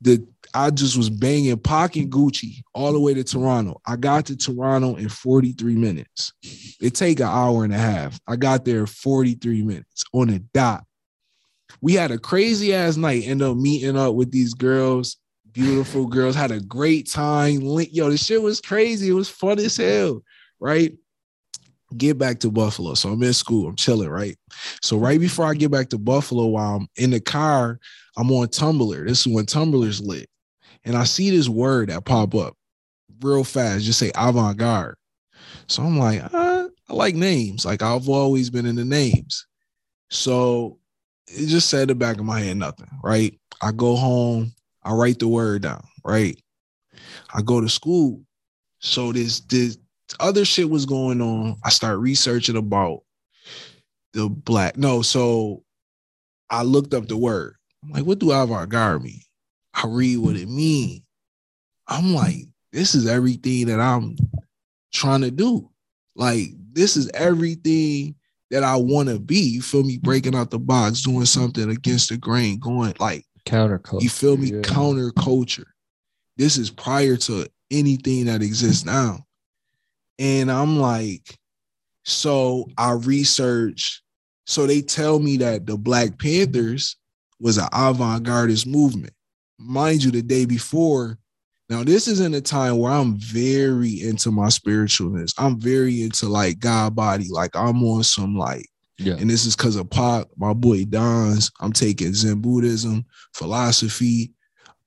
the 0.02 0.26
I 0.56 0.70
just 0.70 0.96
was 0.96 1.10
banging 1.10 1.52
and 1.52 1.62
Gucci 1.62 2.64
all 2.74 2.94
the 2.94 3.00
way 3.00 3.14
to 3.14 3.26
Toronto. 3.26 3.82
I 3.86 3.98
got 3.98 4.26
to 4.28 4.38
Toronto 4.38 4.96
in 4.96 5.10
43 5.10 5.76
minutes. 5.76 6.32
It 6.80 6.96
take 6.96 7.20
an 7.20 7.28
hour 7.28 7.66
and 7.66 7.74
a 7.74 7.78
half. 7.78 8.18
I 8.26 8.38
got 8.38 8.64
there 8.64 8.80
in 8.80 8.86
43 8.86 9.64
minutes 9.64 10.06
on 10.14 10.30
a 10.30 10.40
dot. 10.40 10.86
We 11.82 11.94
had 11.94 12.12
a 12.12 12.18
crazy 12.18 12.74
ass 12.74 12.96
night. 12.96 13.28
End 13.28 13.42
up 13.42 13.58
meeting 13.58 13.98
up 13.98 14.16
with 14.16 14.32
these 14.32 14.54
girls, 14.54 15.18
beautiful 15.52 16.06
girls. 16.06 16.36
Had 16.36 16.52
a 16.52 16.62
great 16.62 17.12
time. 17.12 17.60
Yo, 17.92 18.10
this 18.10 18.26
shit 18.26 18.42
was 18.42 18.62
crazy. 18.62 19.10
It 19.10 19.14
was 19.14 19.30
fun 19.30 19.60
as 19.60 19.76
hell, 19.76 20.24
right? 20.62 20.94
Get 21.98 22.18
back 22.18 22.40
to 22.40 22.50
Buffalo. 22.50 22.94
So 22.94 23.10
I'm 23.10 23.22
in 23.24 23.34
school. 23.34 23.68
I'm 23.68 23.76
chilling, 23.76 24.10
right? 24.10 24.38
So 24.82 24.98
right 24.98 25.20
before 25.20 25.48
I 25.48 25.54
get 25.54 25.70
back 25.70 25.90
to 25.90 25.98
Buffalo, 25.98 26.46
while 26.46 26.78
I'm 26.78 26.88
in 26.96 27.10
the 27.10 27.20
car, 27.20 27.78
I'm 28.16 28.32
on 28.32 28.48
Tumblr. 28.48 29.06
This 29.06 29.28
is 29.28 29.34
when 29.34 29.46
Tumblr's 29.46 30.00
lit. 30.00 30.30
And 30.86 30.96
I 30.96 31.04
see 31.04 31.32
this 31.32 31.50
word 31.50 31.90
that 31.90 32.06
pop 32.06 32.36
up 32.36 32.56
real 33.22 33.44
fast, 33.44 33.86
just 33.86 34.00
say 34.00 34.12
avant-garde. 34.16 34.96
So 35.68 35.84
I'm 35.84 35.98
like, 35.98 36.22
uh, 36.34 36.68
I 36.90 36.94
like 36.94 37.16
names. 37.16 37.66
Like 37.66 37.82
I've 37.82 38.08
always 38.08 38.50
been 38.50 38.66
in 38.66 38.76
the 38.76 38.86
names. 38.86 39.48
So 40.10 40.78
it 41.28 41.48
just 41.48 41.70
said 41.70 41.88
the 41.88 41.96
back 41.96 42.18
of 42.18 42.26
my 42.26 42.40
head, 42.40 42.58
nothing, 42.58 42.88
right? 43.04 43.38
I 43.62 43.72
go 43.72 43.96
home, 43.96 44.54
I 44.84 44.94
write 44.94 45.20
the 45.20 45.28
word 45.28 45.64
down, 45.64 45.84
right? 46.04 46.40
I 47.34 47.42
go 47.42 47.60
to 47.60 47.70
school. 47.70 48.22
So 48.80 49.12
this 49.12 49.40
this 49.42 49.78
other 50.20 50.46
shit 50.46 50.70
was 50.70 50.86
going 50.86 51.22
on. 51.22 51.58
I 51.64 51.70
start 51.70 52.00
researching 52.00 52.58
about 52.58 53.02
the 54.14 54.30
black. 54.30 54.78
No, 54.78 55.02
so 55.02 55.64
I 56.50 56.62
looked 56.62 56.94
up 56.94 57.08
the 57.08 57.18
word. 57.18 57.56
I'm 57.84 57.90
like, 57.90 58.06
what 58.06 58.20
do 58.20 58.32
avant-garde 58.32 59.04
mean? 59.04 59.22
I 59.76 59.88
read 59.88 60.18
what 60.18 60.36
it 60.38 60.50
means. 60.50 61.02
I'm 61.88 62.14
like, 62.14 62.48
this 62.72 62.96
is 62.96 63.08
everything 63.08 63.68
that 63.68 63.80
I'm 63.80 64.16
trying 64.94 65.22
to 65.22 65.32
do. 65.32 65.70
Like, 66.16 66.50
this 66.72 66.98
is 66.98 67.10
everything 67.14 68.16
that 68.52 68.64
I 68.64 68.76
want 68.78 69.10
to 69.10 69.20
be. 69.20 69.40
You 69.40 69.62
feel 69.62 69.84
me? 69.84 69.98
Breaking 69.98 70.36
out 70.36 70.50
the 70.50 70.60
box, 70.60 71.02
doing 71.02 71.26
something 71.26 71.70
against 71.70 72.10
the 72.10 72.18
grain, 72.18 72.60
going 72.60 72.94
like, 73.00 73.26
Counterculture. 73.46 74.02
you 74.02 74.10
feel 74.10 74.38
me? 74.38 74.52
yeah. 74.52 74.62
Counter 74.62 75.12
culture. 75.12 75.68
This 76.38 76.58
is 76.58 76.70
prior 76.70 77.16
to 77.18 77.48
anything 77.72 78.26
that 78.26 78.42
exists 78.42 78.86
now. 78.86 79.20
And 80.20 80.52
I'm 80.52 80.80
like, 80.80 81.38
so 82.04 82.68
I 82.78 82.94
research. 82.94 84.02
So 84.46 84.68
they 84.68 84.82
tell 84.82 85.20
me 85.20 85.38
that 85.38 85.66
the 85.66 85.78
Black 85.78 86.20
Panthers 86.20 86.98
was 87.40 87.58
an 87.58 87.68
avant-gardist 87.74 88.68
movement. 88.68 89.14
Mind 89.58 90.04
you, 90.04 90.12
the 90.12 90.22
day 90.22 90.46
before. 90.46 91.18
Now, 91.70 91.84
this 91.84 92.08
is 92.08 92.20
in 92.20 92.34
a 92.36 92.42
time 92.42 92.78
where 92.78 92.92
I'm 92.92 93.18
very 93.18 94.02
into 94.02 94.32
my 94.32 94.48
spiritualness. 94.48 95.34
I'm 95.38 95.60
very 95.60 96.04
into 96.04 96.28
like 96.28 96.60
God 96.60 96.96
body. 96.96 97.28
Like 97.30 97.56
I'm 97.56 97.84
on 97.84 98.04
some 98.04 98.38
like 98.38 98.68
Yeah. 99.00 99.16
and 99.16 99.30
this 99.30 99.46
is 99.46 99.56
because 99.56 99.76
of 99.76 99.90
Pac, 99.90 100.28
my 100.38 100.54
boy 100.54 100.86
Don's. 100.86 101.52
I'm 101.60 101.74
taking 101.74 102.14
Zen 102.14 102.42
Buddhism, 102.42 103.06
philosophy. 103.34 104.32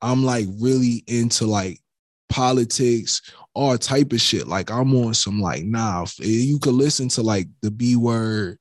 I'm 0.01 0.25
like 0.25 0.47
really 0.61 1.03
into 1.09 1.47
like 1.47 1.81
politics, 2.29 3.23
all 3.55 3.77
type 3.77 4.13
of 4.13 4.21
shit. 4.21 4.47
Like 4.47 4.71
I'm 4.71 4.95
on 4.95 5.15
some 5.15 5.41
like 5.41 5.65
nah. 5.65 6.07
You 6.19 6.61
could 6.61 6.75
listen 6.75 7.09
to 7.11 7.23
like 7.23 7.49
the 7.63 7.73
B 7.73 7.97
word 7.97 8.58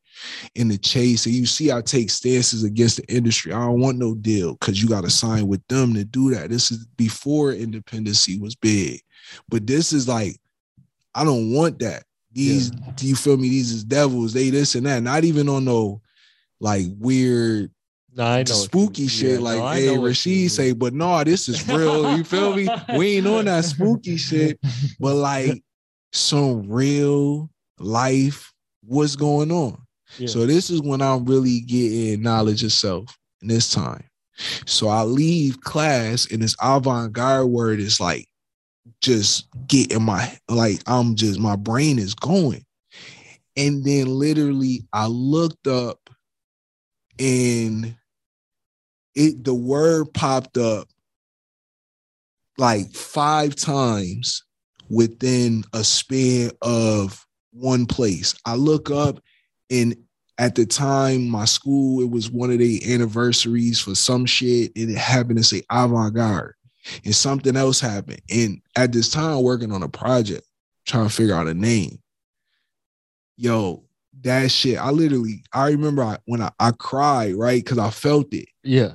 in 0.55 0.67
the 0.67 0.77
chase, 0.77 1.25
and 1.25 1.35
you 1.35 1.45
see 1.45 1.71
I 1.71 1.81
take 1.81 2.09
stances 2.09 2.63
against 2.63 2.97
the 2.97 3.13
industry. 3.13 3.53
I 3.53 3.59
don't 3.59 3.79
want 3.79 3.97
no 3.97 4.15
deal 4.15 4.53
because 4.53 4.81
you 4.81 4.89
got 4.89 5.03
to 5.03 5.09
sign 5.09 5.47
with 5.47 5.65
them 5.67 5.93
to 5.93 6.03
do 6.03 6.33
that. 6.33 6.49
This 6.49 6.71
is 6.71 6.85
before 6.97 7.53
independency 7.53 8.39
was 8.39 8.55
big, 8.55 9.01
but 9.49 9.67
this 9.67 9.93
is 9.93 10.07
like 10.07 10.37
I 11.15 11.23
don't 11.23 11.51
want 11.51 11.79
that. 11.79 12.03
These, 12.31 12.69
do 12.69 13.07
you 13.07 13.15
feel 13.15 13.37
me? 13.37 13.49
These 13.49 13.71
is 13.71 13.83
devils. 13.83 14.33
They 14.33 14.51
this 14.51 14.75
and 14.75 14.85
that. 14.85 15.01
Not 15.01 15.23
even 15.23 15.49
on 15.49 15.65
no 15.65 16.01
like 16.59 16.85
weird 16.99 17.71
No, 18.13 18.25
I 18.25 18.27
know. 18.27 18.37
what 18.37 18.49
you 18.49 18.55
spooky 18.55 19.07
shit 19.07 19.39
Yeah, 19.39 19.45
like 19.45 19.57
no, 19.57 19.67
hey 19.69 19.97
Rashid 19.97 20.51
say, 20.51 20.71
but 20.73 20.93
no, 20.93 21.23
this 21.23 21.49
is 21.49 21.67
real. 21.67 22.15
You 22.17 22.23
feel 22.23 22.55
me? 22.55 22.67
We 22.95 23.17
ain't 23.17 23.27
on 23.27 23.45
that 23.45 23.65
spooky 23.65 24.17
shit, 24.17 24.59
but 24.99 25.15
like 25.15 25.63
some 26.11 26.69
real 26.69 27.49
life, 27.79 28.53
what's 28.83 29.15
going 29.15 29.51
on? 29.51 29.81
So 30.25 30.45
this 30.45 30.69
is 30.69 30.81
when 30.81 31.01
I'm 31.01 31.25
really 31.25 31.61
getting 31.61 32.21
knowledge 32.21 32.63
of 32.63 32.71
self 32.71 33.17
in 33.41 33.47
this 33.47 33.71
time. 33.71 34.03
So 34.65 34.87
I 34.87 35.03
leave 35.03 35.61
class 35.61 36.31
and 36.31 36.41
this 36.41 36.55
avant-garde 36.61 37.47
word 37.47 37.79
is 37.79 37.99
like 37.99 38.27
just 39.01 39.47
getting 39.67 40.03
my 40.03 40.37
like 40.47 40.81
I'm 40.87 41.15
just 41.15 41.39
my 41.39 41.55
brain 41.55 41.99
is 41.99 42.13
going. 42.13 42.63
And 43.55 43.83
then 43.83 44.07
literally 44.07 44.83
I 44.93 45.07
looked 45.07 45.67
up 45.67 46.09
and 47.19 47.95
it 49.15 49.43
the 49.43 49.53
word 49.53 50.13
popped 50.13 50.57
up 50.57 50.87
like 52.57 52.93
five 52.93 53.55
times 53.55 54.43
within 54.89 55.63
a 55.73 55.83
span 55.83 56.51
of 56.61 57.25
one 57.51 57.85
place. 57.85 58.35
I 58.45 58.55
look 58.55 58.91
up 58.91 59.19
and 59.69 59.95
at 60.37 60.55
the 60.55 60.65
time 60.65 61.27
my 61.27 61.45
school 61.45 62.01
it 62.01 62.09
was 62.09 62.29
one 62.29 62.51
of 62.51 62.59
the 62.59 62.93
anniversaries 62.93 63.79
for 63.79 63.95
some 63.95 64.25
shit 64.25 64.71
and 64.75 64.91
it 64.91 64.97
happened 64.97 65.37
to 65.37 65.43
say 65.43 65.61
avant-garde 65.71 66.53
and 67.05 67.15
something 67.15 67.55
else 67.55 67.79
happened. 67.79 68.21
And 68.29 68.61
at 68.75 68.91
this 68.91 69.09
time 69.09 69.41
working 69.41 69.71
on 69.71 69.83
a 69.83 69.89
project 69.89 70.45
trying 70.85 71.07
to 71.07 71.13
figure 71.13 71.35
out 71.35 71.47
a 71.47 71.53
name. 71.53 71.99
Yo 73.35 73.83
that 74.21 74.49
shit 74.49 74.79
i 74.79 74.89
literally 74.89 75.43
i 75.53 75.67
remember 75.67 76.01
I, 76.01 76.17
when 76.25 76.41
I, 76.41 76.49
I 76.59 76.71
cried 76.71 77.35
right? 77.35 77.63
Because 77.63 77.77
i 77.77 77.89
felt 77.89 78.33
it. 78.33 78.49
Yeah. 78.63 78.93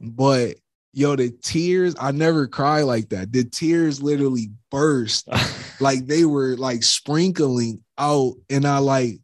but 0.00 0.56
yo 0.92 1.16
the 1.16 1.30
tears 1.42 1.94
i 1.98 2.10
never 2.10 2.46
cry 2.46 2.82
like 2.82 3.08
that. 3.10 3.32
The 3.32 3.44
tears 3.44 4.02
literally 4.02 4.50
burst. 4.70 5.28
Like 5.80 6.06
they 6.06 6.24
were 6.24 6.56
like 6.56 6.82
sprinkling 6.82 7.84
out 7.98 8.34
and 8.50 8.66
i 8.66 8.78
like 8.78 9.20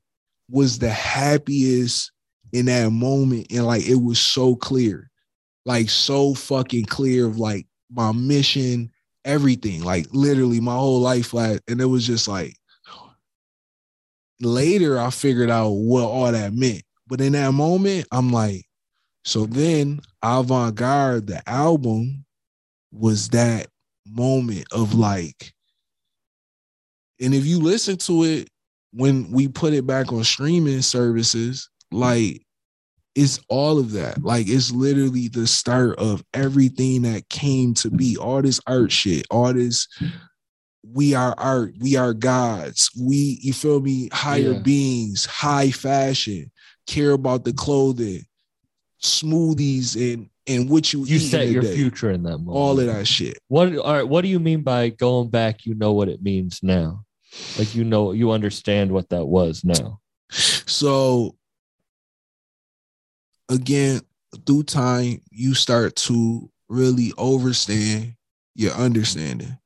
was 0.51 0.78
the 0.78 0.90
happiest 0.90 2.12
in 2.53 2.66
that 2.66 2.90
moment 2.90 3.47
and 3.51 3.66
like 3.66 3.86
it 3.86 3.97
was 3.97 4.20
so 4.20 4.55
clear 4.55 5.11
like 5.64 5.88
so 5.88 6.34
fucking 6.34 6.84
clear 6.84 7.26
of 7.26 7.38
like 7.38 7.66
my 7.90 8.12
mission 8.12 8.90
everything 9.24 9.82
like 9.82 10.07
literally 10.12 10.61
my 10.61 10.74
whole 10.74 11.01
life 11.01 11.32
like 11.32 11.61
and 11.68 11.80
it 11.80 11.86
was 11.86 12.07
just 12.07 12.28
like 12.28 12.55
later 14.40 14.99
i 14.99 15.11
figured 15.11 15.51
out 15.51 15.70
what 15.70 16.05
all 16.05 16.30
that 16.30 16.53
meant 16.53 16.82
but 17.07 17.20
in 17.20 17.32
that 17.32 17.53
moment 17.53 18.07
i'm 18.12 18.30
like 18.30 18.64
so 19.24 19.47
then 19.47 20.01
avant-garde 20.22 21.26
the 21.26 21.42
album 21.49 22.24
was 22.92 23.30
that 23.30 23.66
moment 24.07 24.66
of 24.72 24.95
like 24.95 25.53
and 27.20 27.34
if 27.34 27.47
you 27.47 27.59
listen 27.59 27.97
to 27.97 28.24
it 28.24 28.49
when 28.95 29.30
we 29.30 29.49
put 29.49 29.72
it 29.72 29.86
back 29.86 30.12
on 30.12 30.22
streaming 30.24 30.82
services, 30.82 31.68
like 31.90 32.42
it's 33.14 33.38
all 33.49 33.78
of 33.78 33.92
that. 33.92 34.22
Like 34.22 34.49
it's 34.49 34.70
literally 34.72 35.28
the 35.28 35.47
start 35.47 35.99
of 35.99 36.24
everything 36.34 37.03
that 37.03 37.28
came 37.28 37.74
to 37.74 37.90
be. 37.90 38.16
All 38.16 38.42
this 38.42 38.61
art 38.66 38.90
shit, 38.92 39.26
all 39.30 39.53
this 39.53 39.86
we 40.86 41.14
are 41.14 41.34
art, 41.38 41.74
we 41.80 41.97
are 41.97 42.12
gods. 42.12 42.90
We, 43.01 43.38
you 43.40 43.53
feel 43.55 43.80
me, 43.80 44.11
higher 44.12 44.53
Yeah. 44.53 44.59
beings, 44.59 45.24
high 45.24 45.70
fashion, 45.70 46.51
care 46.86 47.12
about 47.12 47.45
the 47.45 47.53
clothing, 47.55 48.22
smoothies 49.03 49.95
and 49.97 50.28
and 50.47 50.68
what 50.68 50.92
you, 50.92 51.05
You 51.07 51.18
set 51.20 51.49
your 51.49 51.62
day. 51.62 51.74
future 51.74 52.11
in 52.11 52.22
that 52.24 52.36
moment. 52.36 52.51
All 52.51 52.78
of 52.78 52.84
that 52.86 53.07
shit. 53.07 53.38
What 53.49 53.74
all 53.78 53.95
right, 53.95 54.07
what 54.07 54.20
do 54.22 54.28
you 54.28 54.38
mean 54.38 54.62
by 54.62 54.90
going 54.90 55.30
back, 55.30 55.64
you 55.64 55.74
know 55.74 55.92
what 55.95 56.09
it 56.11 56.22
means 56.22 56.61
now? 56.62 57.03
Like 57.59 57.74
you 57.74 57.85
know 57.85 58.12
you 58.12 58.30
understand 58.30 58.93
what 58.93 59.09
that 59.11 59.26
was 59.26 59.64
now. 59.64 60.01
So 60.30 61.37
again, 63.49 64.01
through 64.47 64.64
time, 64.64 65.20
you 65.30 65.55
start 65.55 65.97
to 65.97 66.51
really 66.68 67.12
overstand 67.12 68.16
your 68.55 68.72
understanding. 68.72 69.57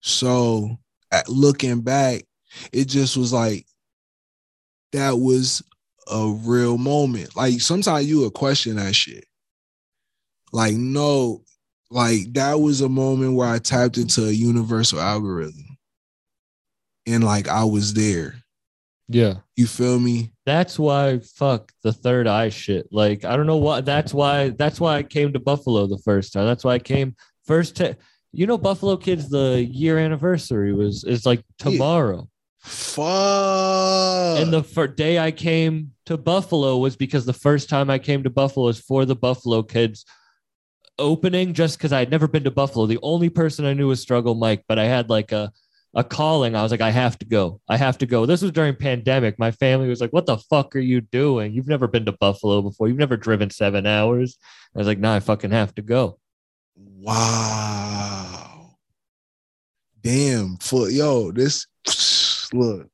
So 0.00 0.78
at 1.10 1.28
looking 1.28 1.80
back, 1.80 2.22
it 2.72 2.86
just 2.86 3.16
was 3.16 3.32
like 3.32 3.66
that 4.92 5.18
was 5.18 5.62
a 6.10 6.28
real 6.44 6.78
moment. 6.78 7.36
Like 7.36 7.60
sometimes 7.60 8.08
you 8.08 8.20
would 8.20 8.34
question 8.34 8.76
that 8.76 8.94
shit. 8.94 9.26
Like, 10.52 10.74
no, 10.74 11.42
like 11.90 12.32
that 12.34 12.60
was 12.60 12.80
a 12.80 12.88
moment 12.88 13.34
where 13.34 13.48
I 13.48 13.58
tapped 13.58 13.98
into 13.98 14.26
a 14.26 14.30
universal 14.30 15.00
algorithm. 15.00 15.73
And 17.06 17.22
like 17.24 17.48
I 17.48 17.64
was 17.64 17.94
there. 17.94 18.36
Yeah. 19.08 19.34
You 19.56 19.66
feel 19.66 20.00
me? 20.00 20.32
That's 20.46 20.78
why 20.78 21.18
fuck 21.18 21.70
the 21.82 21.92
third 21.92 22.26
eye 22.26 22.48
shit. 22.48 22.88
Like 22.90 23.24
I 23.24 23.36
don't 23.36 23.46
know 23.46 23.58
what 23.58 23.84
that's 23.84 24.14
why 24.14 24.50
that's 24.50 24.80
why 24.80 24.96
I 24.96 25.02
came 25.02 25.32
to 25.34 25.38
Buffalo 25.40 25.86
the 25.86 25.98
first 25.98 26.32
time. 26.32 26.46
That's 26.46 26.64
why 26.64 26.74
I 26.74 26.78
came 26.78 27.14
first 27.46 27.76
to 27.76 27.96
you 28.32 28.46
know 28.46 28.56
Buffalo 28.58 28.96
Kids 28.96 29.28
the 29.28 29.62
year 29.70 29.98
anniversary 29.98 30.72
was 30.72 31.04
is 31.04 31.26
like 31.26 31.40
Yeah. 31.40 31.70
tomorrow. 31.72 32.28
Fuck. 32.60 34.38
And 34.40 34.52
the 34.52 34.62
first 34.62 34.96
day 34.96 35.18
I 35.18 35.30
came 35.30 35.92
to 36.06 36.16
Buffalo 36.16 36.78
was 36.78 36.96
because 36.96 37.26
the 37.26 37.32
first 37.32 37.68
time 37.68 37.90
I 37.90 37.98
came 37.98 38.22
to 38.22 38.30
Buffalo 38.30 38.66
was 38.66 38.80
for 38.80 39.04
the 39.04 39.14
Buffalo 39.16 39.62
Kids 39.62 40.04
opening, 40.98 41.52
just 41.54 41.76
because 41.78 41.92
I 41.92 41.98
had 41.98 42.10
never 42.10 42.26
been 42.28 42.44
to 42.44 42.50
Buffalo. 42.50 42.86
The 42.86 42.98
only 43.02 43.28
person 43.28 43.64
I 43.66 43.74
knew 43.74 43.88
was 43.88 44.00
Struggle 44.00 44.34
Mike, 44.34 44.64
but 44.68 44.78
I 44.78 44.84
had 44.84 45.10
like 45.10 45.32
a 45.32 45.52
a 45.94 46.04
calling. 46.04 46.56
I 46.56 46.62
was 46.62 46.72
like, 46.72 46.80
I 46.80 46.90
have 46.90 47.18
to 47.20 47.26
go. 47.26 47.60
I 47.68 47.76
have 47.76 47.98
to 47.98 48.06
go. 48.06 48.26
This 48.26 48.42
was 48.42 48.52
during 48.52 48.74
pandemic. 48.74 49.38
My 49.38 49.50
family 49.50 49.88
was 49.88 50.00
like, 50.00 50.12
What 50.12 50.26
the 50.26 50.38
fuck 50.38 50.74
are 50.76 50.80
you 50.80 51.00
doing? 51.00 51.52
You've 51.52 51.68
never 51.68 51.86
been 51.86 52.04
to 52.06 52.12
Buffalo 52.12 52.62
before. 52.62 52.88
You've 52.88 52.98
never 52.98 53.16
driven 53.16 53.50
seven 53.50 53.86
hours. 53.86 54.38
I 54.74 54.78
was 54.78 54.86
like, 54.86 54.98
Nah, 54.98 55.14
I 55.14 55.20
fucking 55.20 55.52
have 55.52 55.74
to 55.76 55.82
go. 55.82 56.18
wow. 56.76 58.76
Damn. 60.02 60.56
For 60.58 60.90
yo, 60.90 61.32
this 61.32 61.66
look. 62.52 62.88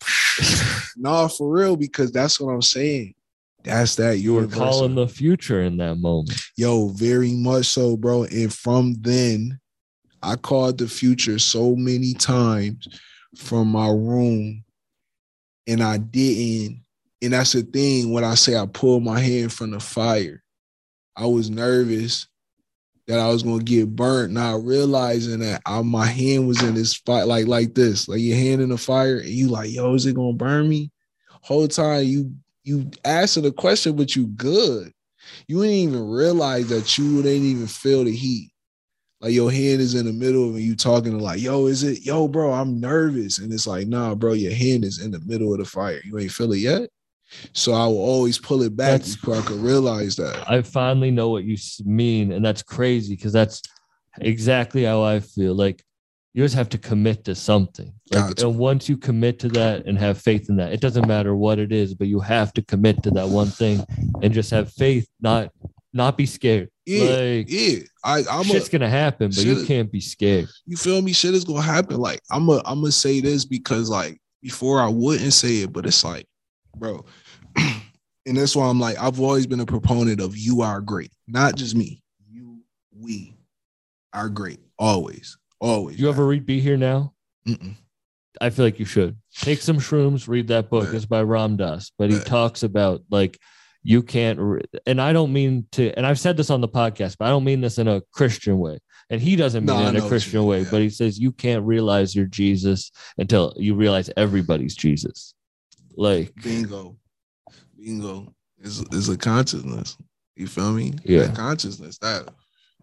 no, 0.96 1.28
for 1.28 1.50
real, 1.50 1.76
because 1.76 2.10
that's 2.10 2.40
what 2.40 2.52
I'm 2.52 2.62
saying. 2.62 3.14
That's 3.62 3.96
that 3.96 4.18
You 4.18 4.34
were 4.34 4.46
calling 4.46 4.94
the 4.94 5.06
future 5.06 5.62
in 5.62 5.76
that 5.78 5.96
moment. 5.96 6.40
Yo, 6.56 6.88
very 6.88 7.34
much 7.34 7.66
so, 7.66 7.96
bro. 7.96 8.24
And 8.24 8.52
from 8.52 8.94
then, 9.00 9.60
I 10.22 10.36
called 10.36 10.78
the 10.78 10.88
future 10.88 11.38
so 11.38 11.74
many 11.76 12.14
times 12.14 12.88
from 13.36 13.68
my 13.68 13.88
room 13.88 14.64
and 15.66 15.82
I 15.82 15.98
didn't. 15.98 16.82
And 17.22 17.32
that's 17.32 17.52
the 17.52 17.62
thing 17.62 18.12
when 18.12 18.24
I 18.24 18.34
say 18.34 18.56
I 18.56 18.66
pulled 18.66 19.04
my 19.04 19.20
hand 19.20 19.52
from 19.52 19.70
the 19.70 19.80
fire. 19.80 20.42
I 21.16 21.26
was 21.26 21.50
nervous 21.50 22.26
that 23.06 23.18
I 23.18 23.28
was 23.28 23.42
gonna 23.42 23.62
get 23.62 23.94
burnt, 23.94 24.32
not 24.32 24.64
realizing 24.64 25.40
that 25.40 25.62
I, 25.66 25.82
my 25.82 26.06
hand 26.06 26.46
was 26.46 26.62
in 26.62 26.74
this 26.74 26.92
spot 26.92 27.26
like 27.26 27.46
like 27.46 27.74
this, 27.74 28.08
like 28.08 28.20
your 28.20 28.36
hand 28.36 28.62
in 28.62 28.70
the 28.70 28.78
fire, 28.78 29.18
and 29.18 29.28
you 29.28 29.48
like, 29.48 29.70
yo, 29.70 29.94
is 29.94 30.06
it 30.06 30.14
gonna 30.14 30.32
burn 30.32 30.68
me? 30.68 30.90
Whole 31.42 31.68
time 31.68 32.04
you 32.04 32.32
you 32.62 32.90
asking 33.04 33.42
the 33.42 33.52
question, 33.52 33.96
but 33.96 34.14
you 34.14 34.28
good. 34.28 34.92
You 35.46 35.62
didn't 35.62 35.76
even 35.76 36.08
realize 36.08 36.68
that 36.68 36.96
you 36.96 37.22
didn't 37.22 37.46
even 37.46 37.66
feel 37.66 38.04
the 38.04 38.14
heat. 38.14 38.49
Like 39.20 39.32
your 39.34 39.50
hand 39.52 39.80
is 39.82 39.94
in 39.94 40.06
the 40.06 40.12
middle 40.12 40.48
of 40.48 40.56
it, 40.56 40.60
you 40.62 40.74
talking 40.74 41.12
to 41.12 41.22
like, 41.22 41.40
yo, 41.42 41.66
is 41.66 41.82
it, 41.82 42.06
yo, 42.06 42.26
bro, 42.26 42.52
I'm 42.52 42.80
nervous. 42.80 43.38
And 43.38 43.52
it's 43.52 43.66
like, 43.66 43.86
nah, 43.86 44.14
bro, 44.14 44.32
your 44.32 44.54
hand 44.54 44.84
is 44.84 45.00
in 45.02 45.10
the 45.10 45.20
middle 45.20 45.52
of 45.52 45.58
the 45.58 45.66
fire. 45.66 46.00
You 46.04 46.18
ain't 46.18 46.32
feel 46.32 46.52
it 46.52 46.58
yet. 46.58 46.88
So 47.52 47.74
I 47.74 47.86
will 47.86 47.98
always 47.98 48.38
pull 48.38 48.62
it 48.62 48.74
back 48.74 49.00
That's- 49.02 49.16
before 49.16 49.36
I 49.36 49.42
could 49.42 49.60
realize 49.60 50.16
that. 50.16 50.50
I 50.50 50.62
finally 50.62 51.10
know 51.10 51.28
what 51.28 51.44
you 51.44 51.56
mean, 51.84 52.32
and 52.32 52.44
that's 52.44 52.62
crazy 52.62 53.14
because 53.14 53.32
that's 53.32 53.62
exactly 54.20 54.84
how 54.84 55.02
I 55.02 55.20
feel. 55.20 55.54
Like 55.54 55.84
you 56.32 56.42
just 56.42 56.54
have 56.54 56.68
to 56.70 56.78
commit 56.78 57.24
to 57.24 57.34
something. 57.34 57.92
Like, 58.10 58.28
Gotcha. 58.28 58.48
and 58.48 58.58
once 58.58 58.88
you 58.88 58.96
commit 58.96 59.38
to 59.40 59.48
that 59.50 59.84
and 59.86 59.98
have 59.98 60.18
faith 60.20 60.48
in 60.48 60.56
that, 60.56 60.72
it 60.72 60.80
doesn't 60.80 61.06
matter 61.06 61.36
what 61.36 61.58
it 61.58 61.72
is, 61.72 61.92
but 61.94 62.08
you 62.08 62.20
have 62.20 62.52
to 62.54 62.62
commit 62.62 63.02
to 63.02 63.10
that 63.12 63.28
one 63.28 63.48
thing 63.48 63.84
and 64.22 64.32
just 64.32 64.50
have 64.50 64.72
faith, 64.72 65.06
not 65.20 65.50
not 65.92 66.16
be 66.16 66.26
scared. 66.26 66.70
Yeah, 66.86 67.10
like 67.10 67.50
yeah. 67.50 67.78
I, 68.04 68.22
I'm 68.30 68.40
a, 68.40 68.44
shit's 68.44 68.68
gonna 68.68 68.88
happen, 68.88 69.28
but 69.28 69.44
you 69.44 69.64
can't 69.66 69.90
be 69.90 70.00
scared. 70.00 70.48
you 70.66 70.76
feel 70.76 71.00
me? 71.02 71.12
Shit 71.12 71.34
is 71.34 71.44
gonna 71.44 71.62
happen. 71.62 71.98
Like 71.98 72.20
I'm 72.30 72.48
a, 72.48 72.62
I'm 72.64 72.80
gonna 72.80 72.92
say 72.92 73.20
this 73.20 73.44
because 73.44 73.90
like 73.90 74.20
before 74.42 74.80
I 74.80 74.88
wouldn't 74.88 75.32
say 75.32 75.62
it, 75.62 75.72
but 75.72 75.86
it's 75.86 76.04
like, 76.04 76.26
bro, 76.76 77.04
and 77.56 78.36
that's 78.36 78.56
why 78.56 78.68
I'm 78.68 78.80
like 78.80 78.98
I've 78.98 79.20
always 79.20 79.46
been 79.46 79.60
a 79.60 79.66
proponent 79.66 80.20
of 80.20 80.36
you 80.36 80.62
are 80.62 80.80
great, 80.80 81.12
not 81.26 81.56
just 81.56 81.74
me. 81.74 82.02
You, 82.30 82.58
we 82.98 83.36
are 84.12 84.28
great, 84.28 84.60
always, 84.78 85.36
always. 85.60 85.98
You 85.98 86.08
ever 86.08 86.26
read 86.26 86.46
Be 86.46 86.60
Here 86.60 86.76
Now? 86.76 87.14
Mm-mm. 87.46 87.74
I 88.40 88.50
feel 88.50 88.64
like 88.64 88.78
you 88.78 88.84
should 88.84 89.16
take 89.34 89.60
some 89.60 89.78
shrooms, 89.78 90.28
read 90.28 90.48
that 90.48 90.70
book. 90.70 90.86
Right. 90.86 90.94
It's 90.94 91.04
by 91.04 91.22
Ram 91.22 91.56
Dass, 91.56 91.92
but 91.98 92.10
he 92.10 92.18
talks 92.20 92.62
about 92.62 93.02
like 93.10 93.38
you 93.82 94.02
can't, 94.02 94.62
and 94.86 95.00
I 95.00 95.12
don't 95.12 95.32
mean 95.32 95.66
to, 95.72 95.92
and 95.92 96.06
I've 96.06 96.18
said 96.18 96.36
this 96.36 96.50
on 96.50 96.60
the 96.60 96.68
podcast, 96.68 97.16
but 97.18 97.26
I 97.26 97.30
don't 97.30 97.44
mean 97.44 97.60
this 97.60 97.78
in 97.78 97.88
a 97.88 98.02
Christian 98.12 98.58
way. 98.58 98.78
And 99.08 99.20
he 99.20 99.36
doesn't 99.36 99.64
mean 99.64 99.76
No, 99.76 99.86
it 99.86 99.88
in 99.88 99.96
a 99.96 100.08
Christian 100.08 100.44
way, 100.44 100.60
yeah. 100.60 100.68
but 100.70 100.80
he 100.82 100.90
says 100.90 101.18
you 101.18 101.32
can't 101.32 101.64
realize 101.64 102.14
you're 102.14 102.26
Jesus 102.26 102.92
until 103.18 103.54
you 103.56 103.74
realize 103.74 104.10
everybody's 104.16 104.76
Jesus. 104.76 105.34
Like, 105.96 106.32
bingo, 106.42 106.96
bingo 107.76 108.32
is 108.60 108.84
is 108.92 109.08
a 109.08 109.16
consciousness. 109.16 109.96
You 110.36 110.46
feel 110.46 110.72
me? 110.72 110.94
Yeah. 111.04 111.24
That 111.24 111.36
consciousness. 111.36 111.98
That 111.98 112.28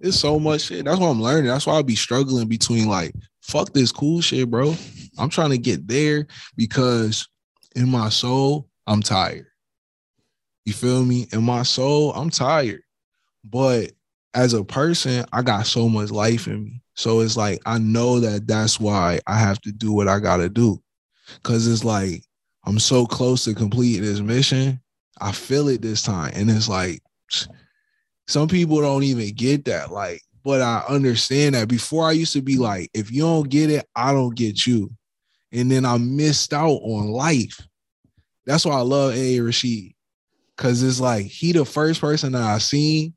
it's 0.01 0.19
so 0.19 0.39
much 0.39 0.61
shit. 0.61 0.85
That's 0.85 0.99
what 0.99 1.07
I'm 1.07 1.21
learning. 1.21 1.45
That's 1.45 1.65
why 1.65 1.75
i'll 1.75 1.83
be 1.83 1.95
struggling 1.95 2.47
between 2.47 2.87
like, 2.87 3.13
fuck 3.41 3.71
this 3.73 3.91
cool 3.91 4.21
shit, 4.21 4.49
bro. 4.49 4.75
I'm 5.17 5.29
trying 5.29 5.51
to 5.51 5.57
get 5.57 5.87
there 5.87 6.27
because 6.55 7.27
in 7.75 7.89
my 7.89 8.09
soul, 8.09 8.67
I'm 8.85 9.01
tired. 9.01 9.47
You 10.67 10.73
feel 10.73 11.05
me? 11.05 11.29
In 11.31 11.45
my 11.45 11.63
soul, 11.63 12.11
I'm 12.11 12.29
tired. 12.29 12.81
But 13.45 13.93
as 14.33 14.51
a 14.51 14.65
person, 14.65 15.23
I 15.31 15.41
got 15.41 15.65
so 15.65 15.87
much 15.87 16.11
life 16.11 16.45
in 16.45 16.61
me. 16.61 16.81
So 16.93 17.21
it's 17.21 17.37
like 17.37 17.61
I 17.65 17.77
know 17.77 18.19
that 18.19 18.47
that's 18.47 18.77
why 18.77 19.21
I 19.27 19.39
have 19.39 19.61
to 19.61 19.71
do 19.71 19.93
what 19.93 20.09
I 20.09 20.19
got 20.19 20.37
to 20.37 20.49
do. 20.49 20.83
Cause 21.43 21.67
it's 21.67 21.85
like 21.85 22.21
I'm 22.65 22.79
so 22.79 23.05
close 23.05 23.45
to 23.45 23.53
completing 23.53 24.01
this 24.01 24.19
mission. 24.19 24.81
I 25.21 25.31
feel 25.31 25.69
it 25.69 25.81
this 25.81 26.01
time. 26.01 26.33
And 26.35 26.51
it's 26.51 26.67
like 26.67 27.01
some 28.27 28.49
people 28.49 28.81
don't 28.81 29.03
even 29.03 29.33
get 29.35 29.63
that. 29.65 29.93
Like, 29.93 30.21
but 30.43 30.61
I 30.61 30.83
understand 30.89 31.55
that 31.55 31.69
before 31.69 32.09
I 32.09 32.11
used 32.11 32.33
to 32.33 32.41
be 32.41 32.57
like, 32.57 32.89
if 32.93 33.09
you 33.09 33.21
don't 33.21 33.47
get 33.47 33.69
it, 33.69 33.85
I 33.95 34.11
don't 34.11 34.35
get 34.35 34.67
you. 34.67 34.91
And 35.53 35.71
then 35.71 35.85
I 35.85 35.97
missed 35.97 36.51
out 36.51 36.81
on 36.83 37.07
life. 37.07 37.57
That's 38.45 38.65
why 38.65 38.75
I 38.75 38.81
love 38.81 39.13
A. 39.15 39.39
Rashid. 39.39 39.93
Cause 40.57 40.81
it's 40.83 40.99
like 40.99 41.25
he 41.27 41.51
the 41.51 41.63
first 41.65 42.01
person 42.01 42.31
that 42.33 42.41
I 42.41 42.57
seen 42.57 43.13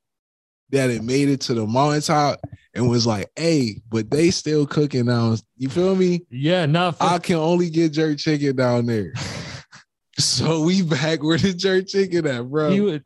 that 0.71 0.91
it 0.91 1.03
made 1.03 1.29
it 1.29 1.41
to 1.43 1.55
the 1.55 1.67
mountaintop 1.67 2.41
and 2.75 2.89
was 2.89 3.07
like, 3.07 3.29
hey, 3.35 3.81
but 3.91 4.11
they 4.11 4.31
still 4.31 4.67
cooking 4.67 5.07
now. 5.07 5.37
You 5.57 5.69
feel 5.69 5.97
me? 5.97 6.23
yeah, 6.31 6.67
not 6.67 6.97
I 7.01 7.19
can 7.19 7.37
only 7.37 7.71
get 7.71 7.93
jerk 7.93 8.19
chicken 8.19 8.57
down 8.57 8.87
there. 8.87 9.13
So 10.19 10.61
we 10.63 10.83
back 10.83 11.23
where 11.23 11.39
the 11.39 11.55
jerk 11.55 11.87
chicken 11.87 12.27
at, 12.27 12.43
bro. 12.51 12.71
he 12.71 12.81
would, 12.83 13.03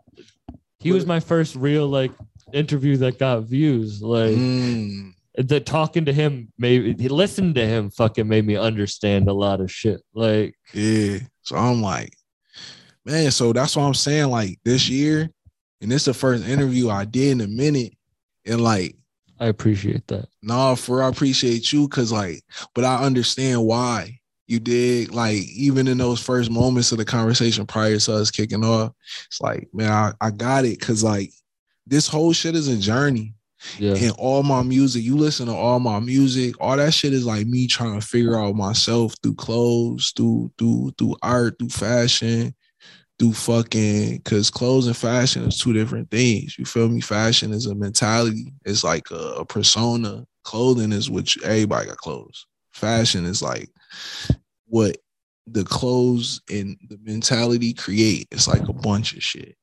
he 0.80 0.90
was 0.90 1.06
my 1.06 1.20
first 1.20 1.54
real 1.54 1.86
like 1.86 2.10
interview 2.52 2.96
that 2.96 3.20
got 3.20 3.44
views. 3.44 4.02
Like, 4.02 4.34
Mm, 4.34 5.12
the 5.36 5.60
talking 5.60 6.06
to 6.06 6.12
him 6.12 6.52
maybe 6.58 6.94
he 7.00 7.08
listened 7.08 7.54
to 7.54 7.66
him 7.66 7.90
fucking 7.90 8.26
made 8.26 8.44
me 8.44 8.56
understand 8.56 9.28
a 9.28 9.32
lot 9.32 9.60
of 9.60 9.70
shit. 9.70 10.00
Like, 10.12 10.56
yeah. 10.72 11.18
So 11.42 11.54
I'm 11.56 11.82
like, 11.82 12.16
man, 13.04 13.30
so 13.30 13.52
that's 13.52 13.76
what 13.76 13.84
I'm 13.84 13.94
saying. 13.94 14.30
Like 14.30 14.58
this 14.64 14.88
year, 14.88 15.30
and 15.80 15.90
this 15.90 16.02
is 16.02 16.06
the 16.06 16.14
first 16.14 16.46
interview 16.46 16.90
I 16.90 17.04
did 17.04 17.32
in 17.32 17.40
a 17.40 17.46
minute. 17.46 17.92
And 18.46 18.60
like, 18.60 18.96
I 19.40 19.46
appreciate 19.46 20.06
that. 20.08 20.28
nah, 20.42 20.74
for 20.74 21.02
I 21.02 21.08
appreciate 21.08 21.72
you 21.72 21.88
because 21.88 22.12
like, 22.12 22.42
but 22.74 22.84
I 22.84 23.04
understand 23.04 23.64
why 23.64 24.20
you 24.46 24.60
did. 24.60 25.14
Like, 25.14 25.42
even 25.54 25.88
in 25.88 25.98
those 25.98 26.20
first 26.20 26.50
moments 26.50 26.92
of 26.92 26.98
the 26.98 27.04
conversation 27.04 27.66
prior 27.66 27.98
to 27.98 28.14
us 28.14 28.30
kicking 28.30 28.64
off, 28.64 28.92
it's 29.26 29.40
like, 29.40 29.68
man, 29.72 29.90
I, 29.90 30.12
I 30.20 30.30
got 30.30 30.64
it. 30.64 30.80
Cause 30.80 31.02
like 31.02 31.32
this 31.86 32.08
whole 32.08 32.32
shit 32.32 32.54
is 32.54 32.68
a 32.68 32.76
journey. 32.76 33.34
Yeah. 33.78 33.94
and 33.94 34.12
all 34.18 34.42
my 34.42 34.62
music, 34.62 35.02
you 35.02 35.16
listen 35.16 35.46
to 35.46 35.54
all 35.54 35.80
my 35.80 35.98
music, 35.98 36.54
all 36.60 36.76
that 36.76 36.92
shit 36.92 37.14
is 37.14 37.24
like 37.24 37.46
me 37.46 37.66
trying 37.66 37.98
to 37.98 38.06
figure 38.06 38.38
out 38.38 38.56
myself 38.56 39.14
through 39.22 39.36
clothes, 39.36 40.12
through 40.14 40.52
through 40.58 40.92
through 40.98 41.16
art, 41.22 41.58
through 41.58 41.70
fashion, 41.70 42.54
through 43.18 43.32
fucking 43.32 44.20
cause 44.22 44.50
clothes 44.50 44.86
and 44.86 44.96
fashion 44.96 45.44
is 45.44 45.58
two 45.58 45.72
different 45.72 46.10
things. 46.10 46.58
You 46.58 46.64
feel 46.64 46.88
me? 46.88 47.00
Fashion 47.00 47.52
is 47.52 47.66
a 47.66 47.74
mentality, 47.74 48.52
it's 48.64 48.84
like 48.84 49.10
a, 49.10 49.36
a 49.38 49.44
persona. 49.44 50.26
Clothing 50.42 50.92
is 50.92 51.08
what 51.08 51.34
you, 51.34 51.42
everybody 51.42 51.88
got 51.88 51.96
clothes. 51.96 52.46
Fashion 52.72 53.24
is 53.24 53.40
like 53.40 53.70
what 54.66 54.98
the 55.46 55.64
clothes 55.64 56.40
and 56.50 56.76
the 56.88 56.98
mentality 57.02 57.72
create. 57.72 58.28
It's 58.30 58.48
like 58.48 58.68
a 58.68 58.72
bunch 58.72 59.14
of 59.14 59.22
shit. 59.22 59.56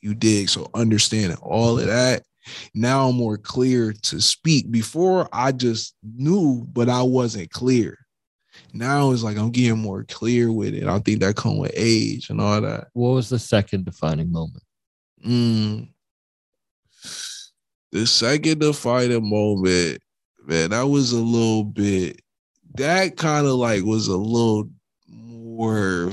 You 0.00 0.14
dig? 0.14 0.48
So 0.48 0.70
understanding 0.74 1.36
all 1.42 1.78
of 1.78 1.86
that 1.86 2.22
now 2.74 3.08
I'm 3.08 3.16
more 3.16 3.38
clear 3.38 3.92
to 3.92 4.20
speak. 4.20 4.70
Before 4.70 5.28
I 5.32 5.52
just 5.52 5.94
knew, 6.02 6.66
but 6.72 6.88
I 6.88 7.02
wasn't 7.02 7.50
clear. 7.50 7.98
Now 8.72 9.10
it's 9.10 9.22
like 9.22 9.36
I'm 9.36 9.50
getting 9.50 9.78
more 9.78 10.04
clear 10.04 10.50
with 10.52 10.74
it. 10.74 10.84
I 10.84 10.98
think 10.98 11.20
that 11.20 11.36
come 11.36 11.58
with 11.58 11.72
age 11.74 12.30
and 12.30 12.40
all 12.40 12.60
that. 12.60 12.88
What 12.92 13.10
was 13.10 13.28
the 13.28 13.38
second 13.38 13.84
defining 13.84 14.32
moment? 14.32 14.62
Mm. 15.26 15.88
The 17.92 18.06
second 18.06 18.60
defining 18.60 19.28
moment, 19.28 20.00
man, 20.46 20.70
that 20.70 20.82
was 20.82 21.12
a 21.12 21.20
little 21.20 21.64
bit. 21.64 22.20
That 22.74 23.16
kind 23.16 23.46
of 23.46 23.54
like 23.54 23.84
was 23.84 24.08
a 24.08 24.16
little 24.16 24.70
more 25.08 26.10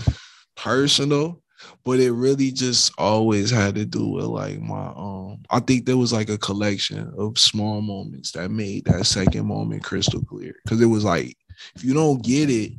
personal, 0.57 1.41
but 1.85 1.99
it 1.99 2.11
really 2.11 2.51
just 2.51 2.91
always 2.97 3.49
had 3.49 3.75
to 3.75 3.85
do 3.85 4.07
with 4.07 4.25
like 4.25 4.59
my 4.59 4.87
um. 4.95 5.43
I 5.49 5.59
think 5.61 5.85
there 5.85 5.97
was 5.97 6.13
like 6.13 6.29
a 6.29 6.37
collection 6.37 7.11
of 7.17 7.39
small 7.39 7.81
moments 7.81 8.33
that 8.33 8.51
made 8.51 8.85
that 8.85 9.05
second 9.05 9.47
moment 9.47 9.83
crystal 9.83 10.23
clear. 10.23 10.55
Because 10.63 10.81
it 10.81 10.85
was 10.87 11.03
like, 11.05 11.37
if 11.75 11.83
you 11.83 11.93
don't 11.93 12.23
get 12.23 12.49
it, 12.49 12.73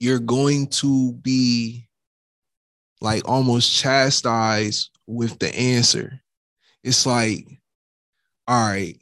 you're 0.00 0.20
going 0.20 0.68
to 0.68 1.12
be 1.14 1.88
like 3.00 3.28
almost 3.28 3.72
chastised 3.72 4.90
with 5.06 5.38
the 5.38 5.54
answer. 5.56 6.20
It's 6.84 7.06
like, 7.06 7.46
all 8.46 8.68
right, 8.68 9.00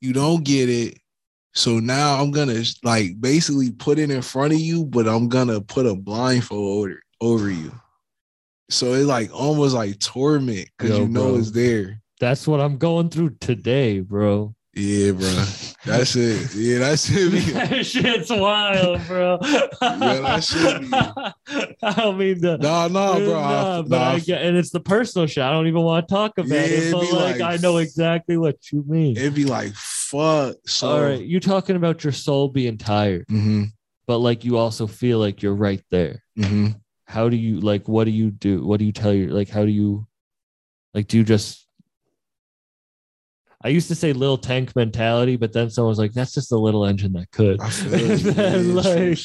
you 0.00 0.12
don't 0.12 0.44
get 0.44 0.68
it. 0.68 0.98
So 1.54 1.80
now 1.80 2.20
I'm 2.20 2.30
gonna 2.30 2.62
like 2.84 3.20
basically 3.20 3.72
put 3.72 3.98
it 3.98 4.10
in 4.10 4.22
front 4.22 4.52
of 4.52 4.60
you, 4.60 4.84
but 4.84 5.08
I'm 5.08 5.28
gonna 5.28 5.60
put 5.60 5.86
a 5.86 5.94
blindfold 5.94 6.78
over, 6.78 7.02
over 7.20 7.50
you. 7.50 7.72
So 8.68 8.92
it's 8.94 9.06
like 9.06 9.34
almost 9.34 9.74
like 9.74 9.98
torment 9.98 10.68
because 10.78 10.96
Yo, 10.96 11.02
you 11.02 11.08
know 11.08 11.30
bro. 11.32 11.36
it's 11.36 11.50
there. 11.50 12.00
That's 12.20 12.46
what 12.46 12.60
I'm 12.60 12.78
going 12.78 13.08
through 13.08 13.36
today, 13.40 14.00
bro. 14.00 14.54
Yeah, 14.72 15.12
bro. 15.12 15.44
That's 15.84 16.14
it. 16.14 16.54
Yeah, 16.54 16.78
that 16.78 16.98
shit 17.00 17.32
be. 17.32 17.40
that 17.52 17.84
shit's 17.84 18.30
wild, 18.30 19.00
bro. 19.08 19.38
that 19.38 20.44
should 20.44 20.82
be. 20.82 21.74
I 21.82 21.92
don't 21.94 22.16
mean 22.18 22.40
to. 22.42 22.56
No, 22.58 22.86
no, 22.88 23.14
bro. 23.14 23.40
Nah, 23.40 23.82
but 23.82 23.88
nah, 23.98 24.10
I 24.12 24.18
get, 24.20 24.42
and 24.42 24.56
it's 24.56 24.70
the 24.70 24.78
personal 24.80 25.26
shit. 25.26 25.42
I 25.42 25.50
don't 25.50 25.66
even 25.66 25.82
want 25.82 26.06
to 26.06 26.14
talk 26.14 26.38
about 26.38 26.48
Yeah, 26.50 26.60
it, 26.62 26.92
but 26.92 27.02
like, 27.12 27.40
like- 27.40 27.40
I 27.40 27.56
know 27.56 27.78
exactly 27.78 28.36
what 28.36 28.70
you 28.70 28.84
mean. 28.86 29.16
It'd 29.16 29.34
be 29.34 29.44
like 29.44 29.72
fuck. 29.74 30.56
So, 30.66 30.88
All 30.88 31.02
right, 31.02 31.20
you're 31.24 31.40
talking 31.40 31.74
about 31.76 32.04
your 32.04 32.12
soul 32.12 32.48
being 32.48 32.78
tired, 32.78 33.26
Mm-hmm. 33.26 33.64
but 34.06 34.18
like 34.18 34.44
you 34.44 34.56
also 34.56 34.86
feel 34.86 35.18
like 35.18 35.42
you're 35.42 35.54
right 35.54 35.82
there. 35.90 36.22
Mm-hmm. 36.38 36.68
How 37.06 37.28
do 37.28 37.36
you 37.36 37.58
like? 37.58 37.88
What 37.88 38.04
do 38.04 38.12
you 38.12 38.30
do? 38.30 38.64
What 38.64 38.78
do 38.78 38.84
you 38.84 38.92
tell 38.92 39.12
your 39.12 39.30
like? 39.32 39.48
How 39.48 39.64
do 39.64 39.70
you 39.72 40.06
like? 40.94 41.08
Do 41.08 41.16
you 41.18 41.24
just? 41.24 41.66
I 43.62 43.68
used 43.68 43.88
to 43.88 43.94
say 43.94 44.14
little 44.14 44.38
tank 44.38 44.74
mentality, 44.74 45.36
but 45.36 45.52
then 45.52 45.68
someone 45.68 45.90
was 45.90 45.98
like, 45.98 46.12
"That's 46.12 46.32
just 46.32 46.52
a 46.52 46.58
little 46.58 46.86
engine 46.86 47.12
that 47.12 47.30
could." 47.30 47.60
I 47.60 47.68
feel 47.68 47.94
And 47.94 48.20
you, 48.20 48.30
then, 48.32 48.74
like, 48.74 49.18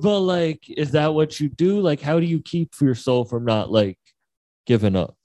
but 0.00 0.20
like, 0.20 0.70
is 0.70 0.92
that 0.92 1.12
what 1.12 1.38
you 1.38 1.50
do? 1.50 1.80
Like, 1.80 2.00
how 2.00 2.18
do 2.18 2.24
you 2.26 2.40
keep 2.40 2.72
your 2.80 2.94
soul 2.94 3.26
from 3.26 3.44
not 3.44 3.70
like 3.70 3.98
giving 4.64 4.96
up? 4.96 5.16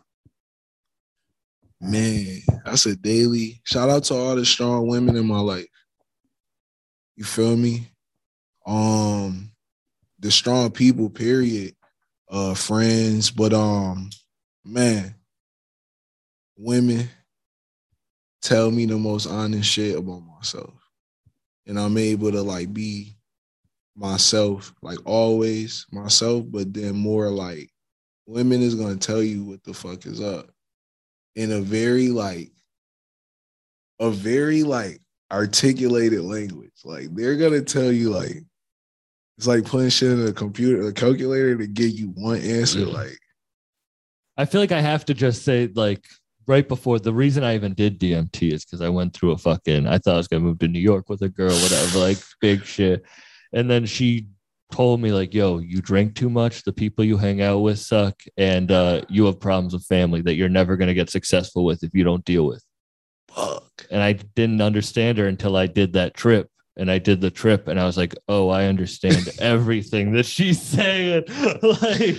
Man, 1.79 2.41
that's 2.65 2.85
a 2.85 2.95
daily 2.95 3.61
shout 3.63 3.89
out 3.89 4.03
to 4.05 4.15
all 4.15 4.35
the 4.35 4.45
strong 4.45 4.87
women 4.87 5.15
in 5.15 5.25
my 5.25 5.39
life. 5.39 5.67
You 7.15 7.23
feel 7.23 7.55
me? 7.55 7.87
Um, 8.65 9.51
the 10.19 10.29
strong 10.29 10.71
people, 10.71 11.09
period. 11.09 11.75
Uh, 12.29 12.53
friends, 12.53 13.31
but 13.31 13.53
um, 13.53 14.09
man, 14.63 15.15
women 16.55 17.09
tell 18.41 18.71
me 18.71 18.85
the 18.85 18.97
most 18.97 19.27
honest 19.27 19.69
shit 19.69 19.97
about 19.97 20.21
myself, 20.21 20.73
and 21.65 21.79
I'm 21.79 21.97
able 21.97 22.31
to 22.31 22.41
like 22.41 22.73
be 22.73 23.15
myself, 23.95 24.73
like 24.81 24.99
always 25.05 25.85
myself, 25.91 26.45
but 26.47 26.73
then 26.73 26.95
more 26.95 27.29
like 27.29 27.69
women 28.25 28.61
is 28.61 28.75
gonna 28.75 28.95
tell 28.95 29.21
you 29.21 29.43
what 29.43 29.63
the 29.63 29.73
fuck 29.73 30.05
is 30.05 30.21
up 30.21 30.49
in 31.35 31.51
a 31.51 31.61
very 31.61 32.09
like 32.09 32.51
a 33.99 34.09
very 34.09 34.63
like 34.63 35.01
articulated 35.31 36.21
language. 36.21 36.71
Like 36.83 37.13
they're 37.13 37.37
gonna 37.37 37.61
tell 37.61 37.91
you 37.91 38.09
like 38.09 38.43
it's 39.37 39.47
like 39.47 39.65
putting 39.65 39.89
shit 39.89 40.11
in 40.11 40.27
a 40.27 40.33
computer, 40.33 40.87
a 40.87 40.93
calculator 40.93 41.57
to 41.57 41.67
get 41.67 41.93
you 41.93 42.07
one 42.07 42.41
answer. 42.41 42.79
Yeah. 42.79 42.93
Like 42.93 43.17
I 44.37 44.45
feel 44.45 44.61
like 44.61 44.71
I 44.71 44.81
have 44.81 45.05
to 45.05 45.13
just 45.13 45.43
say 45.43 45.69
like 45.73 46.05
right 46.51 46.67
before 46.67 46.99
the 46.99 47.13
reason 47.13 47.45
I 47.45 47.55
even 47.55 47.73
did 47.73 47.97
DMT 47.97 48.51
is 48.51 48.65
because 48.65 48.81
I 48.81 48.89
went 48.89 49.13
through 49.13 49.31
a 49.31 49.37
fucking 49.37 49.87
I 49.87 49.97
thought 49.97 50.15
I 50.15 50.17
was 50.17 50.27
gonna 50.27 50.43
move 50.43 50.59
to 50.59 50.67
New 50.67 50.81
York 50.81 51.09
with 51.09 51.21
a 51.21 51.29
girl, 51.29 51.55
whatever, 51.55 51.97
like 51.97 52.17
big 52.41 52.65
shit. 52.65 53.05
And 53.53 53.71
then 53.71 53.85
she 53.85 54.27
told 54.69 54.99
me 54.99 55.13
like, 55.13 55.33
yo, 55.33 55.59
you 55.59 55.81
drink 55.81 56.13
too 56.13 56.29
much, 56.29 56.63
the 56.63 56.73
people 56.73 57.05
you 57.05 57.15
hang 57.15 57.41
out 57.41 57.59
with 57.59 57.79
suck, 57.79 58.21
and 58.35 58.69
uh, 58.69 59.01
you 59.07 59.25
have 59.25 59.39
problems 59.39 59.73
with 59.73 59.85
family 59.85 60.21
that 60.23 60.35
you're 60.35 60.49
never 60.49 60.75
gonna 60.75 60.93
get 60.93 61.09
successful 61.09 61.63
with 61.63 61.83
if 61.83 61.91
you 61.93 62.03
don't 62.03 62.25
deal 62.25 62.45
with. 62.45 62.63
fuck. 63.29 63.87
And 63.89 64.03
I 64.03 64.13
didn't 64.13 64.61
understand 64.61 65.19
her 65.19 65.27
until 65.27 65.55
I 65.55 65.67
did 65.67 65.93
that 65.93 66.13
trip. 66.13 66.49
And 66.81 66.89
I 66.89 66.97
did 66.97 67.21
the 67.21 67.29
trip 67.29 67.67
and 67.67 67.79
I 67.79 67.85
was 67.85 67.95
like, 67.95 68.15
oh, 68.27 68.49
I 68.49 68.65
understand 68.65 69.29
everything 69.39 70.13
that 70.13 70.25
she's 70.25 70.59
saying. 70.59 71.25
like 71.61 72.17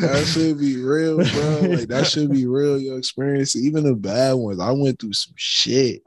That 0.00 0.24
should 0.32 0.60
be 0.60 0.80
real, 0.80 1.16
bro. 1.16 1.76
Like 1.76 1.88
that 1.88 2.06
should 2.06 2.30
be 2.30 2.46
real. 2.46 2.78
Your 2.78 2.96
experience, 2.96 3.56
even 3.56 3.82
the 3.82 3.96
bad 3.96 4.34
ones. 4.34 4.60
I 4.60 4.70
went 4.70 5.00
through 5.00 5.14
some 5.14 5.34
shit. 5.34 6.04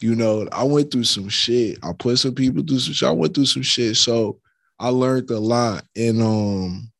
You 0.00 0.14
know, 0.14 0.48
I 0.52 0.64
went 0.64 0.90
through 0.90 1.04
some 1.04 1.28
shit. 1.28 1.78
I 1.82 1.92
put 1.92 2.18
some 2.18 2.34
people 2.34 2.64
through 2.66 2.78
some 2.78 2.94
shit. 2.94 3.08
I 3.10 3.12
went 3.12 3.34
through 3.34 3.44
some 3.44 3.62
shit. 3.62 3.98
So 3.98 4.40
I 4.78 4.88
learned 4.88 5.30
a 5.30 5.38
lot. 5.38 5.84
And 5.94 6.22
um, 6.22 6.90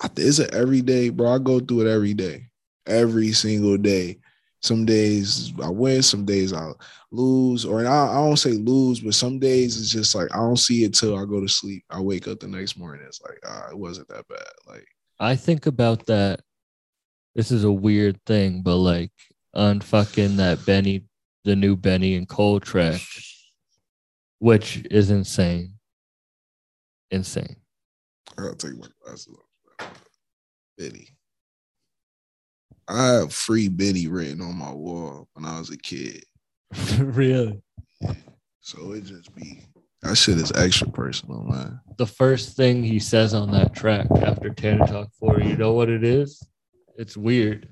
I 0.00 0.06
th- 0.06 0.28
it's 0.28 0.38
an 0.38 0.54
everyday, 0.54 1.08
bro. 1.08 1.34
I 1.34 1.38
go 1.38 1.58
through 1.58 1.88
it 1.88 1.90
every 1.90 2.14
day, 2.14 2.46
every 2.86 3.32
single 3.32 3.76
day. 3.76 4.18
Some 4.62 4.84
days 4.84 5.52
I 5.60 5.68
win, 5.68 6.02
some 6.02 6.24
days 6.24 6.52
I 6.52 6.70
lose, 7.12 7.64
or 7.64 7.86
I, 7.86 8.10
I 8.10 8.14
don't 8.14 8.36
say 8.36 8.52
lose, 8.52 9.00
but 9.00 9.14
some 9.14 9.38
days 9.38 9.80
it's 9.80 9.90
just 9.90 10.14
like 10.14 10.28
I 10.34 10.38
don't 10.38 10.58
see 10.58 10.84
it 10.84 10.94
till 10.94 11.16
I 11.16 11.24
go 11.24 11.40
to 11.40 11.48
sleep. 11.48 11.84
I 11.90 12.00
wake 12.00 12.28
up 12.28 12.40
the 12.40 12.48
next 12.48 12.76
morning. 12.76 13.04
It's 13.06 13.20
like 13.22 13.38
ah, 13.46 13.68
it 13.70 13.78
wasn't 13.78 14.08
that 14.08 14.26
bad. 14.28 14.38
Like 14.66 14.86
I 15.18 15.36
think 15.36 15.66
about 15.66 16.06
that. 16.06 16.40
This 17.34 17.50
is 17.50 17.64
a 17.64 17.72
weird 17.72 18.18
thing, 18.26 18.62
but 18.62 18.76
like 18.76 19.12
on 19.54 19.80
fucking 19.80 20.36
that 20.36 20.64
Benny, 20.66 21.04
the 21.44 21.56
new 21.56 21.76
Benny 21.76 22.16
and 22.16 22.28
Cole 22.28 22.60
track, 22.60 23.00
which 24.38 24.84
is 24.90 25.10
insane. 25.10 25.74
Insane. 27.10 27.56
I 28.38 28.42
gotta 28.42 28.56
take 28.56 28.78
my 28.78 28.86
glasses 29.02 29.36
off. 29.78 29.90
Benny. 30.78 31.08
I 32.88 33.06
have 33.06 33.32
free 33.32 33.68
Benny 33.68 34.08
written 34.08 34.40
on 34.40 34.56
my 34.56 34.72
wall 34.72 35.28
when 35.34 35.44
I 35.44 35.58
was 35.58 35.70
a 35.70 35.76
kid. 35.76 36.24
really? 36.98 37.62
So 38.60 38.92
it 38.92 39.04
just 39.04 39.34
be 39.34 39.62
that 40.02 40.16
shit 40.16 40.38
is 40.38 40.52
extra 40.52 40.88
personal, 40.88 41.42
man. 41.42 41.80
The 41.98 42.06
first 42.06 42.56
thing 42.56 42.82
he 42.82 42.98
says 42.98 43.34
on 43.34 43.50
that 43.50 43.74
track 43.74 44.06
after 44.22 44.48
Tana 44.50 44.86
Talk 44.86 45.08
4, 45.18 45.40
you 45.40 45.56
know 45.56 45.72
what 45.72 45.90
it 45.90 46.02
is? 46.02 46.42
It's 46.96 47.16
weird. 47.16 47.68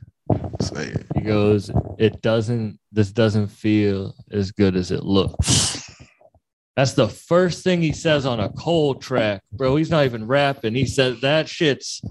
Say 0.60 0.88
it. 0.88 1.06
He 1.14 1.22
goes, 1.22 1.70
It 1.98 2.20
doesn't, 2.20 2.78
this 2.92 3.12
doesn't 3.12 3.48
feel 3.48 4.14
as 4.30 4.52
good 4.52 4.76
as 4.76 4.90
it 4.90 5.04
looks. 5.04 5.90
That's 6.76 6.92
the 6.92 7.08
first 7.08 7.64
thing 7.64 7.80
he 7.80 7.92
says 7.92 8.26
on 8.26 8.40
a 8.40 8.50
Cole 8.50 8.94
track, 8.94 9.42
bro. 9.50 9.76
He's 9.76 9.90
not 9.90 10.04
even 10.04 10.26
rapping. 10.26 10.74
He 10.74 10.86
says 10.86 11.20
that 11.22 11.48
shit's. 11.48 12.02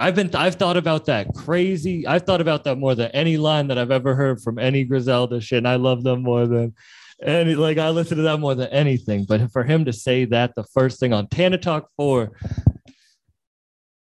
I've 0.00 0.14
been, 0.14 0.34
I've 0.34 0.54
thought 0.54 0.78
about 0.78 1.04
that 1.06 1.34
crazy. 1.34 2.06
I've 2.06 2.22
thought 2.22 2.40
about 2.40 2.64
that 2.64 2.76
more 2.76 2.94
than 2.94 3.10
any 3.10 3.36
line 3.36 3.68
that 3.68 3.76
I've 3.76 3.90
ever 3.90 4.14
heard 4.14 4.40
from 4.40 4.58
any 4.58 4.84
Griselda 4.84 5.40
shit. 5.42 5.58
And 5.58 5.68
I 5.68 5.76
love 5.76 6.02
them 6.02 6.22
more 6.22 6.46
than 6.46 6.74
any, 7.22 7.54
like, 7.54 7.76
I 7.76 7.90
listen 7.90 8.16
to 8.16 8.22
that 8.22 8.40
more 8.40 8.54
than 8.54 8.68
anything. 8.68 9.24
But 9.24 9.52
for 9.52 9.62
him 9.62 9.84
to 9.84 9.92
say 9.92 10.24
that 10.24 10.54
the 10.54 10.64
first 10.64 11.00
thing 11.00 11.12
on 11.12 11.28
Tana 11.28 11.58
Talk 11.58 11.90
4, 11.98 12.32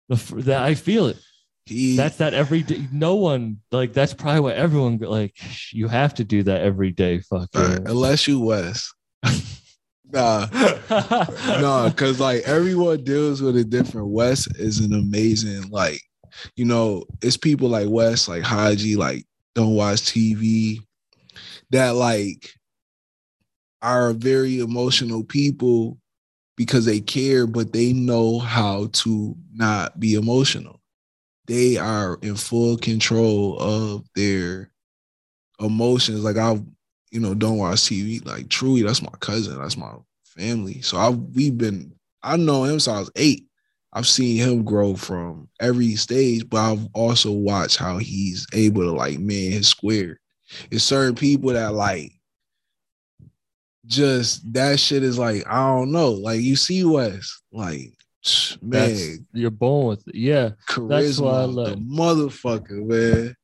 the, 0.09 0.15
that 0.43 0.61
I 0.61 0.75
feel 0.75 1.07
it 1.07 1.17
He 1.65 1.95
that's 1.95 2.17
that 2.17 2.33
every 2.33 2.63
day. 2.63 2.87
No 2.91 3.15
one 3.15 3.59
like 3.71 3.93
that's 3.93 4.13
probably 4.13 4.41
what 4.41 4.55
everyone 4.55 4.97
like. 4.97 5.37
You 5.71 5.87
have 5.87 6.15
to 6.15 6.23
do 6.23 6.43
that 6.43 6.61
every 6.61 6.91
day. 6.91 7.19
Fucking. 7.19 7.87
unless 7.87 8.27
you 8.27 8.39
West. 8.39 8.93
Nah, 10.11 10.47
no, 11.59 11.89
because 11.89 12.19
like 12.19 12.43
everyone 12.43 13.03
deals 13.03 13.41
with 13.41 13.57
it 13.57 13.69
different. 13.69 14.07
West 14.07 14.47
is 14.57 14.79
an 14.79 14.93
amazing, 14.93 15.69
like, 15.69 16.01
you 16.55 16.65
know, 16.65 17.03
it's 17.21 17.37
people 17.37 17.69
like 17.69 17.87
West, 17.89 18.27
like 18.27 18.43
Haji, 18.43 18.95
like 18.95 19.25
don't 19.55 19.75
watch 19.75 20.01
TV, 20.01 20.79
that 21.71 21.91
like 21.95 22.51
are 23.81 24.13
very 24.13 24.59
emotional 24.59 25.23
people 25.23 25.97
because 26.57 26.85
they 26.85 27.01
care, 27.01 27.47
but 27.47 27.73
they 27.73 27.93
know 27.93 28.39
how 28.39 28.87
to 28.93 29.35
not 29.53 29.99
be 29.99 30.15
emotional. 30.15 30.81
They 31.47 31.77
are 31.77 32.19
in 32.21 32.35
full 32.35 32.77
control 32.77 33.57
of 33.59 34.05
their 34.15 34.71
emotions. 35.59 36.23
Like 36.23 36.37
I, 36.37 36.59
you 37.11 37.19
know, 37.19 37.33
don't 37.33 37.57
watch 37.57 37.79
TV. 37.79 38.25
Like 38.25 38.49
truly, 38.49 38.83
that's 38.83 39.01
my 39.01 39.09
cousin. 39.19 39.59
That's 39.59 39.77
my 39.77 39.93
family. 40.23 40.81
So 40.81 40.97
I 40.97 41.09
we've 41.09 41.57
been 41.57 41.93
I 42.23 42.37
know 42.37 42.63
him 42.63 42.79
since 42.79 42.87
I 42.87 42.99
was 42.99 43.11
eight. 43.15 43.45
I've 43.91 44.07
seen 44.07 44.37
him 44.37 44.63
grow 44.63 44.95
from 44.95 45.49
every 45.59 45.95
stage, 45.95 46.47
but 46.47 46.57
I've 46.57 46.87
also 46.93 47.31
watched 47.31 47.77
how 47.77 47.97
he's 47.97 48.45
able 48.53 48.83
to 48.83 48.91
like 48.91 49.19
man 49.19 49.51
his 49.51 49.67
square. 49.67 50.19
It's 50.69 50.83
certain 50.83 51.15
people 51.15 51.53
that 51.53 51.73
like 51.73 52.13
just 53.85 54.53
that 54.53 54.79
shit 54.79 55.03
is 55.03 55.17
like, 55.17 55.43
I 55.47 55.67
don't 55.67 55.91
know. 55.91 56.11
Like 56.11 56.41
you 56.41 56.55
see 56.55 56.83
West, 56.83 57.41
like 57.51 57.93
man, 58.61 58.89
That's, 58.89 59.19
you're 59.33 59.49
born 59.51 59.87
with 59.87 60.07
it. 60.07 60.15
Yeah. 60.15 60.49
that's 60.67 61.19
why 61.19 61.43
I 61.43 61.47
charisma, 61.47 61.53
like- 61.55 61.75
the 61.75 61.81
motherfucker, 61.81 62.85
man. 62.85 63.35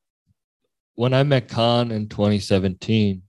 When 0.97 1.13
I 1.13 1.23
met 1.23 1.49
Khan 1.49 1.91
in 1.91 2.07
2017, 2.07 3.21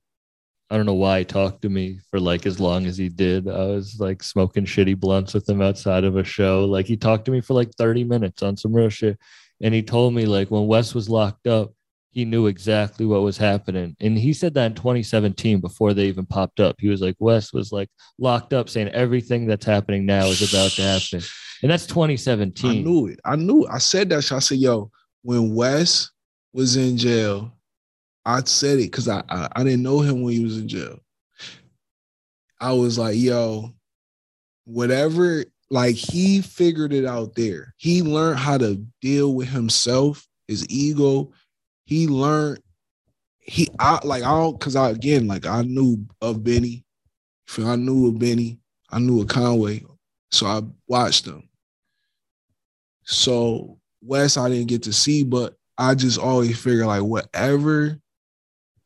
I 0.70 0.76
don't 0.76 0.86
know 0.86 0.94
why 0.94 1.20
he 1.20 1.24
talked 1.24 1.62
to 1.62 1.68
me 1.68 2.00
for 2.10 2.18
like 2.18 2.44
as 2.44 2.58
long 2.58 2.86
as 2.86 2.96
he 2.96 3.08
did. 3.08 3.48
I 3.48 3.66
was 3.66 3.98
like 4.00 4.22
smoking 4.22 4.64
shitty 4.64 4.98
blunts 4.98 5.32
with 5.32 5.48
him 5.48 5.62
outside 5.62 6.04
of 6.04 6.16
a 6.16 6.24
show. 6.24 6.64
Like 6.64 6.86
he 6.86 6.96
talked 6.96 7.24
to 7.26 7.30
me 7.30 7.40
for 7.40 7.54
like 7.54 7.70
30 7.74 8.04
minutes 8.04 8.42
on 8.42 8.56
some 8.56 8.74
real 8.74 8.88
shit. 8.88 9.18
And 9.62 9.72
he 9.72 9.82
told 9.82 10.12
me 10.12 10.26
like 10.26 10.50
when 10.50 10.66
Wes 10.66 10.94
was 10.94 11.08
locked 11.08 11.46
up, 11.46 11.72
he 12.10 12.24
knew 12.24 12.46
exactly 12.46 13.06
what 13.06 13.22
was 13.22 13.36
happening. 13.36 13.94
And 14.00 14.18
he 14.18 14.32
said 14.32 14.54
that 14.54 14.66
in 14.66 14.74
2017 14.74 15.60
before 15.60 15.94
they 15.94 16.06
even 16.06 16.26
popped 16.26 16.60
up. 16.60 16.76
He 16.78 16.88
was 16.88 17.00
like, 17.00 17.14
Wes 17.18 17.52
was 17.52 17.72
like 17.72 17.90
locked 18.18 18.52
up 18.52 18.68
saying 18.68 18.88
everything 18.88 19.46
that's 19.46 19.66
happening 19.66 20.06
now 20.06 20.24
is 20.26 20.42
about 20.52 20.70
to 20.72 20.82
happen. 20.82 21.20
And 21.62 21.70
that's 21.70 21.86
2017. 21.86 22.70
I 22.70 22.82
knew 22.82 23.06
it. 23.06 23.20
I 23.24 23.36
knew. 23.36 23.64
it. 23.64 23.70
I 23.70 23.78
said 23.78 24.08
that. 24.10 24.32
I 24.32 24.38
said, 24.40 24.58
"Yo, 24.58 24.90
when 25.22 25.54
Wes 25.54 26.10
was 26.52 26.76
in 26.76 26.96
jail, 26.96 27.52
I 28.26 28.42
said 28.44 28.80
it 28.80 28.90
because 28.90 29.08
I, 29.08 29.22
I 29.28 29.48
I 29.54 29.64
didn't 29.64 29.84
know 29.84 30.00
him 30.00 30.22
when 30.22 30.34
he 30.34 30.42
was 30.42 30.58
in 30.58 30.68
jail. 30.68 30.98
I 32.60 32.72
was 32.72 32.98
like, 32.98 33.16
yo, 33.16 33.72
whatever, 34.64 35.44
like 35.70 35.94
he 35.94 36.42
figured 36.42 36.92
it 36.92 37.06
out 37.06 37.36
there. 37.36 37.72
He 37.76 38.02
learned 38.02 38.40
how 38.40 38.58
to 38.58 38.84
deal 39.00 39.34
with 39.34 39.48
himself, 39.48 40.26
his 40.48 40.66
ego. 40.68 41.32
He 41.84 42.08
learned 42.08 42.60
he 43.38 43.68
I 43.78 44.00
like 44.02 44.24
I 44.24 44.30
don't 44.30 44.58
cause 44.60 44.74
I 44.74 44.90
again 44.90 45.28
like 45.28 45.46
I 45.46 45.62
knew 45.62 46.04
of 46.20 46.42
Benny. 46.42 46.84
I 47.58 47.76
knew 47.76 48.08
of 48.08 48.18
Benny, 48.18 48.58
I 48.90 48.98
knew 48.98 49.20
of 49.20 49.28
Conway. 49.28 49.84
So 50.32 50.46
I 50.46 50.62
watched 50.88 51.26
them. 51.26 51.48
So 53.04 53.78
Wes 54.02 54.36
I 54.36 54.48
didn't 54.48 54.66
get 54.66 54.82
to 54.82 54.92
see, 54.92 55.22
but 55.22 55.54
I 55.78 55.94
just 55.94 56.18
always 56.18 56.58
figure 56.58 56.86
like 56.86 57.04
whatever 57.04 58.00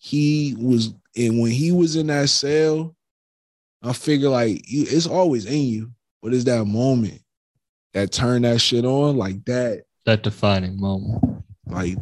he 0.03 0.55
was 0.59 0.95
and 1.17 1.41
when 1.41 1.51
he 1.51 1.73
was 1.73 1.95
in 1.97 2.07
that 2.07 2.31
cell, 2.31 2.97
I 3.83 3.93
figure 3.93 4.31
like 4.31 4.63
you, 4.67 4.87
it's 4.89 5.07
always 5.07 5.45
in 5.45 5.63
you, 5.63 5.91
but 6.23 6.33
it's 6.33 6.45
that 6.45 6.65
moment 6.65 7.21
that 7.93 8.11
turned 8.11 8.45
that 8.45 8.61
shit 8.61 8.85
on 8.85 9.17
like 9.17 9.45
that, 9.45 9.83
That 10.07 10.23
defining 10.23 10.81
moment. 10.81 11.45
like, 11.67 11.97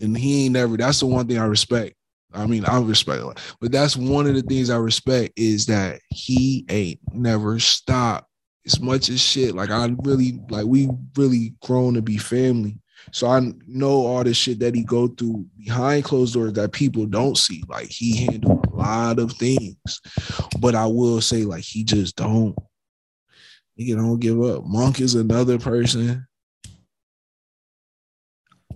and 0.00 0.16
he 0.16 0.46
ain't 0.46 0.54
never. 0.54 0.76
That's 0.76 1.00
the 1.00 1.06
one 1.06 1.26
thing 1.28 1.38
I 1.38 1.44
respect. 1.44 1.94
I 2.32 2.46
mean, 2.46 2.64
I 2.64 2.80
respect, 2.80 3.22
it, 3.22 3.56
but 3.60 3.70
that's 3.72 3.96
one 3.96 4.26
of 4.26 4.34
the 4.34 4.42
things 4.42 4.70
I 4.70 4.76
respect 4.76 5.32
is 5.36 5.66
that 5.66 6.00
he 6.08 6.64
ain't 6.68 7.00
never 7.12 7.58
stopped 7.60 8.28
as 8.66 8.80
much 8.80 9.08
as 9.08 9.20
shit. 9.20 9.54
Like 9.54 9.70
I 9.70 9.94
really, 10.02 10.40
like 10.48 10.66
we 10.66 10.88
really 11.16 11.54
grown 11.62 11.94
to 11.94 12.02
be 12.02 12.18
family. 12.18 12.78
So 13.12 13.26
I 13.26 13.40
know 13.66 14.06
all 14.06 14.24
the 14.24 14.34
shit 14.34 14.60
that 14.60 14.74
he 14.74 14.84
go 14.84 15.08
through 15.08 15.46
behind 15.58 16.04
closed 16.04 16.34
doors 16.34 16.52
that 16.54 16.72
people 16.72 17.06
don't 17.06 17.36
see. 17.36 17.62
Like 17.68 17.88
he 17.88 18.24
handled 18.24 18.66
a 18.66 18.76
lot 18.76 19.18
of 19.18 19.32
things, 19.32 20.00
but 20.58 20.74
I 20.74 20.86
will 20.86 21.20
say 21.20 21.44
like 21.44 21.64
he 21.64 21.84
just 21.84 22.16
don't. 22.16 22.56
He 23.76 23.94
don't 23.94 24.20
give 24.20 24.40
up. 24.42 24.64
Monk 24.66 25.00
is 25.00 25.14
another 25.14 25.58
person. 25.58 26.26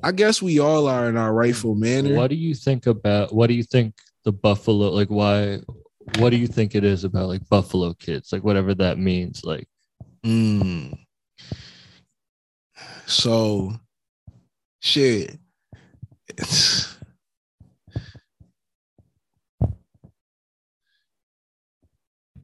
I 0.03 0.13
guess 0.13 0.43
we 0.43 0.59
all 0.59 0.87
are 0.87 1.09
in 1.09 1.17
our 1.17 1.33
rightful 1.33 1.75
manner. 1.75 2.15
What 2.15 2.31
do 2.31 2.37
you 2.37 2.55
think 2.55 2.87
about 2.87 3.35
what 3.35 3.47
do 3.47 3.55
you 3.55 3.63
think 3.63 3.95
the 4.25 4.33
Buffalo 4.33 4.91
like 4.91 5.09
why 5.09 5.61
what 6.19 6.31
do 6.31 6.37
you 6.37 6.47
think 6.47 6.75
it 6.75 6.85
is 6.85 7.05
about 7.05 7.29
like 7.29 7.49
Buffalo 7.49 7.95
kids? 7.95 8.33
Like 8.33 8.45
whatever 8.45 8.75
that 8.75 8.99
means. 8.99 9.45
Like 9.45 9.69
Mm. 10.25 10.99
So, 13.07 13.75
shit. 14.85 15.39
It's- 16.29 16.95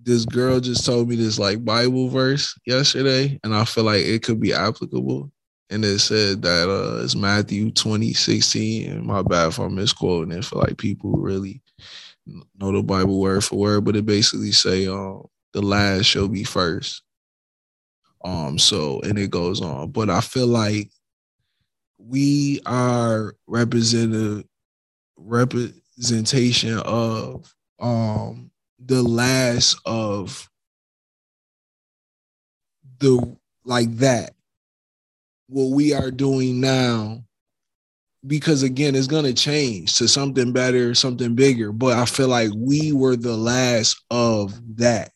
this 0.03 0.25
girl 0.25 0.59
just 0.61 0.85
told 0.87 1.09
me 1.09 1.17
this 1.17 1.39
like 1.39 1.65
Bible 1.65 2.09
verse 2.09 2.59
yesterday, 2.67 3.39
and 3.45 3.55
I 3.55 3.65
feel 3.65 3.85
like 3.85 4.01
it 4.05 4.23
could 4.23 4.41
be 4.41 4.53
applicable. 4.53 5.31
And 5.69 5.85
it 5.85 6.01
said 6.01 6.43
that 6.43 6.69
uh 6.69 7.05
it's 7.05 7.15
Matthew 7.15 7.71
20, 7.71 8.13
16. 8.15 8.91
And 8.91 9.07
my 9.07 9.23
bad 9.23 9.49
if 9.49 9.59
I'm 9.59 9.75
misquoting 9.75 10.33
it 10.37 10.45
for 10.45 10.59
like 10.59 10.79
people 10.79 11.11
who 11.13 11.21
really 11.21 11.63
know 12.59 12.73
the 12.73 12.83
Bible 12.83 13.21
word 13.21 13.45
for 13.45 13.57
word, 13.57 13.85
but 13.85 13.97
it 13.97 14.07
basically 14.07 14.53
say 14.53 14.87
um 14.87 15.27
the 15.53 15.63
last 15.63 16.07
shall 16.07 16.29
be 16.29 16.45
first. 16.45 17.03
Um, 18.25 18.59
so 18.59 19.01
and 19.03 19.19
it 19.19 19.31
goes 19.31 19.61
on. 19.61 19.91
But 19.91 20.11
I 20.11 20.21
feel 20.23 20.47
like 20.47 20.91
we 22.07 22.61
are 22.67 23.35
representative 23.47 24.45
representation 25.17 26.79
of 26.79 27.55
um 27.79 28.51
the 28.85 29.03
last 29.03 29.79
of 29.85 30.49
the 32.99 33.37
like 33.65 33.91
that 33.97 34.33
what 35.51 35.75
we 35.75 35.93
are 35.93 36.11
doing 36.11 36.61
now. 36.61 37.25
Because 38.27 38.63
again 38.63 38.95
it's 38.95 39.07
going 39.07 39.25
to 39.25 39.33
change 39.33 39.97
to 39.97 40.07
something 40.07 40.53
better 40.53 40.95
something 40.95 41.35
bigger 41.35 41.73
but 41.73 41.97
i 41.97 42.05
feel 42.05 42.29
like 42.29 42.51
we 42.55 42.93
were 42.93 43.17
the 43.17 43.37
last 43.37 44.03
of 44.11 44.61
that. 44.77 45.13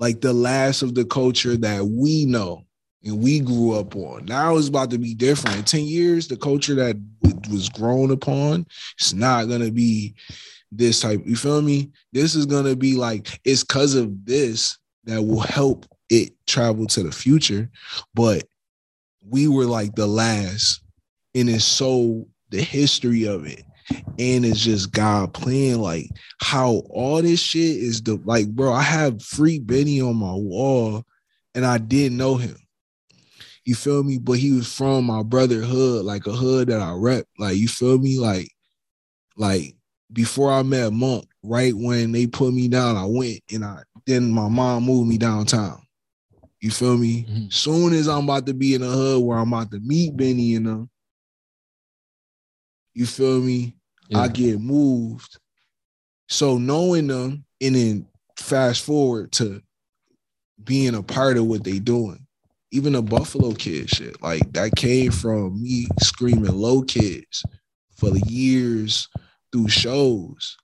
Like 0.00 0.20
the 0.20 0.32
last 0.32 0.82
of 0.82 0.94
the 0.96 1.04
culture 1.04 1.56
that 1.58 1.84
we 1.84 2.24
know 2.24 2.64
and 3.04 3.22
we 3.22 3.40
grew 3.40 3.78
up 3.78 3.96
on. 3.96 4.24
Now 4.26 4.56
it's 4.56 4.68
about 4.68 4.90
to 4.90 4.98
be 4.98 5.14
different. 5.14 5.56
In 5.56 5.64
10 5.64 5.84
years, 5.84 6.28
the 6.28 6.36
culture 6.36 6.74
that 6.74 6.96
was 7.50 7.68
grown 7.68 8.10
upon, 8.10 8.66
it's 8.98 9.12
not 9.12 9.48
gonna 9.48 9.70
be 9.70 10.14
this 10.70 11.00
type. 11.00 11.22
You 11.24 11.36
feel 11.36 11.62
me? 11.62 11.90
This 12.12 12.34
is 12.34 12.46
gonna 12.46 12.76
be 12.76 12.96
like 12.96 13.40
it's 13.44 13.64
because 13.64 13.94
of 13.94 14.24
this 14.24 14.78
that 15.04 15.22
will 15.22 15.40
help 15.40 15.86
it 16.10 16.32
travel 16.46 16.86
to 16.88 17.02
the 17.02 17.12
future. 17.12 17.70
But 18.14 18.44
we 19.26 19.48
were 19.48 19.66
like 19.66 19.94
the 19.94 20.06
last, 20.06 20.82
and 21.34 21.48
it's 21.48 21.64
so 21.64 22.26
the 22.50 22.62
history 22.62 23.24
of 23.24 23.46
it. 23.46 23.64
And 24.18 24.44
it's 24.44 24.60
just 24.60 24.92
God 24.92 25.34
playing 25.34 25.80
like 25.80 26.10
how 26.40 26.82
all 26.90 27.20
this 27.22 27.40
shit 27.40 27.76
is 27.76 28.02
the 28.02 28.20
like, 28.24 28.48
bro. 28.48 28.72
I 28.72 28.82
have 28.82 29.22
free 29.22 29.58
Benny 29.58 30.00
on 30.00 30.16
my 30.16 30.32
wall, 30.32 31.04
and 31.54 31.66
I 31.66 31.78
didn't 31.78 32.16
know 32.16 32.36
him. 32.36 32.56
You 33.64 33.74
feel 33.74 34.02
me? 34.02 34.18
But 34.18 34.38
he 34.38 34.52
was 34.52 34.72
from 34.72 35.04
my 35.04 35.22
brother 35.22 35.60
hood, 35.62 36.04
like 36.04 36.26
a 36.26 36.32
hood 36.32 36.68
that 36.68 36.80
I 36.80 36.92
rep. 36.92 37.26
Like, 37.38 37.56
you 37.56 37.68
feel 37.68 37.98
me? 37.98 38.18
Like, 38.18 38.50
like 39.36 39.76
before 40.12 40.52
I 40.52 40.62
met 40.62 40.92
Monk, 40.92 41.26
right 41.42 41.74
when 41.74 42.12
they 42.12 42.26
put 42.26 42.52
me 42.52 42.68
down, 42.68 42.96
I 42.96 43.04
went 43.04 43.40
and 43.52 43.64
I 43.64 43.82
then 44.06 44.32
my 44.32 44.48
mom 44.48 44.84
moved 44.84 45.08
me 45.08 45.18
downtown. 45.18 45.80
You 46.60 46.70
feel 46.70 46.96
me? 46.98 47.26
Mhm. 47.28 47.52
Soon 47.52 47.92
as 47.92 48.08
I'm 48.08 48.24
about 48.24 48.46
to 48.46 48.54
be 48.54 48.74
in 48.74 48.80
the 48.80 48.88
hood 48.88 49.22
where 49.22 49.38
I'm 49.38 49.52
about 49.52 49.70
to 49.70 49.80
meet 49.80 50.16
Benny 50.16 50.54
and 50.56 50.66
them, 50.66 50.90
you 52.94 53.06
feel 53.06 53.40
me? 53.40 53.76
I 54.12 54.26
get 54.28 54.60
moved. 54.60 55.38
So 56.28 56.58
knowing 56.58 57.06
them 57.06 57.44
and 57.60 57.74
then 57.74 58.06
fast 58.36 58.82
forward 58.82 59.32
to 59.32 59.62
being 60.64 60.94
a 60.94 61.02
part 61.02 61.36
of 61.36 61.46
what 61.46 61.62
they 61.64 61.78
doing. 61.78 62.26
Even 62.72 62.92
the 62.92 63.02
Buffalo 63.02 63.52
kid 63.52 63.90
shit, 63.90 64.22
like 64.22 64.52
that 64.52 64.76
came 64.76 65.10
from 65.10 65.60
me 65.60 65.86
screaming 66.00 66.52
low 66.52 66.82
kids 66.82 67.42
for 67.96 68.10
the 68.10 68.22
years 68.28 69.08
through 69.52 69.68
shows. 69.68 70.56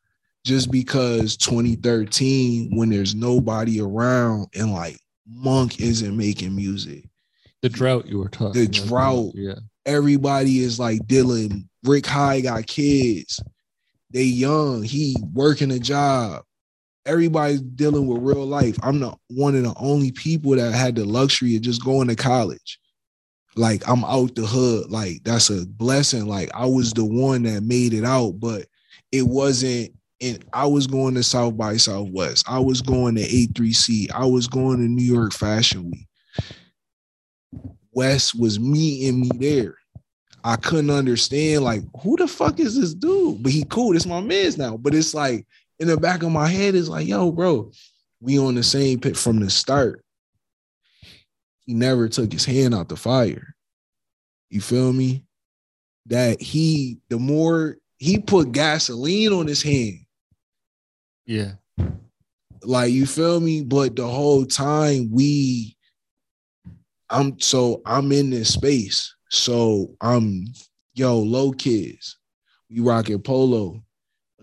Just 0.45 0.71
because 0.71 1.37
2013, 1.37 2.77
when 2.77 2.91
there's 2.91 3.15
nobody 3.17 3.81
around 3.81 4.47
and 4.55 4.73
like 4.73 4.99
Monk 5.29 5.81
isn't 5.81 6.17
making 6.17 6.55
music, 6.55 7.05
the 7.63 7.69
drought 7.69 8.07
you 8.07 8.19
were 8.19 8.29
talking 8.29 8.53
The 8.53 8.67
about. 8.67 8.87
drought. 8.89 9.33
Yeah. 9.35 9.55
everybody 9.85 10.61
is 10.61 10.79
like 10.79 11.05
dealing. 11.09 11.69
Rick 11.83 12.07
Hyde 12.07 12.45
got 12.45 12.67
kids. 12.69 13.43
They 14.13 14.23
young. 14.23 14.85
He 14.85 15.17
working 15.33 15.73
a 15.73 15.81
job. 15.81 16.45
Everybody's 17.07 17.61
dealing 17.61 18.07
with 18.07 18.23
real 18.23 18.45
life. 18.45 18.77
I'm 18.83 19.01
the 19.01 19.15
one 19.29 19.55
of 19.55 19.63
the 19.63 19.75
only 19.77 20.13
people 20.13 20.57
that 20.57 20.73
had 20.73 20.97
the 20.97 21.05
luxury 21.05 21.57
of 21.57 21.63
just 21.63 21.85
going 21.85 22.09
to 22.09 22.17
college. 22.17 22.79
Like 23.57 23.89
I'm 23.89 24.05
out 24.05 24.35
the 24.35 24.47
hood. 24.47 24.91
Like 24.91 25.23
that's 25.25 25.51
a 25.51 25.67
blessing. 25.67 26.27
Like 26.27 26.51
I 26.55 26.67
was 26.67 26.93
the 26.93 27.05
one 27.05 27.45
that 27.45 27.63
made 27.63 27.95
it 27.95 28.05
out, 28.05 28.41
but 28.41 28.67
it 29.13 29.23
wasn't. 29.23 29.93
And 30.21 30.45
I 30.53 30.67
was 30.67 30.87
going 30.87 31.15
to 31.15 31.23
South 31.23 31.57
by 31.57 31.77
Southwest. 31.77 32.47
I 32.49 32.59
was 32.59 32.81
going 32.81 33.17
to 33.17 33.23
A3C. 33.23 34.11
I 34.13 34.25
was 34.25 34.47
going 34.47 34.79
to 34.79 34.85
New 34.85 35.05
York 35.05 35.33
Fashion 35.33 35.91
Week. 35.91 36.09
Wes 37.93 38.35
was 38.35 38.59
meeting 38.61 39.21
me 39.21 39.31
there. 39.39 39.77
I 40.45 40.55
couldn't 40.57 40.91
understand 40.91 41.65
like 41.65 41.83
who 42.03 42.17
the 42.17 42.29
fuck 42.29 42.61
is 42.61 42.79
this 42.79 42.95
dude? 42.95 43.43
But 43.43 43.53
he 43.53 43.65
cool. 43.65 43.93
This 43.93 44.07
my 44.07 44.21
man's 44.21 44.57
now. 44.57 44.77
But 44.77 44.95
it's 44.95 45.13
like 45.13 45.47
in 45.79 45.89
the 45.89 45.97
back 45.97 46.23
of 46.23 46.31
my 46.33 46.49
head 46.49 46.75
is 46.75 46.89
like, 46.89 47.07
yo, 47.07 47.31
bro, 47.31 47.71
we 48.21 48.39
on 48.39 48.55
the 48.55 48.63
same 48.63 48.99
pit 49.01 49.17
from 49.17 49.41
the 49.41 49.51
start. 49.51 50.03
He 51.67 51.75
never 51.75 52.09
took 52.09 52.33
his 52.33 52.45
hand 52.45 52.75
out 52.75 52.89
the 52.89 52.97
fire. 52.97 53.55
You 54.51 54.61
feel 54.61 54.93
me? 54.93 55.25
That 56.07 56.41
he, 56.41 56.99
the 57.09 57.19
more 57.19 57.77
he 57.99 58.19
put 58.19 58.53
gasoline 58.53 59.33
on 59.33 59.47
his 59.47 59.63
hand, 59.63 59.99
Yeah. 61.27 61.53
like 62.63 62.93
you 62.93 63.07
feel 63.07 63.41
me 63.41 63.63
but 63.65 63.97
the 63.97 64.07
whole 64.07 64.45
time 64.47 65.11
we 65.11 65.77
i'm 67.11 67.39
so 67.41 67.81
i'm 67.87 68.11
in 68.13 68.31
this 68.31 68.53
space 68.53 69.15
so 69.31 69.95
i'm 70.01 70.47
yo 70.95 71.19
low 71.19 71.53
kids 71.53 72.19
we 72.71 72.81
rocking 72.81 73.21
polo 73.21 73.83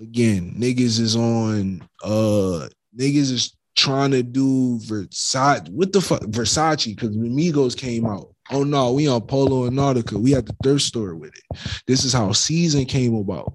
again 0.04 0.54
niggas 0.58 1.00
is 1.00 1.16
on 1.16 1.82
uh 2.04 2.68
niggas 2.98 3.32
is 3.32 3.56
trying 3.76 4.12
to 4.12 4.22
do 4.22 4.78
versace 4.80 5.68
what 5.70 5.92
the 5.92 6.02
fuck 6.02 6.22
versace 6.24 6.96
because 6.96 7.16
migos 7.18 7.76
came 7.76 8.06
out 8.06 8.34
oh 8.52 8.64
no 8.64 8.92
we 8.94 9.08
on 9.08 9.22
polo 9.22 9.66
and 9.66 9.78
nautica 9.78 10.14
we 10.14 10.36
at 10.36 10.46
the 10.46 10.56
thrift 10.62 10.84
store 10.84 11.16
with 11.16 11.34
it 11.36 11.82
this 11.88 12.06
is 12.06 12.14
how 12.14 12.32
season 12.32 12.86
came 12.86 13.16
about 13.16 13.54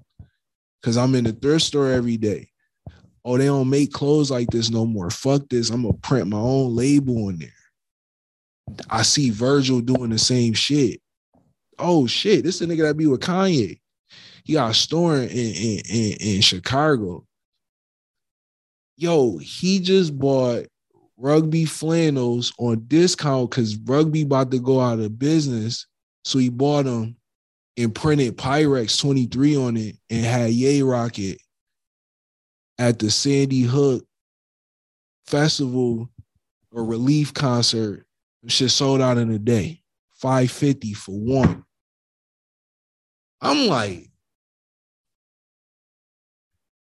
because 0.81 0.97
i'm 0.97 1.15
in 1.15 1.23
the 1.23 1.33
thrift 1.33 1.63
store 1.63 1.91
every 1.91 2.17
day 2.17 2.49
oh, 3.29 3.37
they 3.37 3.45
don't 3.45 3.69
make 3.69 3.93
clothes 3.93 4.31
like 4.31 4.49
this 4.49 4.69
no 4.69 4.85
more. 4.85 5.09
Fuck 5.09 5.49
this. 5.49 5.69
I'm 5.69 5.83
gonna 5.83 5.93
print 5.93 6.27
my 6.27 6.37
own 6.37 6.75
label 6.75 7.29
in 7.29 7.39
there. 7.39 7.49
I 8.89 9.03
see 9.03 9.29
Virgil 9.29 9.81
doing 9.81 10.09
the 10.09 10.17
same 10.17 10.53
shit. 10.53 11.01
Oh 11.77 12.07
shit, 12.07 12.43
this 12.43 12.59
is 12.59 12.67
the 12.67 12.73
nigga 12.73 12.87
that 12.87 12.97
be 12.97 13.07
with 13.07 13.21
Kanye. 13.21 13.79
He 14.49 14.55
got 14.55 14.71
a 14.71 14.73
store 14.73 15.15
in, 15.15 15.29
in, 15.29 15.81
in, 15.87 16.13
in 16.19 16.41
Chicago. 16.41 17.23
Yo, 18.97 19.37
he 19.37 19.79
just 19.79 20.17
bought 20.17 20.65
rugby 21.17 21.65
flannels 21.65 22.51
on 22.57 22.83
discount 22.87 23.51
because 23.51 23.77
rugby 23.77 24.23
about 24.23 24.49
to 24.49 24.57
go 24.57 24.81
out 24.81 24.97
of 24.97 25.19
business. 25.19 25.85
So 26.25 26.39
he 26.39 26.49
bought 26.49 26.85
them 26.85 27.15
and 27.77 27.93
printed 27.93 28.39
Pyrex 28.39 28.99
23 28.99 29.55
on 29.55 29.77
it 29.77 29.97
and 30.09 30.25
had 30.25 30.49
Yay 30.49 30.81
Rocket 30.81 31.37
at 32.79 32.97
the 32.97 33.11
Sandy 33.11 33.61
Hook 33.61 34.03
festival 35.27 36.09
or 36.71 36.85
relief 36.85 37.35
concert. 37.35 38.07
Shit 38.47 38.71
sold 38.71 38.99
out 38.99 39.19
in 39.19 39.29
a 39.29 39.37
day. 39.37 39.83
550 40.13 40.93
for 40.95 41.11
one. 41.11 41.63
I'm 43.41 43.67
like, 43.67 44.08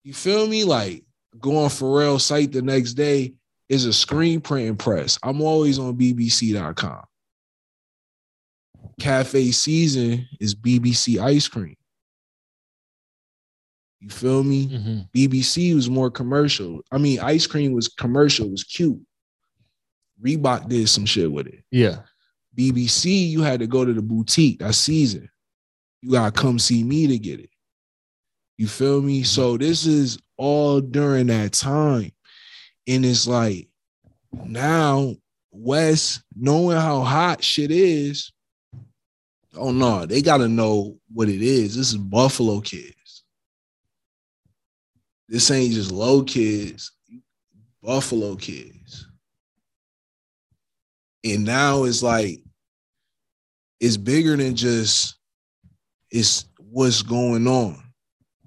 you 0.04 0.12
feel 0.14 0.46
me? 0.46 0.64
Like 0.64 1.04
go 1.38 1.56
on 1.58 1.70
Pharrell's 1.70 2.24
site 2.24 2.52
the 2.52 2.62
next 2.62 2.94
day 2.94 3.34
is 3.68 3.86
a 3.86 3.92
screen 3.92 4.40
printing 4.40 4.76
press. 4.76 5.18
I'm 5.22 5.40
always 5.40 5.78
on 5.78 5.96
BBC.com. 5.96 7.02
Cafe 9.00 9.50
season 9.52 10.26
is 10.40 10.54
BBC 10.54 11.18
ice 11.18 11.48
cream. 11.48 11.76
You 14.00 14.10
feel 14.10 14.42
me? 14.42 14.66
Mhm. 14.66 15.10
BBC 15.12 15.74
was 15.74 15.88
more 15.88 16.10
commercial. 16.10 16.82
I 16.90 16.98
mean, 16.98 17.20
ice 17.20 17.46
cream 17.46 17.72
was 17.72 17.88
commercial, 17.88 18.46
it 18.46 18.50
was 18.52 18.64
cute. 18.64 19.00
Reebok 20.20 20.68
did 20.68 20.88
some 20.88 21.06
shit 21.06 21.30
with 21.30 21.46
it. 21.46 21.64
Yeah. 21.70 22.02
BBC, 22.56 23.30
you 23.30 23.42
had 23.42 23.60
to 23.60 23.66
go 23.66 23.84
to 23.84 23.92
the 23.92 24.02
boutique 24.02 24.58
that 24.58 24.74
season. 24.74 25.28
You 26.02 26.10
gotta 26.10 26.32
come 26.32 26.58
see 26.58 26.82
me 26.84 27.06
to 27.06 27.18
get 27.18 27.40
it. 27.40 27.50
You 28.58 28.68
feel 28.68 29.00
me? 29.02 29.20
Mm-hmm. 29.20 29.24
So 29.24 29.56
this 29.56 29.86
is 29.86 30.18
all 30.36 30.80
during 30.80 31.28
that 31.28 31.52
time. 31.52 32.12
And 32.86 33.04
it's 33.04 33.26
like 33.26 33.68
now, 34.32 35.14
West, 35.50 36.22
knowing 36.34 36.76
how 36.76 37.00
hot 37.02 37.44
shit 37.44 37.70
is, 37.70 38.32
oh 39.54 39.70
no, 39.70 40.06
they 40.06 40.22
gotta 40.22 40.48
know 40.48 40.98
what 41.12 41.28
it 41.28 41.42
is. 41.42 41.76
This 41.76 41.92
is 41.92 41.98
Buffalo 41.98 42.60
kids. 42.60 43.24
This 45.28 45.50
ain't 45.50 45.72
just 45.72 45.92
low 45.92 46.22
kids, 46.22 46.92
Buffalo 47.82 48.36
kids. 48.36 49.08
And 51.24 51.44
now 51.44 51.84
it's 51.84 52.02
like 52.02 52.42
it's 53.80 53.96
bigger 53.96 54.36
than 54.36 54.54
just 54.56 55.16
it's 56.10 56.46
what's 56.58 57.02
going 57.02 57.46
on. 57.46 57.82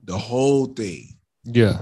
The 0.05 0.17
whole 0.17 0.67
thing, 0.67 1.17
Yeah. 1.43 1.81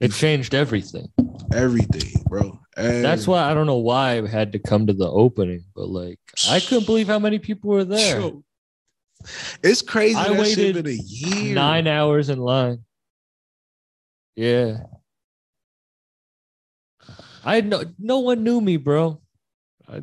It 0.00 0.10
changed 0.12 0.52
everything. 0.52 1.12
everything, 1.52 2.24
bro. 2.28 2.58
That's 2.76 3.28
why 3.28 3.48
I 3.48 3.54
don't 3.54 3.66
know 3.66 3.76
why 3.78 4.18
I 4.18 4.26
had 4.26 4.50
to 4.52 4.58
come 4.58 4.88
to 4.88 4.92
the 4.92 5.08
opening, 5.08 5.64
but 5.76 5.88
like 5.88 6.18
I 6.50 6.58
couldn't 6.58 6.86
believe 6.86 7.06
how 7.06 7.20
many 7.20 7.38
people 7.38 7.70
were 7.70 7.84
there. 7.84 8.18
Yo, 8.20 8.42
It's 9.62 9.80
crazy. 9.80 10.16
I 10.16 10.32
waited 10.32 10.88
a 10.88 10.96
year. 10.96 11.54
Nine 11.54 11.86
hours 11.86 12.30
in 12.30 12.40
line. 12.40 12.80
Yeah. 14.34 14.78
I 17.44 17.54
had 17.54 17.68
no 17.68 17.84
no 17.96 18.18
one 18.18 18.42
knew 18.42 18.60
me, 18.60 18.78
bro. 18.78 19.21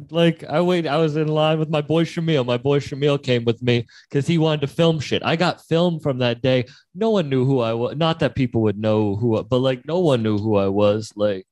Like 0.09 0.43
I 0.43 0.61
wait, 0.61 0.85
I 0.87 0.97
was 0.97 1.15
in 1.15 1.27
line 1.27 1.59
with 1.59 1.69
my 1.69 1.81
boy 1.81 2.03
Shamil. 2.03 2.45
My 2.45 2.57
boy 2.57 2.79
Shamil 2.79 3.21
came 3.21 3.43
with 3.45 3.61
me 3.61 3.85
because 4.09 4.27
he 4.27 4.37
wanted 4.37 4.61
to 4.61 4.67
film 4.67 4.99
shit. 4.99 5.21
I 5.23 5.35
got 5.35 5.65
film 5.65 5.99
from 5.99 6.19
that 6.19 6.41
day. 6.41 6.65
No 6.93 7.09
one 7.11 7.29
knew 7.29 7.45
who 7.45 7.59
I 7.59 7.73
was. 7.73 7.95
Not 7.95 8.19
that 8.19 8.35
people 8.35 8.61
would 8.63 8.77
know 8.77 9.15
who, 9.15 9.37
I- 9.39 9.43
but 9.43 9.59
like 9.59 9.85
no 9.85 9.99
one 9.99 10.21
knew 10.23 10.37
who 10.37 10.55
I 10.55 10.67
was. 10.67 11.11
Like 11.15 11.45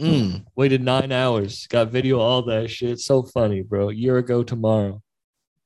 Mm. 0.00 0.44
waited 0.54 0.80
nine 0.80 1.10
hours, 1.10 1.66
got 1.66 1.90
video, 1.90 2.20
all 2.20 2.42
that 2.42 2.70
shit. 2.70 3.00
So 3.00 3.24
funny, 3.24 3.62
bro. 3.62 3.88
year 3.88 4.18
ago 4.18 4.44
tomorrow. 4.44 5.02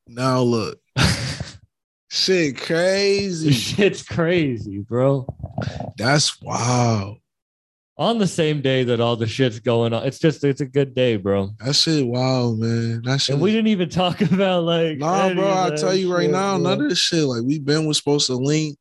Now 0.08 0.40
look, 0.40 0.80
shit 2.10 2.56
crazy. 2.56 3.52
Shit's 3.52 4.02
crazy, 4.02 4.78
bro. 4.78 5.26
That's 5.98 6.40
wow. 6.40 7.16
On 7.99 8.18
the 8.18 8.26
same 8.26 8.62
day 8.62 8.84
that 8.84 9.01
all 9.01 9.16
the 9.16 9.26
shit's 9.26 9.61
going 9.61 9.93
on, 9.93 10.05
it's 10.05 10.18
just 10.18 10.43
it's 10.45 10.62
a 10.62 10.66
good 10.66 10.95
day, 10.95 11.16
bro. 11.16 11.51
That 11.59 11.74
shit 11.74 12.07
wow, 12.07 12.53
man. 12.53 13.03
That 13.05 13.20
shit. 13.20 13.34
And 13.34 13.43
we 13.43 13.53
didn't 13.53 13.68
even 13.68 13.90
talk 13.90 14.20
about 14.32 14.64
like 14.64 14.99
Nah, 14.99 15.34
bro. 15.34 15.64
I 15.64 15.70
tell 15.76 15.95
you 15.95 16.12
right 16.12 16.22
shit, 16.22 16.30
now, 16.30 16.59
bro. 16.59 16.70
none 16.70 16.82
of 16.82 16.88
this 16.88 16.99
shit. 16.99 17.24
Like 17.24 17.43
we 17.43 17.59
been 17.59 17.86
was 17.86 17.99
supposed 17.99 18.26
to 18.28 18.34
link. 18.34 18.78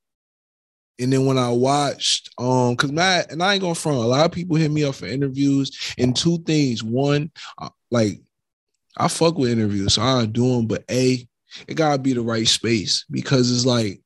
And 0.99 1.12
then 1.12 1.26
when 1.26 1.38
I 1.38 1.49
watched, 1.49 2.30
um, 2.38 2.76
cause 2.76 2.91
Matt 2.91 3.32
and 3.32 3.41
I 3.41 3.53
ain't 3.53 3.62
going 3.62 3.74
front. 3.76 3.97
A 3.97 4.01
lot 4.01 4.26
of 4.26 4.32
people 4.32 4.55
hit 4.55 4.72
me 4.72 4.84
up 4.84 4.95
for 4.95 5.07
interviews, 5.07 5.93
and 5.97 6.16
two 6.16 6.38
things. 6.39 6.84
One, 6.84 7.32
uh, 7.57 7.70
like 7.89 8.22
I 8.97 9.07
fuck 9.07 9.38
with 9.38 9.51
interviews, 9.51 9.95
so 9.95 10.03
I 10.03 10.20
don't 10.20 10.34
do 10.34 10.55
them. 10.55 10.68
But 10.68 10.84
a, 10.89 11.28
it 11.68 11.74
gotta 11.76 11.97
be 11.97 12.14
the 12.14 12.22
right 12.22 12.47
space 12.47 13.05
because 13.09 13.51
it's 13.51 13.66
like, 13.66 14.01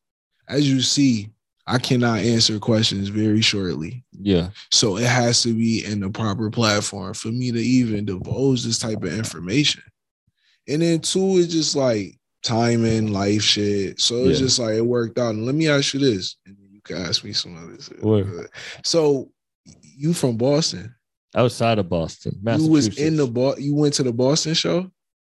as 0.47 0.70
you 0.70 0.82
see, 0.82 1.30
I 1.68 1.80
cannot 1.80 2.20
answer 2.20 2.59
questions 2.59 3.07
very 3.09 3.41
shortly. 3.41 4.03
Yeah, 4.11 4.49
So 4.72 4.97
it 4.97 5.05
has 5.07 5.41
to 5.43 5.53
be 5.53 5.84
in 5.84 5.99
the 5.99 6.09
proper 6.09 6.49
platform 6.51 7.13
for 7.16 7.30
me 7.30 7.51
to 7.51 7.59
even 7.59 8.05
divulge 8.05 8.63
this 8.63 8.78
type 8.80 9.01
of 9.03 9.11
information. 9.11 9.82
And 10.68 10.82
then 10.82 10.99
two 10.99 11.38
is 11.38 11.47
just 11.47 11.76
like 11.76 12.20
timing, 12.43 13.11
life 13.11 13.41
shit. 13.41 13.99
So 13.99 14.26
it's 14.26 14.39
Yeah. 14.39 14.45
just 14.45 14.59
like 14.59 14.76
it 14.76 14.86
worked 14.86 15.18
out. 15.18 15.34
And 15.34 15.45
let 15.45 15.55
me 15.55 15.68
ask 15.68 15.93
you 15.95 15.99
this, 15.99 16.36
and 16.45 16.55
then 16.55 16.70
you 16.72 16.82
can 16.82 16.97
ask 16.97 17.24
me 17.24 17.34
some 17.34 17.57
other 17.57 17.82
shit. 17.82 18.51
So 18.84 19.32
you 19.97 20.13
from 20.13 20.38
Boston? 20.38 20.93
outside 21.34 21.80
of 21.80 21.89
Boston, 21.89 22.39
You 22.57 22.68
was 22.68 22.97
in 22.97 23.18
the 23.18 23.28
Bo- 23.28 23.57
you 23.57 23.74
went 23.76 23.93
to 23.95 24.03
the 24.03 24.13
Boston 24.13 24.53
show? 24.53 24.89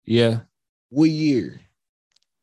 yeah, 0.06 0.42
What 0.90 1.10
year? 1.10 1.60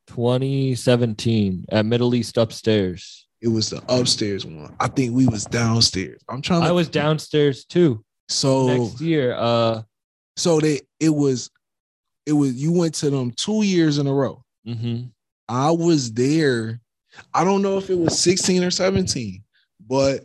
2017 0.08 1.64
at 1.70 1.86
Middle 1.86 2.14
East 2.14 2.36
upstairs. 2.36 3.25
It 3.42 3.48
was 3.48 3.70
the 3.70 3.82
upstairs 3.88 4.44
one. 4.46 4.74
I 4.80 4.88
think 4.88 5.14
we 5.14 5.26
was 5.26 5.44
downstairs. 5.44 6.22
I'm 6.28 6.40
trying 6.42 6.62
to 6.62 6.68
I 6.68 6.72
was 6.72 6.88
downstairs 6.88 7.64
too. 7.64 8.04
so 8.28 8.66
Next 8.66 9.00
year, 9.00 9.34
uh, 9.34 9.82
so 10.36 10.58
they 10.60 10.80
it 11.00 11.10
was 11.10 11.50
it 12.24 12.32
was 12.32 12.54
you 12.54 12.72
went 12.72 12.94
to 12.96 13.10
them 13.10 13.30
two 13.32 13.62
years 13.62 13.98
in 13.98 14.06
a 14.06 14.12
row. 14.14 14.42
mhm. 14.66 15.10
I 15.48 15.70
was 15.70 16.12
there. 16.12 16.80
I 17.32 17.44
don't 17.44 17.62
know 17.62 17.78
if 17.78 17.88
it 17.88 17.98
was 17.98 18.18
16 18.18 18.64
or 18.64 18.70
17, 18.70 19.42
but 19.86 20.24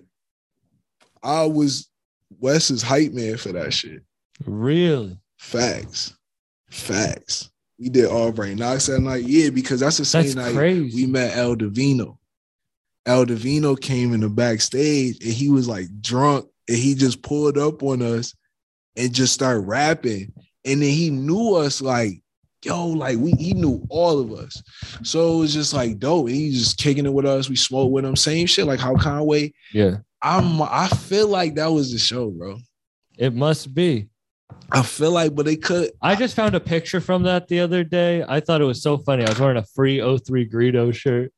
I 1.21 1.45
was 1.45 1.89
Wes's 2.39 2.81
hype 2.81 3.11
man 3.13 3.37
for 3.37 3.51
that 3.51 3.71
shit. 3.73 4.01
really, 4.45 5.17
Facts. 5.37 6.15
Facts. 6.71 7.51
We 7.77 7.89
did 7.89 8.05
all 8.05 8.31
brain 8.31 8.57
knocks 8.57 8.87
that 8.87 8.99
night. 8.99 9.23
Yeah, 9.25 9.49
because 9.51 9.79
that's 9.81 9.97
the 9.97 10.05
same 10.05 10.23
that's 10.23 10.35
night 10.35 10.53
crazy. 10.55 10.95
we 10.95 11.05
met 11.11 11.35
El 11.37 11.55
Divino. 11.55 12.17
El 13.05 13.25
Divino 13.25 13.75
came 13.75 14.13
in 14.13 14.21
the 14.21 14.29
backstage 14.29 15.17
and 15.23 15.33
he 15.33 15.49
was 15.49 15.67
like 15.67 15.87
drunk 16.01 16.45
and 16.67 16.77
he 16.77 16.93
just 16.95 17.21
pulled 17.23 17.57
up 17.57 17.81
on 17.83 18.01
us 18.01 18.33
and 18.95 19.13
just 19.13 19.33
started 19.33 19.61
rapping. 19.61 20.31
And 20.65 20.81
then 20.81 20.89
he 20.89 21.09
knew 21.09 21.55
us 21.55 21.81
like, 21.81 22.21
yo, 22.63 22.87
like 22.87 23.17
we 23.17 23.31
he 23.31 23.53
knew 23.53 23.83
all 23.89 24.19
of 24.19 24.31
us. 24.33 24.61
So 25.03 25.33
it 25.35 25.39
was 25.39 25.53
just 25.53 25.73
like 25.73 25.97
dope. 25.97 26.27
And 26.27 26.35
he 26.35 26.51
just 26.51 26.77
kicking 26.77 27.05
it 27.07 27.13
with 27.13 27.25
us. 27.25 27.49
We 27.49 27.55
smoked 27.55 27.91
with 27.91 28.05
him. 28.05 28.15
Same 28.15 28.45
shit, 28.45 28.67
like 28.67 28.79
how 28.79 28.95
Conway. 28.95 29.53
yeah, 29.73 29.97
I'm 30.21 30.61
I 30.61 30.87
feel 30.87 31.27
like 31.27 31.55
that 31.55 31.71
was 31.71 31.91
the 31.91 31.97
show, 31.97 32.29
bro. 32.29 32.59
it 33.17 33.33
must 33.33 33.73
be. 33.73 34.09
I 34.71 34.83
feel 34.83 35.11
like, 35.11 35.33
but 35.33 35.45
they 35.45 35.55
could 35.55 35.91
I 36.01 36.15
just 36.15 36.35
found 36.35 36.53
a 36.55 36.59
picture 36.59 37.01
from 37.01 37.23
that 37.23 37.47
the 37.47 37.61
other 37.61 37.83
day. 37.83 38.23
I 38.27 38.39
thought 38.41 38.61
it 38.61 38.65
was 38.65 38.83
so 38.83 38.97
funny. 38.99 39.25
I 39.25 39.29
was 39.29 39.39
wearing 39.39 39.57
a 39.57 39.65
free 39.73 39.99
03 39.99 40.47
Greedo 40.47 40.93
shirt. 40.93 41.33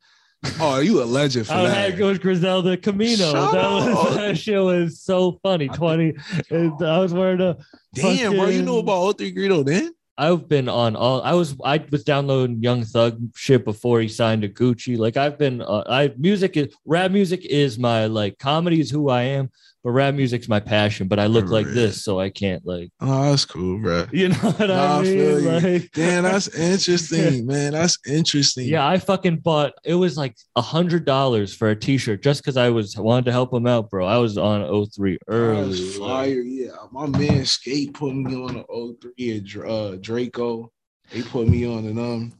Oh, 0.59 0.79
you 0.79 1.01
a 1.01 1.05
legend 1.05 1.47
for 1.47 1.53
I 1.53 1.63
that. 1.63 1.91
had 1.91 1.97
Coach 1.99 2.21
Griselda 2.21 2.77
Camino. 2.77 3.31
Shut 3.31 3.51
that 3.53 3.69
was 3.71 4.15
that 4.15 4.37
shit 4.37 4.61
was 4.61 4.99
so 5.01 5.39
funny. 5.43 5.69
I 5.69 5.75
20. 5.75 6.13
and 6.51 6.83
I 6.83 6.99
was 6.99 7.13
wearing 7.13 7.41
a 7.41 7.57
Damn, 7.93 8.33
bro, 8.35 8.47
you 8.47 8.61
knew 8.61 8.67
fucking- 8.67 8.79
about 8.79 9.17
03 9.17 9.33
Greedo 9.35 9.65
then? 9.65 9.93
I've 10.15 10.47
been 10.47 10.69
on 10.69 10.95
all 10.95 11.23
I 11.23 11.33
was 11.33 11.55
I 11.65 11.83
was 11.91 12.03
downloading 12.03 12.61
Young 12.61 12.83
Thug 12.83 13.19
shit 13.35 13.65
before 13.65 13.99
he 13.99 14.07
signed 14.07 14.43
to 14.43 14.47
Gucci. 14.49 14.95
Like 14.95 15.17
I've 15.17 15.39
been 15.39 15.59
uh, 15.61 15.83
I 15.89 16.13
music 16.17 16.55
is 16.55 16.71
rap 16.85 17.09
music 17.09 17.43
is 17.45 17.79
my 17.79 18.05
like 18.05 18.37
comedy 18.37 18.79
is 18.79 18.91
who 18.91 19.09
I 19.09 19.23
am, 19.23 19.49
but 19.83 19.91
rap 19.91 20.13
music's 20.13 20.47
my 20.47 20.59
passion. 20.59 21.07
But 21.07 21.19
I 21.19 21.25
look 21.27 21.47
like 21.49 21.67
this, 21.67 22.03
so 22.03 22.19
I 22.19 22.29
can't 22.29 22.65
like. 22.65 22.89
Oh, 23.01 23.29
that's 23.31 23.45
cool, 23.45 23.79
bro. 23.79 24.05
You 24.13 24.29
know 24.29 24.35
what 24.35 24.67
Nah, 24.69 24.97
I 24.97 24.99
I 24.99 25.03
feel 25.03 25.35
mean? 25.35 25.43
you. 25.43 25.49
Like, 25.79 25.91
Damn, 25.93 26.23
that's 26.23 26.47
interesting, 26.57 27.45
man. 27.45 27.73
That's 27.73 27.97
interesting. 28.07 28.67
yeah, 28.67 28.87
I 28.87 28.97
fucking 28.97 29.37
bought. 29.37 29.73
It 29.83 29.95
was 29.95 30.17
like 30.17 30.35
a 30.55 30.61
hundred 30.61 31.05
dollars 31.05 31.53
for 31.53 31.69
a 31.69 31.75
T-shirt 31.75 32.23
just 32.23 32.41
because 32.41 32.57
I 32.57 32.69
was 32.69 32.97
wanted 32.97 33.25
to 33.25 33.31
help 33.31 33.53
him 33.53 33.67
out, 33.67 33.89
bro. 33.89 34.05
I 34.05 34.17
was 34.17 34.37
on 34.37 34.85
03 34.91 35.17
early. 35.27 35.77
Fire. 35.97 36.27
Yeah, 36.41 36.71
my 36.91 37.05
man 37.07 37.45
Skate 37.45 37.93
put 37.93 38.13
me 38.15 38.35
on 38.35 38.53
the 38.55 38.95
03 39.17 39.37
at 39.37 39.43
uh, 39.65 39.97
Drakeo. 39.97 40.69
They 41.11 41.21
put 41.21 41.47
me 41.47 41.65
on 41.67 41.85
and 41.85 41.99
um, 41.99 42.33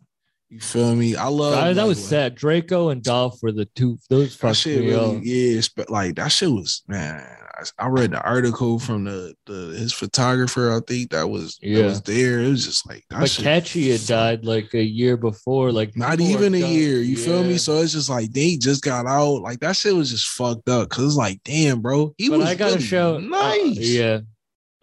you 0.53 0.59
feel 0.59 0.95
me? 0.95 1.15
I 1.15 1.27
love 1.27 1.55
I- 1.55 1.73
that 1.73 1.81
like, 1.81 1.87
was 1.87 2.03
sad. 2.07 2.35
Drakeo 2.37 2.91
and 2.91 3.01
Dolph 3.03 3.39
were 3.41 3.51
the 3.51 3.65
two. 3.75 3.97
Those 4.09 4.37
That 4.37 4.55
shit 4.55 4.79
me 4.81 4.87
really, 4.91 5.17
up. 5.17 5.21
yeah, 5.25 5.61
spe- 5.61 5.89
like 5.89 6.15
that 6.15 6.29
shit 6.29 6.49
was 6.51 6.83
man. 6.87 7.25
I, 7.55 7.85
I 7.85 7.87
read 7.87 8.11
the 8.11 8.21
article 8.21 8.79
from 8.79 9.03
the, 9.05 9.33
the 9.45 9.75
his 9.77 9.93
photographer. 9.93 10.71
I 10.71 10.79
think 10.87 11.11
that 11.11 11.29
was 11.29 11.57
that 11.61 11.67
Yeah. 11.67 11.85
was 11.85 12.01
there. 12.01 12.39
It 12.39 12.49
was 12.49 12.65
just 12.65 12.87
like 12.87 13.03
that 13.09 13.19
But 13.21 13.29
shit 13.29 13.45
Ketchy 13.45 13.91
had 13.91 14.05
died 14.07 14.45
like 14.45 14.73
a 14.73 14.83
year 14.83 15.17
before. 15.17 15.71
Like 15.71 15.95
Not 15.97 16.19
even 16.21 16.53
a 16.55 16.61
done- 16.61 16.71
year. 16.71 16.97
You 16.99 17.17
feel 17.17 17.43
me? 17.43 17.57
So 17.57 17.77
it's 17.81 17.93
just 17.93 18.09
like 18.09 18.31
they 18.31 18.57
just 18.57 18.83
got 18.83 19.05
out. 19.05 19.41
Like 19.41 19.59
that 19.61 19.75
shit 19.75 19.95
was 19.95 20.11
just 20.11 20.27
fucked 20.27 20.69
up. 20.69 20.89
Cause 20.89 21.05
it's 21.05 21.15
like, 21.15 21.41
damn, 21.43 21.81
bro, 21.81 22.13
he 22.17 22.29
but 22.29 22.39
was 22.39 22.47
I 22.49 22.55
gotta 22.55 22.73
really 22.75 22.85
show. 22.85 23.15
uh, 23.15 23.19
nice. 23.19 23.77
yeah. 23.79 24.19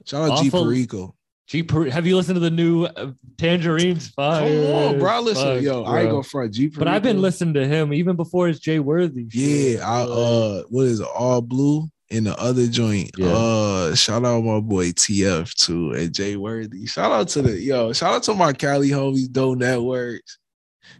Shout 0.06 0.30
out 0.30 0.42
G 0.42 0.50
Perico. 0.50 1.14
G. 1.50 1.66
Have 1.90 2.06
you 2.06 2.14
listened 2.16 2.36
to 2.36 2.40
the 2.40 2.50
new 2.50 2.84
uh, 2.84 3.10
Tangerines 3.36 4.08
Fire? 4.08 4.48
Come 4.48 4.72
on, 4.72 4.98
bro. 5.00 5.20
Listen, 5.20 5.56
Fuck, 5.56 5.62
yo, 5.62 5.82
I 5.82 6.00
ain't 6.00 6.08
bro. 6.10 6.18
go 6.18 6.22
front 6.22 6.54
G. 6.54 6.68
But 6.68 6.86
I've 6.86 7.02
been 7.02 7.20
listening 7.20 7.54
to 7.54 7.66
him 7.66 7.92
even 7.92 8.14
before 8.14 8.46
his 8.46 8.60
Jay 8.60 8.78
Worthy. 8.78 9.26
Yeah, 9.32 9.84
I 9.84 10.02
uh, 10.02 10.62
what 10.68 10.86
is 10.86 11.00
it? 11.00 11.08
All 11.12 11.42
blue 11.42 11.88
in 12.08 12.24
the 12.24 12.38
other 12.38 12.68
joint. 12.68 13.10
Yeah. 13.16 13.28
Uh, 13.28 13.94
shout 13.96 14.24
out 14.24 14.44
my 14.44 14.60
boy 14.60 14.90
TF 14.90 15.52
too 15.54 15.92
and 15.92 16.14
Jay 16.14 16.36
Worthy. 16.36 16.86
Shout 16.86 17.10
out 17.10 17.28
to 17.30 17.42
the 17.42 17.60
yo. 17.60 17.92
Shout 17.92 18.14
out 18.14 18.22
to 18.24 18.34
my 18.34 18.52
Cali 18.52 18.90
homies, 18.90 19.30
Doe 19.30 19.54
Networks. 19.54 20.38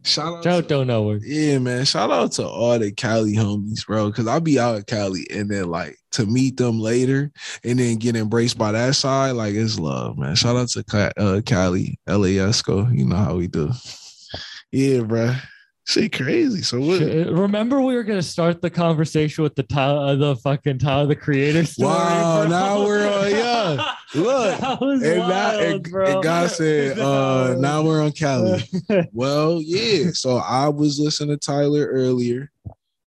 Shout 0.02 0.38
out, 0.38 0.46
out 0.46 0.62
to, 0.62 0.68
don't 0.68 0.86
know 0.86 1.18
yeah, 1.22 1.58
man. 1.58 1.84
Shout 1.84 2.10
out 2.10 2.32
to 2.32 2.46
all 2.46 2.78
the 2.78 2.90
Cali 2.92 3.34
homies, 3.34 3.86
bro. 3.86 4.10
Cause 4.10 4.26
I'll 4.26 4.40
be 4.40 4.58
out 4.58 4.76
at 4.76 4.86
Cali 4.86 5.26
and 5.30 5.50
then 5.50 5.68
like 5.68 5.96
to 6.12 6.26
meet 6.26 6.56
them 6.56 6.80
later 6.80 7.30
and 7.64 7.78
then 7.78 7.96
get 7.96 8.16
embraced 8.16 8.56
by 8.58 8.72
that 8.72 8.94
side, 8.94 9.32
like 9.32 9.54
it's 9.54 9.78
love, 9.78 10.18
man. 10.18 10.34
Shout 10.34 10.56
out 10.56 10.68
to 10.70 11.12
uh, 11.16 11.40
Cali, 11.42 11.98
LASCO. 12.08 12.96
You 12.96 13.06
know 13.06 13.16
how 13.16 13.36
we 13.36 13.46
do. 13.46 13.70
Yeah, 14.72 15.00
bro. 15.02 15.34
Shit 15.86 16.12
crazy. 16.12 16.62
So 16.62 16.78
what? 16.78 17.00
Remember, 17.00 17.80
we 17.80 17.94
were 17.94 18.04
gonna 18.04 18.22
start 18.22 18.62
the 18.62 18.70
conversation 18.70 19.42
with 19.42 19.56
the 19.56 19.64
Tyler, 19.64 20.14
the 20.14 20.36
fucking 20.36 20.78
Tyler 20.78 21.06
the 21.06 21.16
Creator 21.16 21.64
story. 21.64 21.88
Wow, 21.88 22.42
bro. 22.42 22.48
now 22.48 22.84
we're 22.84 23.08
on- 23.24 23.30
yeah. 23.30 23.49
Look, 24.14 24.60
was 24.80 25.02
And, 25.02 25.18
now, 25.18 25.28
wild, 25.28 25.62
and, 25.62 25.86
and 25.94 26.22
God 26.22 26.50
said, 26.50 26.98
uh, 26.98 27.54
now 27.58 27.82
we're 27.82 28.02
on 28.02 28.12
Cali. 28.12 28.62
well, 29.12 29.60
yeah. 29.62 30.10
So 30.12 30.36
I 30.36 30.68
was 30.68 30.98
listening 30.98 31.30
to 31.30 31.36
Tyler 31.36 31.86
earlier, 31.86 32.50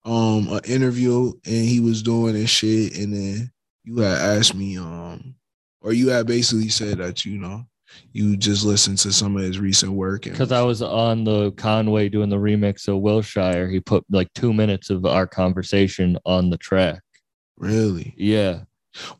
um, 0.04 0.48
an 0.48 0.60
interview, 0.64 1.32
and 1.44 1.64
he 1.64 1.80
was 1.80 2.02
doing 2.02 2.34
this 2.34 2.50
shit, 2.50 2.96
and 2.96 3.14
then 3.14 3.52
you 3.84 3.98
had 3.98 4.38
asked 4.38 4.54
me, 4.54 4.78
um, 4.78 5.34
or 5.80 5.92
you 5.92 6.10
had 6.10 6.26
basically 6.26 6.68
said 6.68 6.98
that 6.98 7.24
you 7.24 7.38
know 7.38 7.66
you 8.12 8.36
just 8.36 8.64
listened 8.64 8.98
to 8.98 9.12
some 9.12 9.36
of 9.36 9.42
his 9.42 9.58
recent 9.58 9.92
work, 9.92 10.26
and 10.26 10.34
because 10.34 10.52
I 10.52 10.62
was 10.62 10.82
on 10.82 11.24
the 11.24 11.52
Conway 11.52 12.08
doing 12.08 12.30
the 12.30 12.36
remix 12.36 12.88
of 12.88 13.00
Wilshire. 13.00 13.68
He 13.68 13.80
put 13.80 14.04
like 14.10 14.32
two 14.34 14.52
minutes 14.52 14.90
of 14.90 15.04
our 15.06 15.26
conversation 15.26 16.18
on 16.24 16.50
the 16.50 16.58
track. 16.58 17.00
really 17.56 18.14
Yeah. 18.16 18.60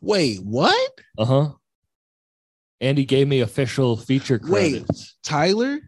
Wait, 0.01 0.39
what? 0.43 0.91
Uh 1.17 1.25
huh. 1.25 1.49
And 2.81 2.97
he 2.97 3.05
gave 3.05 3.27
me 3.27 3.39
official 3.41 3.95
feature 3.95 4.39
Wait. 4.43 4.85
credits. 4.85 5.15
Tyler 5.23 5.79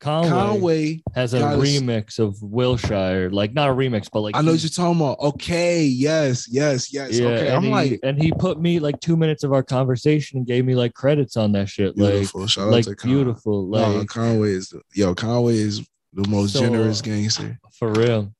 Conway, 0.00 0.30
Conway. 0.30 1.02
has 1.14 1.34
a 1.34 1.40
remix 1.40 2.20
of 2.20 2.40
Wilshire, 2.40 3.30
like 3.30 3.52
not 3.52 3.68
a 3.68 3.72
remix, 3.72 4.08
but 4.12 4.20
like 4.20 4.36
I 4.36 4.42
know 4.42 4.52
what 4.52 4.62
you're 4.62 4.70
talking 4.70 5.00
about. 5.00 5.18
Okay, 5.18 5.82
yes, 5.82 6.46
yes, 6.48 6.92
yes. 6.92 7.18
yeah, 7.18 7.26
okay, 7.26 7.50
I'm 7.50 7.64
he, 7.64 7.70
like, 7.70 8.00
and 8.04 8.22
he 8.22 8.30
put 8.30 8.60
me 8.60 8.78
like 8.78 9.00
two 9.00 9.16
minutes 9.16 9.42
of 9.42 9.52
our 9.52 9.64
conversation 9.64 10.38
and 10.38 10.46
gave 10.46 10.64
me 10.64 10.76
like 10.76 10.94
credits 10.94 11.36
on 11.36 11.50
that 11.52 11.68
shit, 11.68 11.96
beautiful. 11.96 12.46
Shout 12.46 12.68
like 12.68 12.86
out 12.86 12.90
to 12.90 12.96
Con- 12.96 13.10
beautiful, 13.10 13.66
No, 13.68 13.90
like 13.98 14.08
Conway 14.08 14.50
is 14.50 14.68
the, 14.68 14.80
yo. 14.94 15.16
Conway 15.16 15.56
is 15.56 15.84
the 16.12 16.28
most 16.28 16.52
So, 16.52 16.60
generous 16.60 17.02
gangster. 17.02 17.58
for 17.72 17.90
real. 17.92 18.32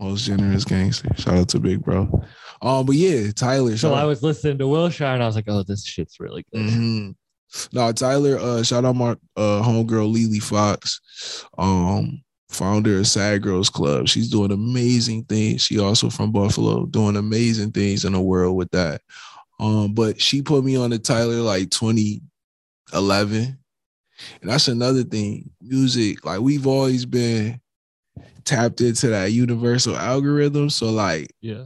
Most 0.00 0.24
generous 0.24 0.64
gangster. 0.64 1.08
Shout 1.16 1.34
out 1.34 1.48
to 1.50 1.60
Big 1.60 1.84
Bro. 1.84 2.24
Um, 2.62 2.86
but 2.86 2.96
yeah, 2.96 3.30
Tyler. 3.32 3.76
So 3.76 3.94
I 3.94 4.02
out- 4.02 4.06
was 4.08 4.22
listening 4.22 4.58
to 4.58 4.68
Wilshire 4.68 5.06
and 5.06 5.22
I 5.22 5.26
was 5.26 5.36
like, 5.36 5.44
oh, 5.48 5.62
this 5.62 5.84
shit's 5.84 6.18
really 6.20 6.44
good. 6.52 6.66
Mhm. 6.66 7.14
No, 7.72 7.92
Tyler. 7.92 8.38
Uh, 8.38 8.62
shout 8.62 8.84
out 8.84 8.96
my 8.96 9.12
uh 9.36 9.62
homegirl 9.62 10.12
Lily 10.12 10.40
Fox, 10.40 11.00
um, 11.58 12.22
founder 12.50 12.98
of 12.98 13.06
Sad 13.06 13.42
Girls 13.42 13.70
Club. 13.70 14.08
She's 14.08 14.28
doing 14.28 14.52
amazing 14.52 15.24
things. 15.24 15.62
She 15.62 15.78
also 15.78 16.10
from 16.10 16.32
Buffalo, 16.32 16.86
doing 16.86 17.16
amazing 17.16 17.72
things 17.72 18.04
in 18.04 18.12
the 18.12 18.20
world 18.20 18.56
with 18.56 18.70
that. 18.72 19.00
Um, 19.60 19.94
but 19.94 20.20
she 20.20 20.42
put 20.42 20.64
me 20.64 20.76
on 20.76 20.90
the 20.90 20.98
Tyler 20.98 21.36
like 21.40 21.70
2011. 21.70 23.58
And 24.40 24.50
that's 24.50 24.68
another 24.68 25.02
thing. 25.04 25.50
Music, 25.60 26.24
like 26.24 26.40
we've 26.40 26.66
always 26.66 27.04
been 27.06 27.60
tapped 28.44 28.80
into 28.80 29.08
that 29.08 29.32
universal 29.32 29.96
algorithm. 29.96 30.70
So 30.70 30.90
like 30.90 31.32
Yeah. 31.40 31.64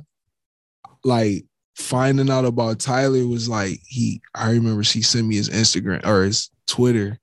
Like 1.04 1.44
finding 1.76 2.30
out 2.30 2.44
about 2.44 2.78
Tyler 2.78 3.26
was 3.26 3.48
like 3.48 3.80
he 3.86 4.20
I 4.34 4.50
remember 4.50 4.84
she 4.84 5.02
sent 5.02 5.26
me 5.26 5.36
his 5.36 5.48
Instagram 5.48 6.04
or 6.06 6.24
his 6.24 6.50
Twitter, 6.66 7.18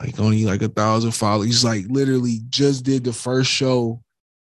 like 0.00 0.18
only 0.18 0.44
like 0.44 0.62
a 0.62 0.68
thousand 0.68 1.12
followers. 1.12 1.46
He's 1.46 1.64
like 1.64 1.84
literally 1.88 2.40
just 2.48 2.84
did 2.84 3.04
the 3.04 3.12
first 3.12 3.50
show 3.50 4.02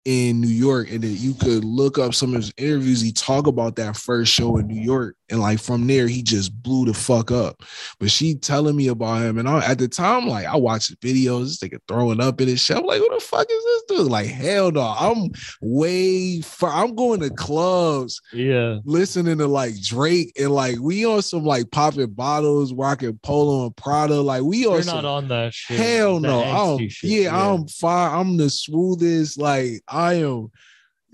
in 0.04 0.40
New 0.40 0.48
York, 0.48 0.90
and 0.90 1.02
then 1.02 1.14
you 1.16 1.34
could 1.34 1.64
look 1.64 1.98
up 1.98 2.14
some 2.14 2.30
of 2.30 2.36
his 2.36 2.52
interviews. 2.56 3.00
He 3.00 3.12
talk 3.12 3.46
about 3.46 3.76
that 3.76 3.96
first 3.96 4.32
show 4.32 4.56
in 4.56 4.66
New 4.66 4.80
York, 4.80 5.16
and 5.30 5.40
like 5.40 5.60
from 5.60 5.86
there, 5.86 6.06
he 6.08 6.22
just 6.22 6.52
blew 6.62 6.84
the 6.86 6.94
fuck 6.94 7.30
up. 7.30 7.62
But 7.98 8.10
she 8.10 8.34
telling 8.34 8.76
me 8.76 8.88
about 8.88 9.22
him, 9.22 9.38
and 9.38 9.48
I, 9.48 9.64
at 9.64 9.78
the 9.78 9.88
time, 9.88 10.26
like 10.26 10.46
I 10.46 10.56
watched 10.56 10.90
the 10.90 10.96
videos, 10.96 11.42
this 11.44 11.58
nigga 11.58 11.78
throwing 11.88 12.20
up 12.20 12.40
in 12.40 12.48
his 12.48 12.60
shit. 12.60 12.84
Like, 12.84 12.98
who 12.98 13.08
the 13.14 13.20
fuck 13.20 13.46
is 13.50 13.64
this 13.64 13.98
dude? 13.98 14.10
Like, 14.10 14.26
hell 14.26 14.70
no, 14.72 14.80
I'm 14.82 15.30
way 15.60 16.40
far. 16.40 16.70
I'm 16.72 16.94
going 16.94 17.20
to 17.20 17.30
clubs 17.30 18.20
Yeah. 18.32 18.78
listening 18.84 19.38
to 19.38 19.46
like 19.46 19.80
Drake 19.82 20.32
and 20.40 20.50
like 20.50 20.78
we 20.80 21.04
on 21.06 21.22
some 21.22 21.44
like 21.44 21.70
popping 21.70 22.10
bottles, 22.10 22.72
rocking 22.72 23.18
polo 23.22 23.66
and 23.66 23.76
Prada. 23.76 24.20
Like 24.20 24.42
we 24.42 24.58
You're 24.58 24.84
not 24.84 25.04
on 25.04 25.28
that 25.28 25.54
shit. 25.54 25.78
hell 25.78 26.20
that 26.20 26.28
no. 26.28 26.42
I'm 26.42 26.88
shit, 26.88 27.10
yeah, 27.10 27.36
I'm 27.52 27.66
fine. 27.68 28.18
I'm 28.18 28.36
the 28.36 28.50
smoothest. 28.50 29.38
Like 29.38 29.82
I 29.88 30.14
am 30.14 30.48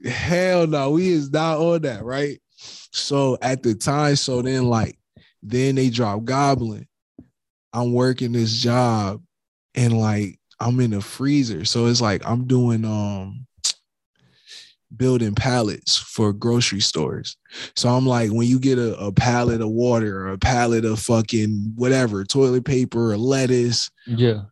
hell 0.04 0.66
no. 0.66 0.90
We 0.90 1.08
is 1.08 1.30
not 1.30 1.58
on 1.58 1.82
that, 1.82 2.04
right? 2.04 2.40
So 2.96 3.36
at 3.42 3.62
the 3.62 3.74
time, 3.74 4.16
so 4.16 4.42
then 4.42 4.68
like 4.68 4.98
then 5.42 5.74
they 5.74 5.90
drop 5.90 6.24
Goblin. 6.24 6.86
I'm 7.72 7.92
working 7.92 8.32
this 8.32 8.56
job 8.56 9.22
and 9.74 9.98
like 9.98 10.38
I'm 10.58 10.80
in 10.80 10.94
a 10.94 11.00
freezer. 11.00 11.64
So 11.64 11.86
it's 11.86 12.00
like 12.00 12.26
I'm 12.26 12.46
doing 12.46 12.84
um 12.84 13.46
building 14.96 15.34
pallets 15.34 15.96
for 15.96 16.32
grocery 16.32 16.80
stores. 16.80 17.36
So 17.74 17.90
I'm 17.90 18.06
like, 18.06 18.30
when 18.30 18.48
you 18.48 18.58
get 18.58 18.78
a, 18.78 18.96
a 18.96 19.12
pallet 19.12 19.60
of 19.60 19.68
water 19.68 20.22
or 20.22 20.28
a 20.28 20.38
pallet 20.38 20.84
of 20.84 20.98
fucking 20.98 21.72
whatever, 21.74 22.24
toilet 22.24 22.64
paper 22.64 23.12
or 23.12 23.18
lettuce. 23.18 23.90
Yeah. 24.06 24.42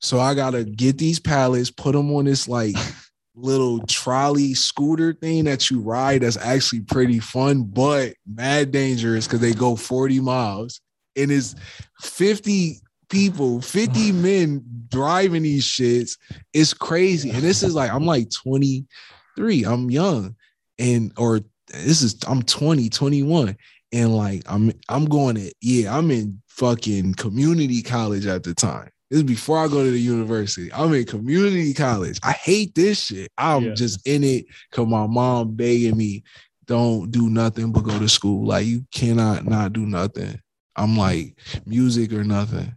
So 0.00 0.18
I 0.18 0.34
gotta 0.34 0.64
get 0.64 0.98
these 0.98 1.20
pallets, 1.20 1.70
put 1.70 1.92
them 1.92 2.12
on 2.12 2.24
this 2.24 2.48
like 2.48 2.74
little 3.34 3.80
trolley 3.86 4.54
scooter 4.54 5.12
thing 5.12 5.44
that 5.44 5.70
you 5.70 5.80
ride 5.80 6.22
that's 6.22 6.36
actually 6.36 6.80
pretty 6.80 7.18
fun, 7.18 7.64
but 7.64 8.14
mad 8.26 8.70
dangerous 8.70 9.26
because 9.26 9.40
they 9.40 9.52
go 9.52 9.76
40 9.76 10.20
miles. 10.20 10.80
And 11.16 11.30
it's 11.30 11.54
50 12.00 12.80
people, 13.08 13.60
50 13.60 14.12
men 14.12 14.64
driving 14.88 15.42
these 15.42 15.66
shits. 15.66 16.16
It's 16.52 16.74
crazy. 16.74 17.30
And 17.30 17.40
this 17.40 17.62
is 17.62 17.74
like, 17.74 17.90
I'm 17.90 18.06
like 18.06 18.30
23. 18.30 19.64
I'm 19.64 19.90
young. 19.90 20.36
And 20.78 21.12
or 21.16 21.40
this 21.68 22.02
is 22.02 22.16
I'm 22.26 22.42
20, 22.42 22.88
21. 22.88 23.56
And 23.92 24.16
like 24.16 24.42
I'm 24.46 24.72
I'm 24.88 25.04
going 25.04 25.36
to, 25.36 25.52
yeah, 25.60 25.96
I'm 25.96 26.10
in 26.10 26.42
fucking 26.48 27.14
community 27.14 27.80
college 27.82 28.26
at 28.26 28.42
the 28.42 28.54
time. 28.54 28.90
This 29.10 29.18
is 29.18 29.24
before 29.24 29.58
I 29.58 29.68
go 29.68 29.84
to 29.84 29.90
the 29.90 29.98
university. 30.00 30.72
I'm 30.72 30.92
in 30.94 31.04
community 31.04 31.74
college. 31.74 32.18
I 32.22 32.32
hate 32.32 32.74
this 32.74 33.04
shit. 33.06 33.30
I'm 33.38 33.64
Yeah. 33.64 33.74
just 33.74 34.06
in 34.06 34.24
it 34.24 34.46
because 34.70 34.86
my 34.88 35.06
mom 35.06 35.54
begging 35.54 35.96
me, 35.96 36.24
don't 36.66 37.10
do 37.10 37.28
nothing 37.28 37.70
but 37.72 37.82
go 37.84 37.98
to 37.98 38.08
school. 38.08 38.46
Like 38.46 38.66
you 38.66 38.84
cannot 38.92 39.46
not 39.46 39.72
do 39.74 39.84
nothing. 39.86 40.40
I'm 40.76 40.96
like 40.96 41.38
music 41.66 42.12
or 42.12 42.24
nothing. 42.24 42.74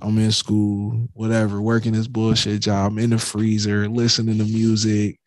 I'm 0.00 0.18
in 0.18 0.32
school, 0.32 1.08
whatever, 1.12 1.60
working 1.62 1.92
this 1.92 2.08
bullshit 2.08 2.62
job. 2.62 2.92
I'm 2.92 2.98
in 2.98 3.10
the 3.10 3.18
freezer, 3.18 3.88
listening 3.88 4.38
to 4.38 4.44
music. 4.44 5.20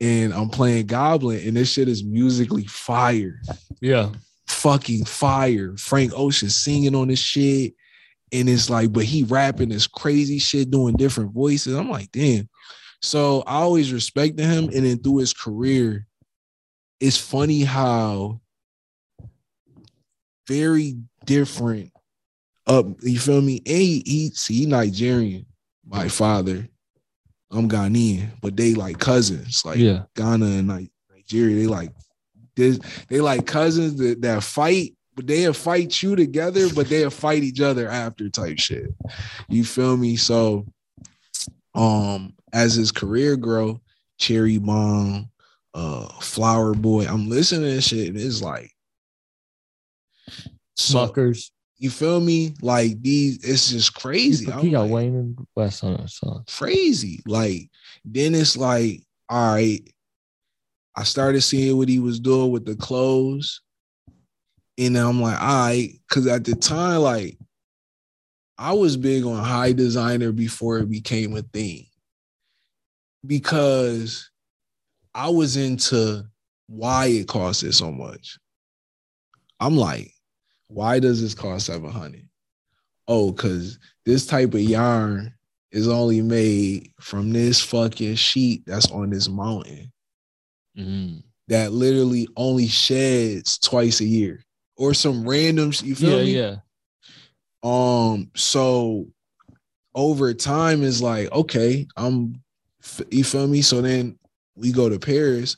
and 0.00 0.34
I'm 0.34 0.48
playing 0.50 0.86
Goblin, 0.86 1.46
and 1.46 1.56
this 1.56 1.70
shit 1.72 1.88
is 1.88 2.02
musically 2.04 2.66
fire, 2.66 3.40
Yeah. 3.80 4.10
fucking 4.48 5.04
fire. 5.04 5.76
Frank 5.78 6.12
Ocean 6.16 6.50
singing 6.50 6.94
on 6.96 7.08
this 7.08 7.20
shit, 7.20 7.74
and 8.34 8.48
it's 8.48 8.68
like, 8.68 8.92
but 8.92 9.04
he 9.04 9.22
rapping 9.22 9.68
this 9.70 9.86
crazy 9.86 10.38
shit, 10.38 10.70
doing 10.70 10.96
different 10.96 11.32
voices. 11.32 11.74
I'm 11.74 11.88
like, 11.88 12.10
damn. 12.12 12.48
So 13.00 13.42
I 13.46 13.56
always 13.60 13.92
respected 13.92 14.44
him, 14.44 14.64
and 14.64 14.84
then 14.84 14.98
through 14.98 15.18
his 15.18 15.32
career, 15.32 16.06
it's 17.00 17.16
funny 17.16 17.62
how 17.62 18.40
very 20.48 20.96
different 21.24 21.92
up. 22.66 22.86
You 23.02 23.18
feel 23.18 23.40
me? 23.40 23.58
And 23.58 23.76
he, 23.78 24.02
he 24.04 24.30
see 24.34 24.54
he 24.60 24.66
Nigerian. 24.66 25.46
My 25.86 26.08
father, 26.08 26.66
I'm 27.50 27.68
Ghanaian, 27.68 28.30
but 28.40 28.56
they 28.56 28.74
like 28.74 28.98
cousins. 28.98 29.62
Like 29.64 29.78
Yeah. 29.78 30.04
Ghana 30.16 30.46
and 30.46 30.68
Ni- 30.68 30.90
Nigeria, 31.14 31.56
they 31.56 31.66
like 31.66 31.90
this. 32.56 32.78
They 33.08 33.20
like 33.20 33.46
cousins 33.46 33.96
that, 33.98 34.22
that 34.22 34.42
fight, 34.42 34.96
they'll 35.16 35.52
fight 35.52 36.02
you 36.02 36.16
together, 36.16 36.72
but 36.74 36.88
they'll 36.88 37.10
fight 37.10 37.42
each 37.42 37.60
other 37.60 37.88
after 37.88 38.28
type 38.28 38.58
shit. 38.58 38.92
You 39.48 39.64
feel 39.64 39.96
me? 39.96 40.16
So, 40.16 40.66
um, 41.74 42.34
as 42.52 42.74
his 42.74 42.92
career 42.92 43.36
grow, 43.36 43.80
Cherry 44.18 44.58
Bomb, 44.58 45.30
uh, 45.74 46.08
Flower 46.20 46.74
Boy, 46.74 47.06
I'm 47.06 47.28
listening 47.28 47.68
to 47.68 47.74
this 47.76 47.88
shit, 47.88 48.08
and 48.08 48.16
it's 48.18 48.42
like, 48.42 48.70
so 50.76 51.12
you 51.78 51.90
feel 51.90 52.20
me? 52.20 52.54
Like 52.62 53.00
these, 53.02 53.44
it's 53.44 53.70
just 53.70 53.94
crazy. 53.94 54.46
He 54.46 54.70
got 54.70 54.82
like, 54.82 54.90
Wayne 54.90 55.16
and 55.16 55.46
West 55.54 55.84
on 55.84 55.96
that 55.98 56.10
song. 56.10 56.44
crazy. 56.48 57.22
Like 57.26 57.70
then 58.04 58.34
it's 58.34 58.56
like, 58.56 59.02
all 59.28 59.54
right. 59.54 59.80
I 60.96 61.02
started 61.02 61.42
seeing 61.42 61.76
what 61.76 61.88
he 61.88 61.98
was 61.98 62.20
doing 62.20 62.52
with 62.52 62.64
the 62.64 62.76
clothes. 62.76 63.60
And 64.78 64.96
I'm 64.96 65.20
like, 65.20 65.40
all 65.40 65.66
right, 65.66 65.90
because 66.08 66.26
at 66.26 66.44
the 66.44 66.54
time, 66.54 67.00
like, 67.00 67.38
I 68.58 68.72
was 68.72 68.96
big 68.96 69.24
on 69.24 69.42
high 69.42 69.72
designer 69.72 70.32
before 70.32 70.78
it 70.78 70.88
became 70.90 71.36
a 71.36 71.42
thing. 71.42 71.86
Because 73.26 74.30
I 75.14 75.28
was 75.28 75.56
into 75.56 76.24
why 76.66 77.06
it 77.06 77.26
costed 77.26 77.74
so 77.74 77.90
much. 77.90 78.38
I'm 79.60 79.76
like, 79.76 80.12
why 80.68 80.98
does 80.98 81.22
this 81.22 81.34
cost 81.34 81.66
700? 81.66 82.28
Oh, 83.06 83.32
because 83.32 83.78
this 84.04 84.26
type 84.26 84.54
of 84.54 84.60
yarn 84.60 85.32
is 85.70 85.88
only 85.88 86.20
made 86.20 86.90
from 87.00 87.32
this 87.32 87.60
fucking 87.60 88.14
sheet 88.16 88.64
that's 88.66 88.90
on 88.90 89.10
this 89.10 89.28
mountain 89.28 89.90
Mm-hmm. 90.76 91.18
that 91.46 91.70
literally 91.70 92.26
only 92.36 92.66
sheds 92.66 93.58
twice 93.58 94.00
a 94.00 94.04
year 94.04 94.40
or 94.76 94.94
some 94.94 95.28
random 95.28 95.72
you 95.82 95.94
feel 95.94 96.18
Yeah, 96.18 96.24
me? 96.24 96.32
yeah. 96.32 96.40
Yeah. 96.40 96.56
Um, 97.62 98.30
so 98.34 99.06
over 99.94 100.34
time 100.34 100.82
is 100.82 101.00
like, 101.00 101.30
okay, 101.32 101.86
I'm 101.96 102.42
you 103.10 103.24
feel 103.24 103.46
me? 103.46 103.62
So 103.62 103.80
then 103.80 104.18
we 104.56 104.72
go 104.72 104.88
to 104.88 104.98
Paris 104.98 105.56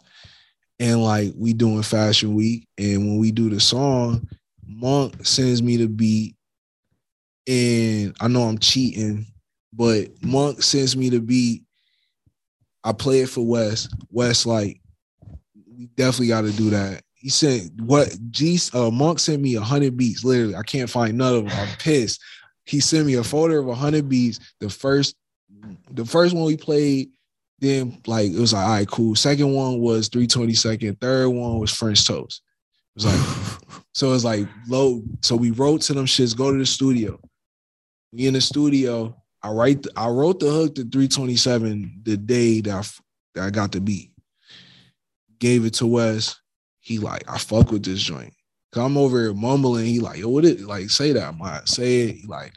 and 0.78 1.02
like 1.02 1.32
we 1.36 1.52
doing 1.52 1.82
fashion 1.82 2.34
week, 2.34 2.68
and 2.78 2.98
when 2.98 3.18
we 3.18 3.32
do 3.32 3.50
the 3.50 3.60
song, 3.60 4.28
Monk 4.66 5.26
sends 5.26 5.62
me 5.62 5.76
the 5.76 5.88
beat, 5.88 6.36
and 7.48 8.14
I 8.20 8.28
know 8.28 8.42
I'm 8.42 8.58
cheating, 8.58 9.26
but 9.72 10.08
Monk 10.22 10.62
sends 10.62 10.96
me 10.96 11.08
the 11.08 11.20
beat. 11.20 11.62
I 12.84 12.92
play 12.92 13.20
it 13.20 13.28
for 13.30 13.44
West. 13.44 13.92
West 14.10 14.46
like, 14.46 14.80
we 15.76 15.86
definitely 15.86 16.28
got 16.28 16.42
to 16.42 16.52
do 16.52 16.70
that. 16.70 17.02
He 17.26 17.30
said, 17.30 17.80
what 17.80 18.16
G 18.30 18.56
uh, 18.72 18.88
Monk 18.88 19.18
sent 19.18 19.42
me 19.42 19.56
a 19.56 19.60
hundred 19.60 19.96
beats. 19.96 20.22
Literally, 20.22 20.54
I 20.54 20.62
can't 20.62 20.88
find 20.88 21.18
none 21.18 21.34
of 21.34 21.44
them. 21.44 21.58
I'm 21.58 21.76
pissed. 21.80 22.22
He 22.66 22.78
sent 22.78 23.04
me 23.04 23.14
a 23.14 23.24
folder 23.24 23.58
of 23.58 23.66
a 23.66 23.74
hundred 23.74 24.08
beats. 24.08 24.38
The 24.60 24.70
first, 24.70 25.16
the 25.90 26.04
first 26.04 26.36
one 26.36 26.44
we 26.44 26.56
played, 26.56 27.08
then 27.58 28.00
like 28.06 28.30
it 28.30 28.38
was 28.38 28.52
like, 28.52 28.64
all 28.64 28.70
right, 28.70 28.86
cool. 28.86 29.16
Second 29.16 29.52
one 29.52 29.80
was 29.80 30.08
322nd. 30.08 31.00
Third 31.00 31.30
one 31.30 31.58
was 31.58 31.72
French 31.72 32.06
toast. 32.06 32.42
It 32.94 33.02
was 33.02 33.06
like, 33.06 33.72
so 33.92 34.12
it's 34.12 34.22
like 34.22 34.46
low. 34.68 35.02
So 35.22 35.34
we 35.34 35.50
wrote 35.50 35.80
to 35.80 35.94
them 35.94 36.06
shits, 36.06 36.36
go 36.36 36.52
to 36.52 36.58
the 36.58 36.64
studio. 36.64 37.18
We 38.12 38.28
in 38.28 38.34
the 38.34 38.40
studio. 38.40 39.20
I 39.42 39.50
write 39.50 39.82
the- 39.82 39.90
I 39.96 40.06
wrote 40.10 40.38
the 40.38 40.48
hook 40.52 40.76
to 40.76 40.82
327 40.82 42.02
the 42.04 42.18
day 42.18 42.60
that 42.60 42.72
I, 42.72 42.82
that 43.34 43.46
I 43.46 43.50
got 43.50 43.72
the 43.72 43.80
beat. 43.80 44.12
Gave 45.40 45.64
it 45.64 45.74
to 45.74 45.88
Wes. 45.88 46.36
He 46.86 47.00
like, 47.00 47.28
I 47.28 47.36
fuck 47.36 47.72
with 47.72 47.84
this 47.84 48.00
joint. 48.00 48.32
Come 48.70 48.96
over 48.96 49.20
here 49.20 49.34
mumbling. 49.34 49.86
He 49.86 49.98
like, 49.98 50.18
yo, 50.18 50.28
what 50.28 50.44
it 50.44 50.60
like? 50.60 50.88
Say 50.88 51.10
that, 51.10 51.34
I'm 51.34 51.66
say 51.66 52.02
it. 52.02 52.16
He 52.18 52.26
like, 52.28 52.52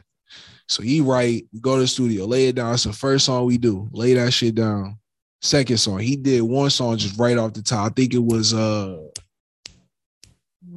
so 0.68 0.84
he 0.84 1.00
write, 1.00 1.48
go 1.60 1.74
to 1.74 1.80
the 1.80 1.88
studio, 1.88 2.26
lay 2.26 2.46
it 2.46 2.54
down. 2.54 2.74
It's 2.74 2.84
the 2.84 2.92
first 2.92 3.24
song 3.24 3.46
we 3.46 3.58
do. 3.58 3.88
Lay 3.90 4.14
that 4.14 4.32
shit 4.32 4.54
down. 4.54 5.00
Second 5.42 5.78
song, 5.78 5.98
he 5.98 6.14
did 6.14 6.42
one 6.42 6.70
song 6.70 6.96
just 6.96 7.18
right 7.18 7.36
off 7.36 7.54
the 7.54 7.62
top. 7.62 7.90
I 7.90 7.92
think 7.92 8.14
it 8.14 8.22
was 8.22 8.54
uh 8.54 9.02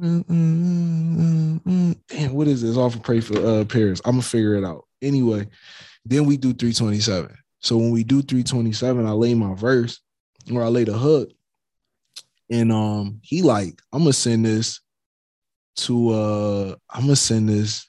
mm, 0.00 0.24
mm, 0.24 1.16
mm, 1.16 1.62
mm. 1.62 1.96
damn, 2.08 2.34
what 2.34 2.48
is 2.48 2.60
this? 2.60 2.76
Off 2.76 2.96
of 2.96 3.04
Pray 3.04 3.20
for 3.20 3.38
uh 3.38 3.64
Paris. 3.66 4.00
I'm 4.04 4.14
gonna 4.14 4.22
figure 4.22 4.56
it 4.56 4.64
out. 4.64 4.84
Anyway, 5.00 5.46
then 6.04 6.24
we 6.26 6.38
do 6.38 6.52
327. 6.52 7.38
So 7.60 7.76
when 7.76 7.92
we 7.92 8.02
do 8.02 8.20
327, 8.20 9.06
I 9.06 9.12
lay 9.12 9.34
my 9.34 9.54
verse 9.54 10.00
or 10.52 10.64
I 10.64 10.66
lay 10.66 10.82
the 10.82 10.94
hook. 10.94 11.30
And 12.54 12.70
um 12.70 13.18
he 13.22 13.42
like, 13.42 13.82
I'm 13.92 14.00
gonna 14.02 14.12
send 14.12 14.44
this 14.46 14.80
to 15.78 16.10
uh 16.10 16.74
I'm 16.88 17.02
gonna 17.02 17.16
send 17.16 17.48
this 17.48 17.88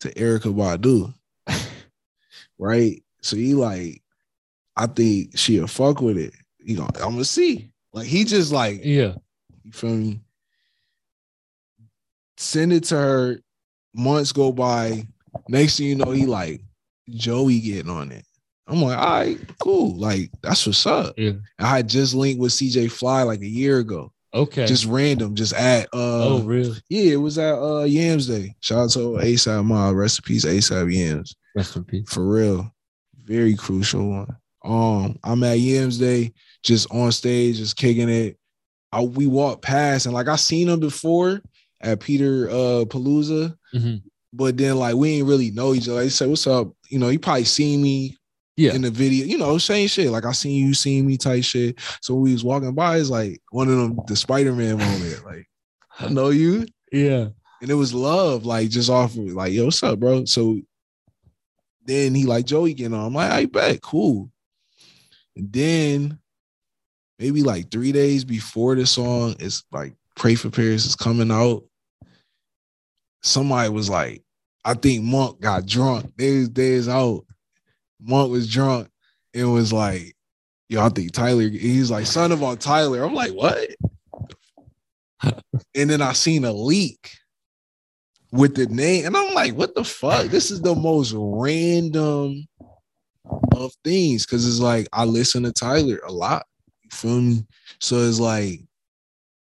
to 0.00 0.08
Erykah 0.14 0.54
Badu. 0.54 1.12
right? 2.58 3.02
So 3.20 3.36
he 3.36 3.52
like, 3.54 4.02
I 4.76 4.86
think 4.86 5.36
she'll 5.36 5.66
fuck 5.66 6.00
with 6.00 6.16
it. 6.16 6.32
You 6.58 6.78
know, 6.78 6.88
I'm 6.94 7.12
gonna 7.12 7.24
see. 7.24 7.72
Like 7.92 8.06
he 8.06 8.24
just 8.24 8.52
like, 8.52 8.80
Yeah. 8.84 9.14
you 9.64 9.72
feel 9.72 9.90
me? 9.96 10.20
Send 12.38 12.72
it 12.72 12.84
to 12.84 12.96
her. 12.96 13.38
Months 13.94 14.32
go 14.32 14.52
by. 14.52 15.06
Next 15.48 15.76
thing 15.76 15.86
you 15.88 15.94
know, 15.96 16.12
he 16.12 16.24
like 16.24 16.62
Joey 17.10 17.60
getting 17.60 17.90
on 17.90 18.12
it. 18.12 18.24
I'm 18.70 18.82
like, 18.82 18.98
all 18.98 19.04
right, 19.20 19.38
cool. 19.58 19.96
Like 19.96 20.30
that's 20.42 20.66
what's 20.66 20.86
up. 20.86 21.14
Yeah. 21.18 21.32
I 21.58 21.66
had 21.78 21.88
just 21.88 22.14
linked 22.14 22.40
with 22.40 22.52
CJ 22.52 22.90
Fly 22.92 23.22
like 23.24 23.40
a 23.40 23.46
year 23.48 23.78
ago. 23.78 24.12
Okay. 24.32 24.64
Just 24.66 24.84
random, 24.86 25.34
just 25.34 25.52
at 25.54 25.86
uh 25.86 25.88
oh, 26.28 26.42
really? 26.44 26.76
yeah, 26.88 27.12
it 27.14 27.16
was 27.16 27.36
at 27.38 27.58
uh 27.58 27.82
Yams 27.82 28.28
Day. 28.28 28.54
Shout 28.60 28.78
out 28.78 28.90
to 28.90 29.00
ASAP 29.18 29.64
Mob, 29.64 29.96
recipes 29.96 30.44
ASAP 30.44 30.94
Yams. 30.94 31.34
Rest 31.56 31.74
in 31.76 31.84
peace. 31.84 32.08
For 32.12 32.24
real. 32.24 32.72
Very 33.24 33.56
crucial 33.56 34.08
one. 34.08 34.36
Um, 34.64 35.18
I'm 35.24 35.42
at 35.42 35.58
Yams 35.58 35.98
Day, 35.98 36.32
just 36.62 36.90
on 36.92 37.10
stage, 37.12 37.56
just 37.56 37.76
kicking 37.76 38.08
it. 38.08 38.36
I, 38.92 39.00
we 39.02 39.26
walked 39.26 39.62
past 39.62 40.06
and 40.06 40.14
like 40.14 40.28
I 40.28 40.36
seen 40.36 40.68
him 40.68 40.78
before 40.80 41.40
at 41.80 41.98
Peter 42.00 42.48
uh 42.50 42.84
Palooza, 42.84 43.56
Mhm. 43.74 44.02
but 44.32 44.56
then 44.56 44.76
like 44.78 44.94
we 44.94 45.14
ain't 45.14 45.26
really 45.28 45.50
know 45.50 45.74
each 45.74 45.88
other. 45.88 46.02
He 46.02 46.08
said, 46.08 46.28
What's 46.28 46.46
up? 46.46 46.68
You 46.88 46.98
know, 47.00 47.08
he 47.08 47.18
probably 47.18 47.44
seen 47.44 47.82
me 47.82 48.16
Yeah. 48.56 48.74
in 48.74 48.82
the 48.82 48.90
video, 48.90 49.24
you 49.24 49.38
know, 49.38 49.56
same 49.58 49.88
shit. 49.88 50.10
Like 50.10 50.26
I 50.26 50.32
seen 50.32 50.66
you, 50.66 50.74
seen 50.74 51.06
me 51.06 51.16
type 51.16 51.44
shit. 51.44 51.78
So 52.02 52.14
we 52.14 52.32
was 52.32 52.44
walking 52.44 52.74
by, 52.74 52.98
it's 52.98 53.08
like 53.08 53.40
one 53.50 53.68
of 53.68 53.76
them 53.78 53.98
the 54.06 54.16
Spider-Man 54.16 54.78
moment. 54.78 55.22
Like, 55.24 55.46
I 55.98 56.08
know 56.08 56.28
you 56.30 56.66
Yeah. 56.92 57.28
and 57.62 57.70
it 57.70 57.74
was 57.74 57.94
love, 57.94 58.44
like 58.44 58.68
just 58.70 58.90
off 58.90 59.12
of 59.16 59.24
like, 59.32 59.52
yo, 59.52 59.66
what's 59.66 59.82
up, 59.82 59.98
bro? 60.00 60.24
So 60.26 60.60
then 61.86 62.14
he 62.14 62.24
like 62.24 62.44
Joey 62.46 62.74
getting 62.74 62.94
on. 62.94 63.06
I'm 63.06 63.14
like, 63.14 63.30
I 63.32 63.46
bet, 63.46 63.80
cool. 63.82 64.30
And 65.36 65.52
then 65.52 66.18
maybe 67.18 67.42
like 67.42 67.70
three 67.70 67.92
days 67.92 68.24
before 68.24 68.74
the 68.74 68.84
song 68.86 69.36
is 69.40 69.64
like 69.72 69.94
Pray 70.16 70.34
for 70.34 70.50
Paris 70.50 70.84
is 70.86 70.96
coming 70.96 71.30
out. 71.30 71.64
Somebody 73.22 73.68
was 73.70 73.88
like, 73.88 74.22
I 74.64 74.74
think 74.74 75.02
Monk 75.04 75.40
got 75.40 75.66
drunk. 75.66 76.14
Days 76.16 76.48
days 76.48 76.88
out. 76.88 77.24
Monk 78.02 78.30
was 78.30 78.48
drunk 78.48 78.88
and 79.34 79.52
was 79.52 79.72
like, 79.72 80.14
yo, 80.68 80.82
I 80.84 80.88
think 80.88 81.12
Tyler. 81.12 81.48
He's 81.48 81.90
like, 81.90 82.06
son 82.06 82.32
of 82.32 82.42
all 82.42 82.56
Tyler. 82.56 83.02
I'm 83.04 83.14
like, 83.14 83.32
what? 83.32 83.68
and 85.74 85.90
then 85.90 86.00
I 86.02 86.12
seen 86.12 86.44
a 86.44 86.52
leak 86.52 87.10
with 88.32 88.54
the 88.54 88.66
name, 88.66 89.06
and 89.06 89.16
I'm 89.16 89.34
like, 89.34 89.54
what 89.54 89.74
the 89.74 89.84
fuck? 89.84 90.26
This 90.26 90.50
is 90.50 90.60
the 90.62 90.74
most 90.74 91.12
random 91.16 92.46
of 93.52 93.72
things 93.84 94.24
because 94.24 94.46
it's 94.48 94.60
like 94.60 94.88
I 94.92 95.04
listen 95.04 95.42
to 95.42 95.52
Tyler 95.52 96.00
a 96.06 96.12
lot. 96.12 96.46
You 96.82 96.90
feel 96.92 97.20
me? 97.20 97.46
So 97.80 97.96
it's 97.98 98.20
like, 98.20 98.60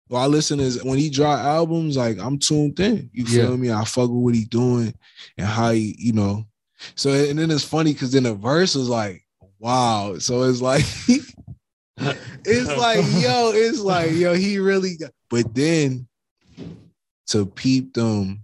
well, 0.10 0.22
I 0.24 0.26
listen 0.26 0.58
to 0.58 0.72
when 0.88 0.98
he 0.98 1.10
drop 1.10 1.40
albums, 1.40 1.98
like 1.98 2.18
I'm 2.20 2.40
tuned 2.40 2.80
in. 2.80 3.10
You 3.14 3.26
feel 3.26 3.52
Yeah. 3.52 3.56
me? 3.58 3.72
I 3.72 3.84
fuck 3.84 4.10
with 4.10 4.24
what 4.24 4.36
he 4.36 4.46
doing 4.46 4.94
and 5.38 5.48
how 5.48 5.72
he, 5.72 5.96
you 6.00 6.14
know. 6.14 6.46
So 6.96 7.12
and 7.12 7.40
then 7.40 7.52
it's 7.52 7.64
funny 7.64 7.94
because 7.94 8.12
then 8.12 8.24
the 8.24 8.36
verse 8.36 8.76
is 8.76 8.90
like, 8.90 9.26
wow. 9.60 10.18
So 10.20 10.44
it's 10.44 10.62
like 10.62 10.86
it's 12.46 12.78
like, 12.78 13.04
yo, 13.22 13.52
it's 13.54 13.80
like, 13.80 14.12
yo, 14.12 14.34
he 14.34 14.60
really 14.60 14.98
got, 14.98 15.12
but 15.30 15.54
then 15.54 16.08
to 17.28 17.46
peep 17.46 17.94
them, 17.94 18.42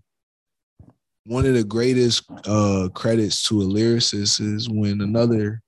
one 1.26 1.45
of 1.45 1.56
the 1.56 1.64
greatest 1.64 2.24
uh 2.45 2.90
credits 2.94 3.48
to 3.48 3.62
a 3.62 3.66
lyricist 3.66 4.40
is 4.41 4.70
when 4.70 5.02
another 5.02 5.62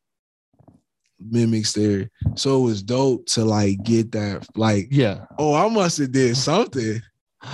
mimics 1.20 1.74
there. 1.74 2.10
So 2.36 2.60
it 2.60 2.64
was 2.64 2.84
dope 2.84 3.26
to 3.28 3.46
like 3.46 3.84
get 3.84 4.12
that, 4.12 4.48
like, 4.56 4.88
yeah. 4.92 5.26
oh, 5.40 5.56
I 5.56 5.68
must 5.70 5.98
have 5.98 6.12
did 6.12 6.38
something. 6.38 7.02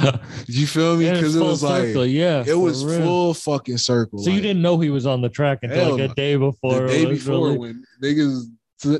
Did 0.02 0.20
you 0.48 0.68
feel 0.68 0.96
me? 0.98 1.10
Because 1.12 1.36
it 1.36 1.42
was 1.42 1.62
like 1.64 1.90
yeah. 2.10 2.44
it 2.46 2.58
was 2.58 2.86
real. 2.86 3.02
full 3.02 3.34
fucking 3.34 3.78
circle. 3.78 4.20
So 4.20 4.30
you 4.30 4.42
didn't 4.42 4.62
know 4.62 4.80
he 4.80 4.90
was 4.90 5.06
on 5.06 5.22
the 5.22 5.30
track 5.30 5.60
until 5.62 5.92
like 5.92 6.02
a 6.02 6.08
no. 6.08 6.14
day 6.14 6.36
before. 6.36 6.82
the 6.82 6.88
day 6.88 7.06
before 7.06 7.48
really- 7.48 7.58
when 7.58 7.84
niggas 8.02 8.46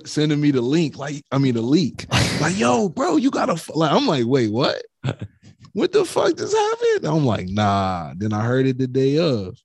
sending 0.08 0.40
me 0.40 0.52
the 0.52 0.62
link, 0.62 0.98
like 0.98 1.24
I 1.32 1.38
mean 1.38 1.56
the 1.56 1.62
leak, 1.62 2.06
like 2.42 2.58
yo, 2.58 2.90
bro, 2.90 3.18
you 3.18 3.32
gotta 3.32 3.54
f-. 3.54 3.70
like. 3.76 3.92
I'm 3.92 4.06
like, 4.08 4.26
wait, 4.26 4.52
what? 4.52 4.82
What 5.76 5.92
the 5.92 6.06
fuck 6.06 6.38
just 6.38 6.56
happened? 6.56 7.06
I'm 7.06 7.26
like, 7.26 7.48
nah. 7.50 8.14
Then 8.16 8.32
I 8.32 8.46
heard 8.46 8.68
it 8.68 8.78
the 8.78 8.86
day 8.86 9.18
of. 9.18 9.58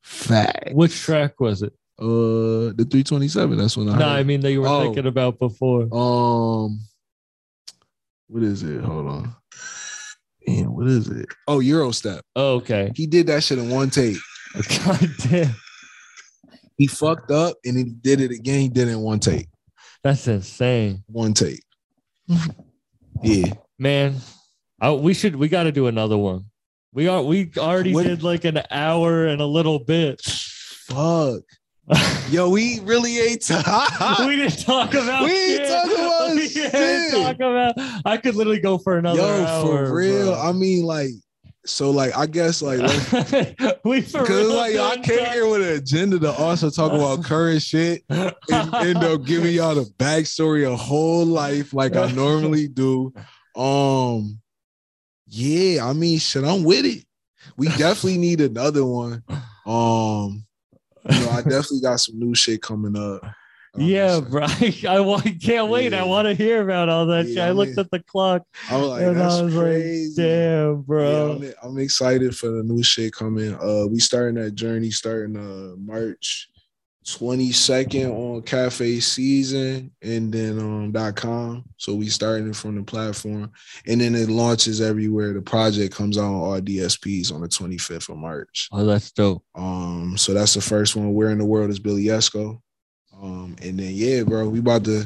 Fact. 0.00 0.72
Which 0.74 1.00
track 1.00 1.40
was 1.40 1.62
it? 1.62 1.72
Uh, 1.98 2.70
the 2.78 2.86
327. 2.88 3.58
That's 3.58 3.76
when 3.76 3.88
I. 3.88 3.98
No, 3.98 4.06
I 4.08 4.22
mean 4.22 4.42
that 4.42 4.52
you 4.52 4.60
were 4.60 4.68
Oh. 4.68 4.82
thinking 4.84 5.06
about 5.08 5.40
before. 5.40 5.82
Um, 5.92 6.80
what 8.28 8.44
is 8.44 8.62
it? 8.62 8.80
Hold 8.80 9.08
on. 9.08 9.36
Damn, 10.56 10.74
what 10.74 10.86
is 10.88 11.08
it? 11.08 11.26
Oh, 11.48 11.58
Eurostep. 11.58 12.20
Oh, 12.36 12.54
okay. 12.56 12.92
He 12.94 13.06
did 13.06 13.26
that 13.28 13.42
shit 13.42 13.58
in 13.58 13.70
one 13.70 13.90
take. 13.90 14.16
God 14.84 15.08
damn. 15.28 15.54
He 16.76 16.86
fucked 16.86 17.30
up 17.30 17.56
and 17.64 17.76
he 17.76 17.84
did 17.84 18.20
it 18.20 18.30
again. 18.30 18.60
He 18.60 18.68
did 18.68 18.88
it 18.88 18.92
in 18.92 19.00
one 19.00 19.20
take. 19.20 19.48
That's 20.02 20.26
insane. 20.28 21.04
One 21.06 21.34
take. 21.34 21.62
Yeah. 23.22 23.52
Man, 23.78 24.16
I, 24.80 24.92
we 24.92 25.12
should 25.12 25.36
we 25.36 25.48
got 25.50 25.64
to 25.64 25.72
do 25.72 25.88
another 25.88 26.16
one. 26.16 26.46
We 26.94 27.06
are 27.06 27.22
we 27.22 27.50
already 27.58 27.92
What- 27.92 28.04
did 28.06 28.22
like 28.22 28.44
an 28.46 28.62
hour 28.70 29.26
and 29.26 29.42
a 29.42 29.46
little 29.46 29.78
bit. 29.78 30.22
Fuck. 30.22 31.42
Yo, 32.30 32.48
we 32.48 32.80
really 32.80 33.18
ain't 33.18 33.44
talk. 33.46 34.18
we 34.26 34.36
didn't 34.36 34.62
talk 34.64 34.94
about 34.94 35.24
We 35.24 35.30
shit. 35.30 35.68
talk 35.68 35.86
about 35.90 36.34
We 36.34 36.48
shit. 36.48 37.12
talk 37.12 37.36
about 37.36 37.74
I 38.04 38.16
could 38.16 38.34
literally 38.36 38.60
go 38.60 38.78
for 38.78 38.98
another 38.98 39.18
Yo, 39.20 39.44
hour. 39.44 39.86
for 39.86 39.94
real. 39.94 40.26
bro. 40.32 40.40
I 40.40 40.52
mean, 40.52 40.84
like, 40.84 41.10
so 41.66 41.90
like 41.90 42.16
I 42.16 42.26
guess 42.26 42.62
like 42.62 42.80
we 43.84 44.00
for 44.00 44.20
because 44.20 44.46
real 44.46 44.54
like 44.54 44.76
I 44.76 44.96
came 45.02 45.18
talk- 45.18 45.32
here 45.34 45.48
with 45.48 45.62
an 45.62 45.74
agenda 45.76 46.18
to 46.20 46.32
also 46.32 46.70
talk 46.70 46.92
about 46.92 47.22
current 47.24 47.60
shit 47.62 48.02
and 48.08 48.34
end 48.48 48.98
up 49.04 49.24
giving 49.24 49.52
y'all 49.54 49.74
the 49.74 49.90
backstory 49.98 50.70
of 50.70 50.78
whole 50.80 51.26
life 51.26 51.74
like 51.74 51.96
I 51.96 52.10
normally 52.12 52.66
do. 52.68 53.12
Um, 53.56 54.40
yeah, 55.26 55.84
I 55.86 55.92
mean, 55.92 56.18
shit, 56.18 56.44
I'm 56.44 56.64
with 56.64 56.86
it. 56.86 57.04
We 57.56 57.68
definitely 57.68 58.18
need 58.18 58.40
another 58.40 58.84
one. 58.86 59.22
Um, 59.66 60.46
you 61.08 61.20
know, 61.20 61.30
I 61.30 61.42
definitely 61.42 61.80
got 61.80 62.00
some 62.00 62.18
new 62.18 62.34
shit 62.34 62.60
coming 62.62 62.96
up. 62.96 63.22
Um, 63.74 63.82
Yeah, 63.82 64.16
so 64.16 64.20
bro. 64.22 64.42
I, 64.48 65.36
can't 65.40 65.70
wait. 65.70 65.94
I 65.94 66.02
want 66.02 66.26
to 66.26 66.34
hear 66.34 66.62
about 66.62 66.88
all 66.88 67.06
that 67.06 67.26
Yeah, 67.26 67.34
shit. 67.34 67.38
I 67.42 67.48
I 67.48 67.50
looked 67.52 67.78
at 67.78 67.90
the 67.90 68.00
clock 68.00 68.42
I 68.68 68.76
was 68.76 68.88
like, 68.88 69.14
that's 69.14 69.34
I 69.34 69.42
was 69.44 69.54
crazy. 69.54 70.22
like, 70.22 70.28
damn, 70.28 70.76
Yeah, 70.76 70.82
bro. 70.86 71.32
I'm, 71.32 71.52
I'm 71.62 71.78
excited 71.78 72.36
for 72.36 72.48
the 72.48 72.62
new 72.64 72.82
shit 72.82 73.12
coming. 73.12 73.54
Uh, 73.54 73.86
we 73.86 73.98
starting 74.00 74.34
that 74.42 74.52
journey 74.56 74.90
starting 74.90 75.36
uh 75.36 75.76
March 75.76 76.49
22nd 77.18 78.10
on 78.12 78.42
Cafe 78.42 79.00
Season 79.00 79.90
and 80.02 80.32
then 80.32 80.58
um 80.58 80.92
dot 80.92 81.16
com. 81.16 81.64
So 81.76 81.94
we 81.94 82.08
starting 82.08 82.52
from 82.52 82.76
the 82.76 82.82
platform 82.82 83.50
and 83.86 84.00
then 84.00 84.14
it 84.14 84.28
launches 84.28 84.80
everywhere. 84.80 85.32
The 85.32 85.42
project 85.42 85.94
comes 85.94 86.18
out 86.18 86.24
on 86.24 86.34
all 86.34 86.60
DSPs 86.60 87.32
on 87.32 87.40
the 87.40 87.48
25th 87.48 88.08
of 88.08 88.16
March. 88.16 88.68
Oh, 88.72 88.84
that's 88.84 89.10
dope. 89.12 89.44
Um, 89.54 90.14
so 90.16 90.34
that's 90.34 90.54
the 90.54 90.60
first 90.60 90.96
one. 90.96 91.14
Where 91.14 91.30
in 91.30 91.38
the 91.38 91.44
world 91.44 91.70
is 91.70 91.78
Billie 91.78 92.04
Essco? 92.04 92.60
Um, 93.22 93.56
and 93.62 93.78
then 93.78 93.92
yeah, 93.92 94.22
bro, 94.22 94.48
we 94.48 94.60
about 94.60 94.84
to 94.84 95.04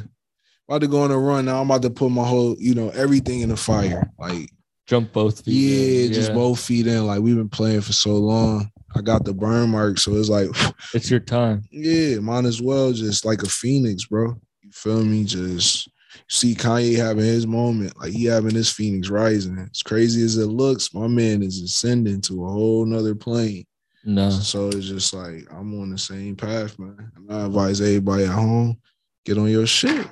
about 0.68 0.80
to 0.80 0.88
go 0.88 1.02
on 1.02 1.10
a 1.10 1.18
run 1.18 1.44
now. 1.46 1.60
I'm 1.60 1.70
about 1.70 1.82
to 1.82 1.90
put 1.90 2.10
my 2.10 2.26
whole, 2.26 2.56
you 2.58 2.74
know, 2.74 2.90
everything 2.90 3.40
in 3.40 3.48
the 3.48 3.56
fire. 3.56 4.10
Like 4.18 4.50
Jump 4.86 5.12
both 5.12 5.44
feet. 5.44 5.52
yeah, 5.52 6.06
in. 6.06 6.12
just 6.12 6.34
both 6.34 6.60
feet 6.60 6.86
in. 6.86 7.06
Like 7.06 7.20
we've 7.20 7.36
been 7.36 7.48
playing 7.48 7.80
for 7.80 7.92
so 7.92 8.16
long. 8.16 8.70
I 8.96 9.00
got 9.00 9.24
the 9.24 9.34
burn 9.34 9.70
mark, 9.70 9.98
so 9.98 10.14
it's 10.14 10.28
like, 10.28 10.48
It's 10.94 11.10
your 11.10 11.20
time. 11.20 11.62
yeah, 11.70 12.18
might 12.18 12.44
as 12.44 12.62
well 12.62 12.92
just 12.92 13.24
like 13.24 13.42
a 13.42 13.48
phoenix, 13.48 14.04
bro. 14.06 14.34
You 14.62 14.70
feel 14.72 15.04
me? 15.04 15.24
Just 15.24 15.88
see 16.28 16.54
Kanye 16.54 16.96
having 16.96 17.24
his 17.24 17.46
moment, 17.46 17.98
like 18.00 18.12
he 18.12 18.24
having 18.26 18.54
his 18.54 18.70
phoenix 18.70 19.08
rising. 19.08 19.58
As 19.70 19.82
crazy 19.82 20.22
as 20.22 20.36
it 20.36 20.46
looks, 20.46 20.94
my 20.94 21.06
man 21.08 21.42
is 21.42 21.60
ascending 21.60 22.20
to 22.22 22.44
a 22.46 22.48
whole 22.48 22.84
nother 22.86 23.14
plane. 23.14 23.64
No. 24.04 24.30
So 24.30 24.68
it's 24.68 24.86
just 24.86 25.12
like 25.14 25.46
I'm 25.50 25.80
on 25.80 25.90
the 25.90 25.98
same 25.98 26.36
path, 26.36 26.78
man. 26.78 27.10
And 27.16 27.32
I 27.32 27.46
advise 27.46 27.80
everybody 27.80 28.24
at 28.24 28.30
home, 28.30 28.76
get 29.24 29.38
on 29.38 29.48
your 29.48 29.66
shit. 29.66 30.06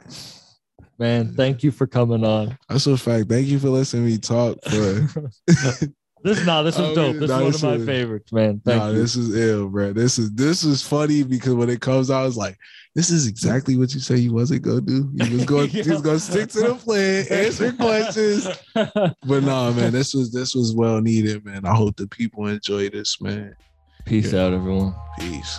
Man, 0.98 1.34
thank 1.34 1.62
you 1.62 1.70
for 1.70 1.86
coming 1.86 2.24
on. 2.24 2.56
That's 2.68 2.86
a 2.86 2.96
fact. 2.96 3.28
Thank 3.28 3.46
you 3.48 3.58
for 3.58 3.68
listening 3.70 4.06
me 4.06 4.18
talk, 4.18 4.58
bro. 4.70 5.06
This 6.24 6.44
nah, 6.46 6.62
this 6.62 6.78
was 6.78 6.90
Oh, 6.90 6.94
dope. 6.94 7.16
This 7.16 7.28
nah, 7.30 7.36
is 7.38 7.42
one 7.42 7.52
this 7.52 7.62
of 7.62 7.68
my 7.70 7.76
was- 7.78 7.86
favorites, 7.86 8.32
man. 8.32 8.60
Thank 8.64 8.82
nah, 8.82 8.88
you. 8.90 8.98
this 8.98 9.16
is 9.16 9.34
ill, 9.34 9.68
bro. 9.68 9.92
This 9.92 10.18
is 10.18 10.30
this 10.32 10.62
is 10.64 10.82
funny 10.82 11.22
because 11.24 11.54
when 11.54 11.68
it 11.68 11.80
comes 11.80 12.10
out, 12.10 12.26
it's 12.26 12.36
like 12.36 12.56
this 12.94 13.10
is 13.10 13.26
exactly 13.26 13.76
what 13.76 13.92
you 13.94 14.00
say 14.00 14.16
you 14.16 14.32
wasn't 14.32 14.62
gonna 14.62 14.80
do. 14.82 15.10
You 15.14 15.36
was 15.36 15.44
going, 15.44 15.70
you 15.72 15.90
was 15.90 16.02
gonna 16.02 16.18
stick 16.18 16.48
to 16.50 16.60
the 16.60 16.74
plan, 16.74 17.26
answer 17.30 17.72
questions. 17.72 18.46
But 18.74 19.42
nah, 19.42 19.72
man, 19.72 19.92
this 19.92 20.14
was 20.14 20.30
this 20.32 20.54
was 20.54 20.74
well 20.74 21.00
needed, 21.00 21.44
man. 21.44 21.64
I 21.64 21.74
hope 21.74 21.96
the 21.96 22.06
people 22.06 22.46
enjoy 22.46 22.88
this, 22.90 23.20
man. 23.20 23.56
Peace 24.04 24.32
out, 24.34 24.52
everyone. 24.52 24.94
Peace. 25.18 25.58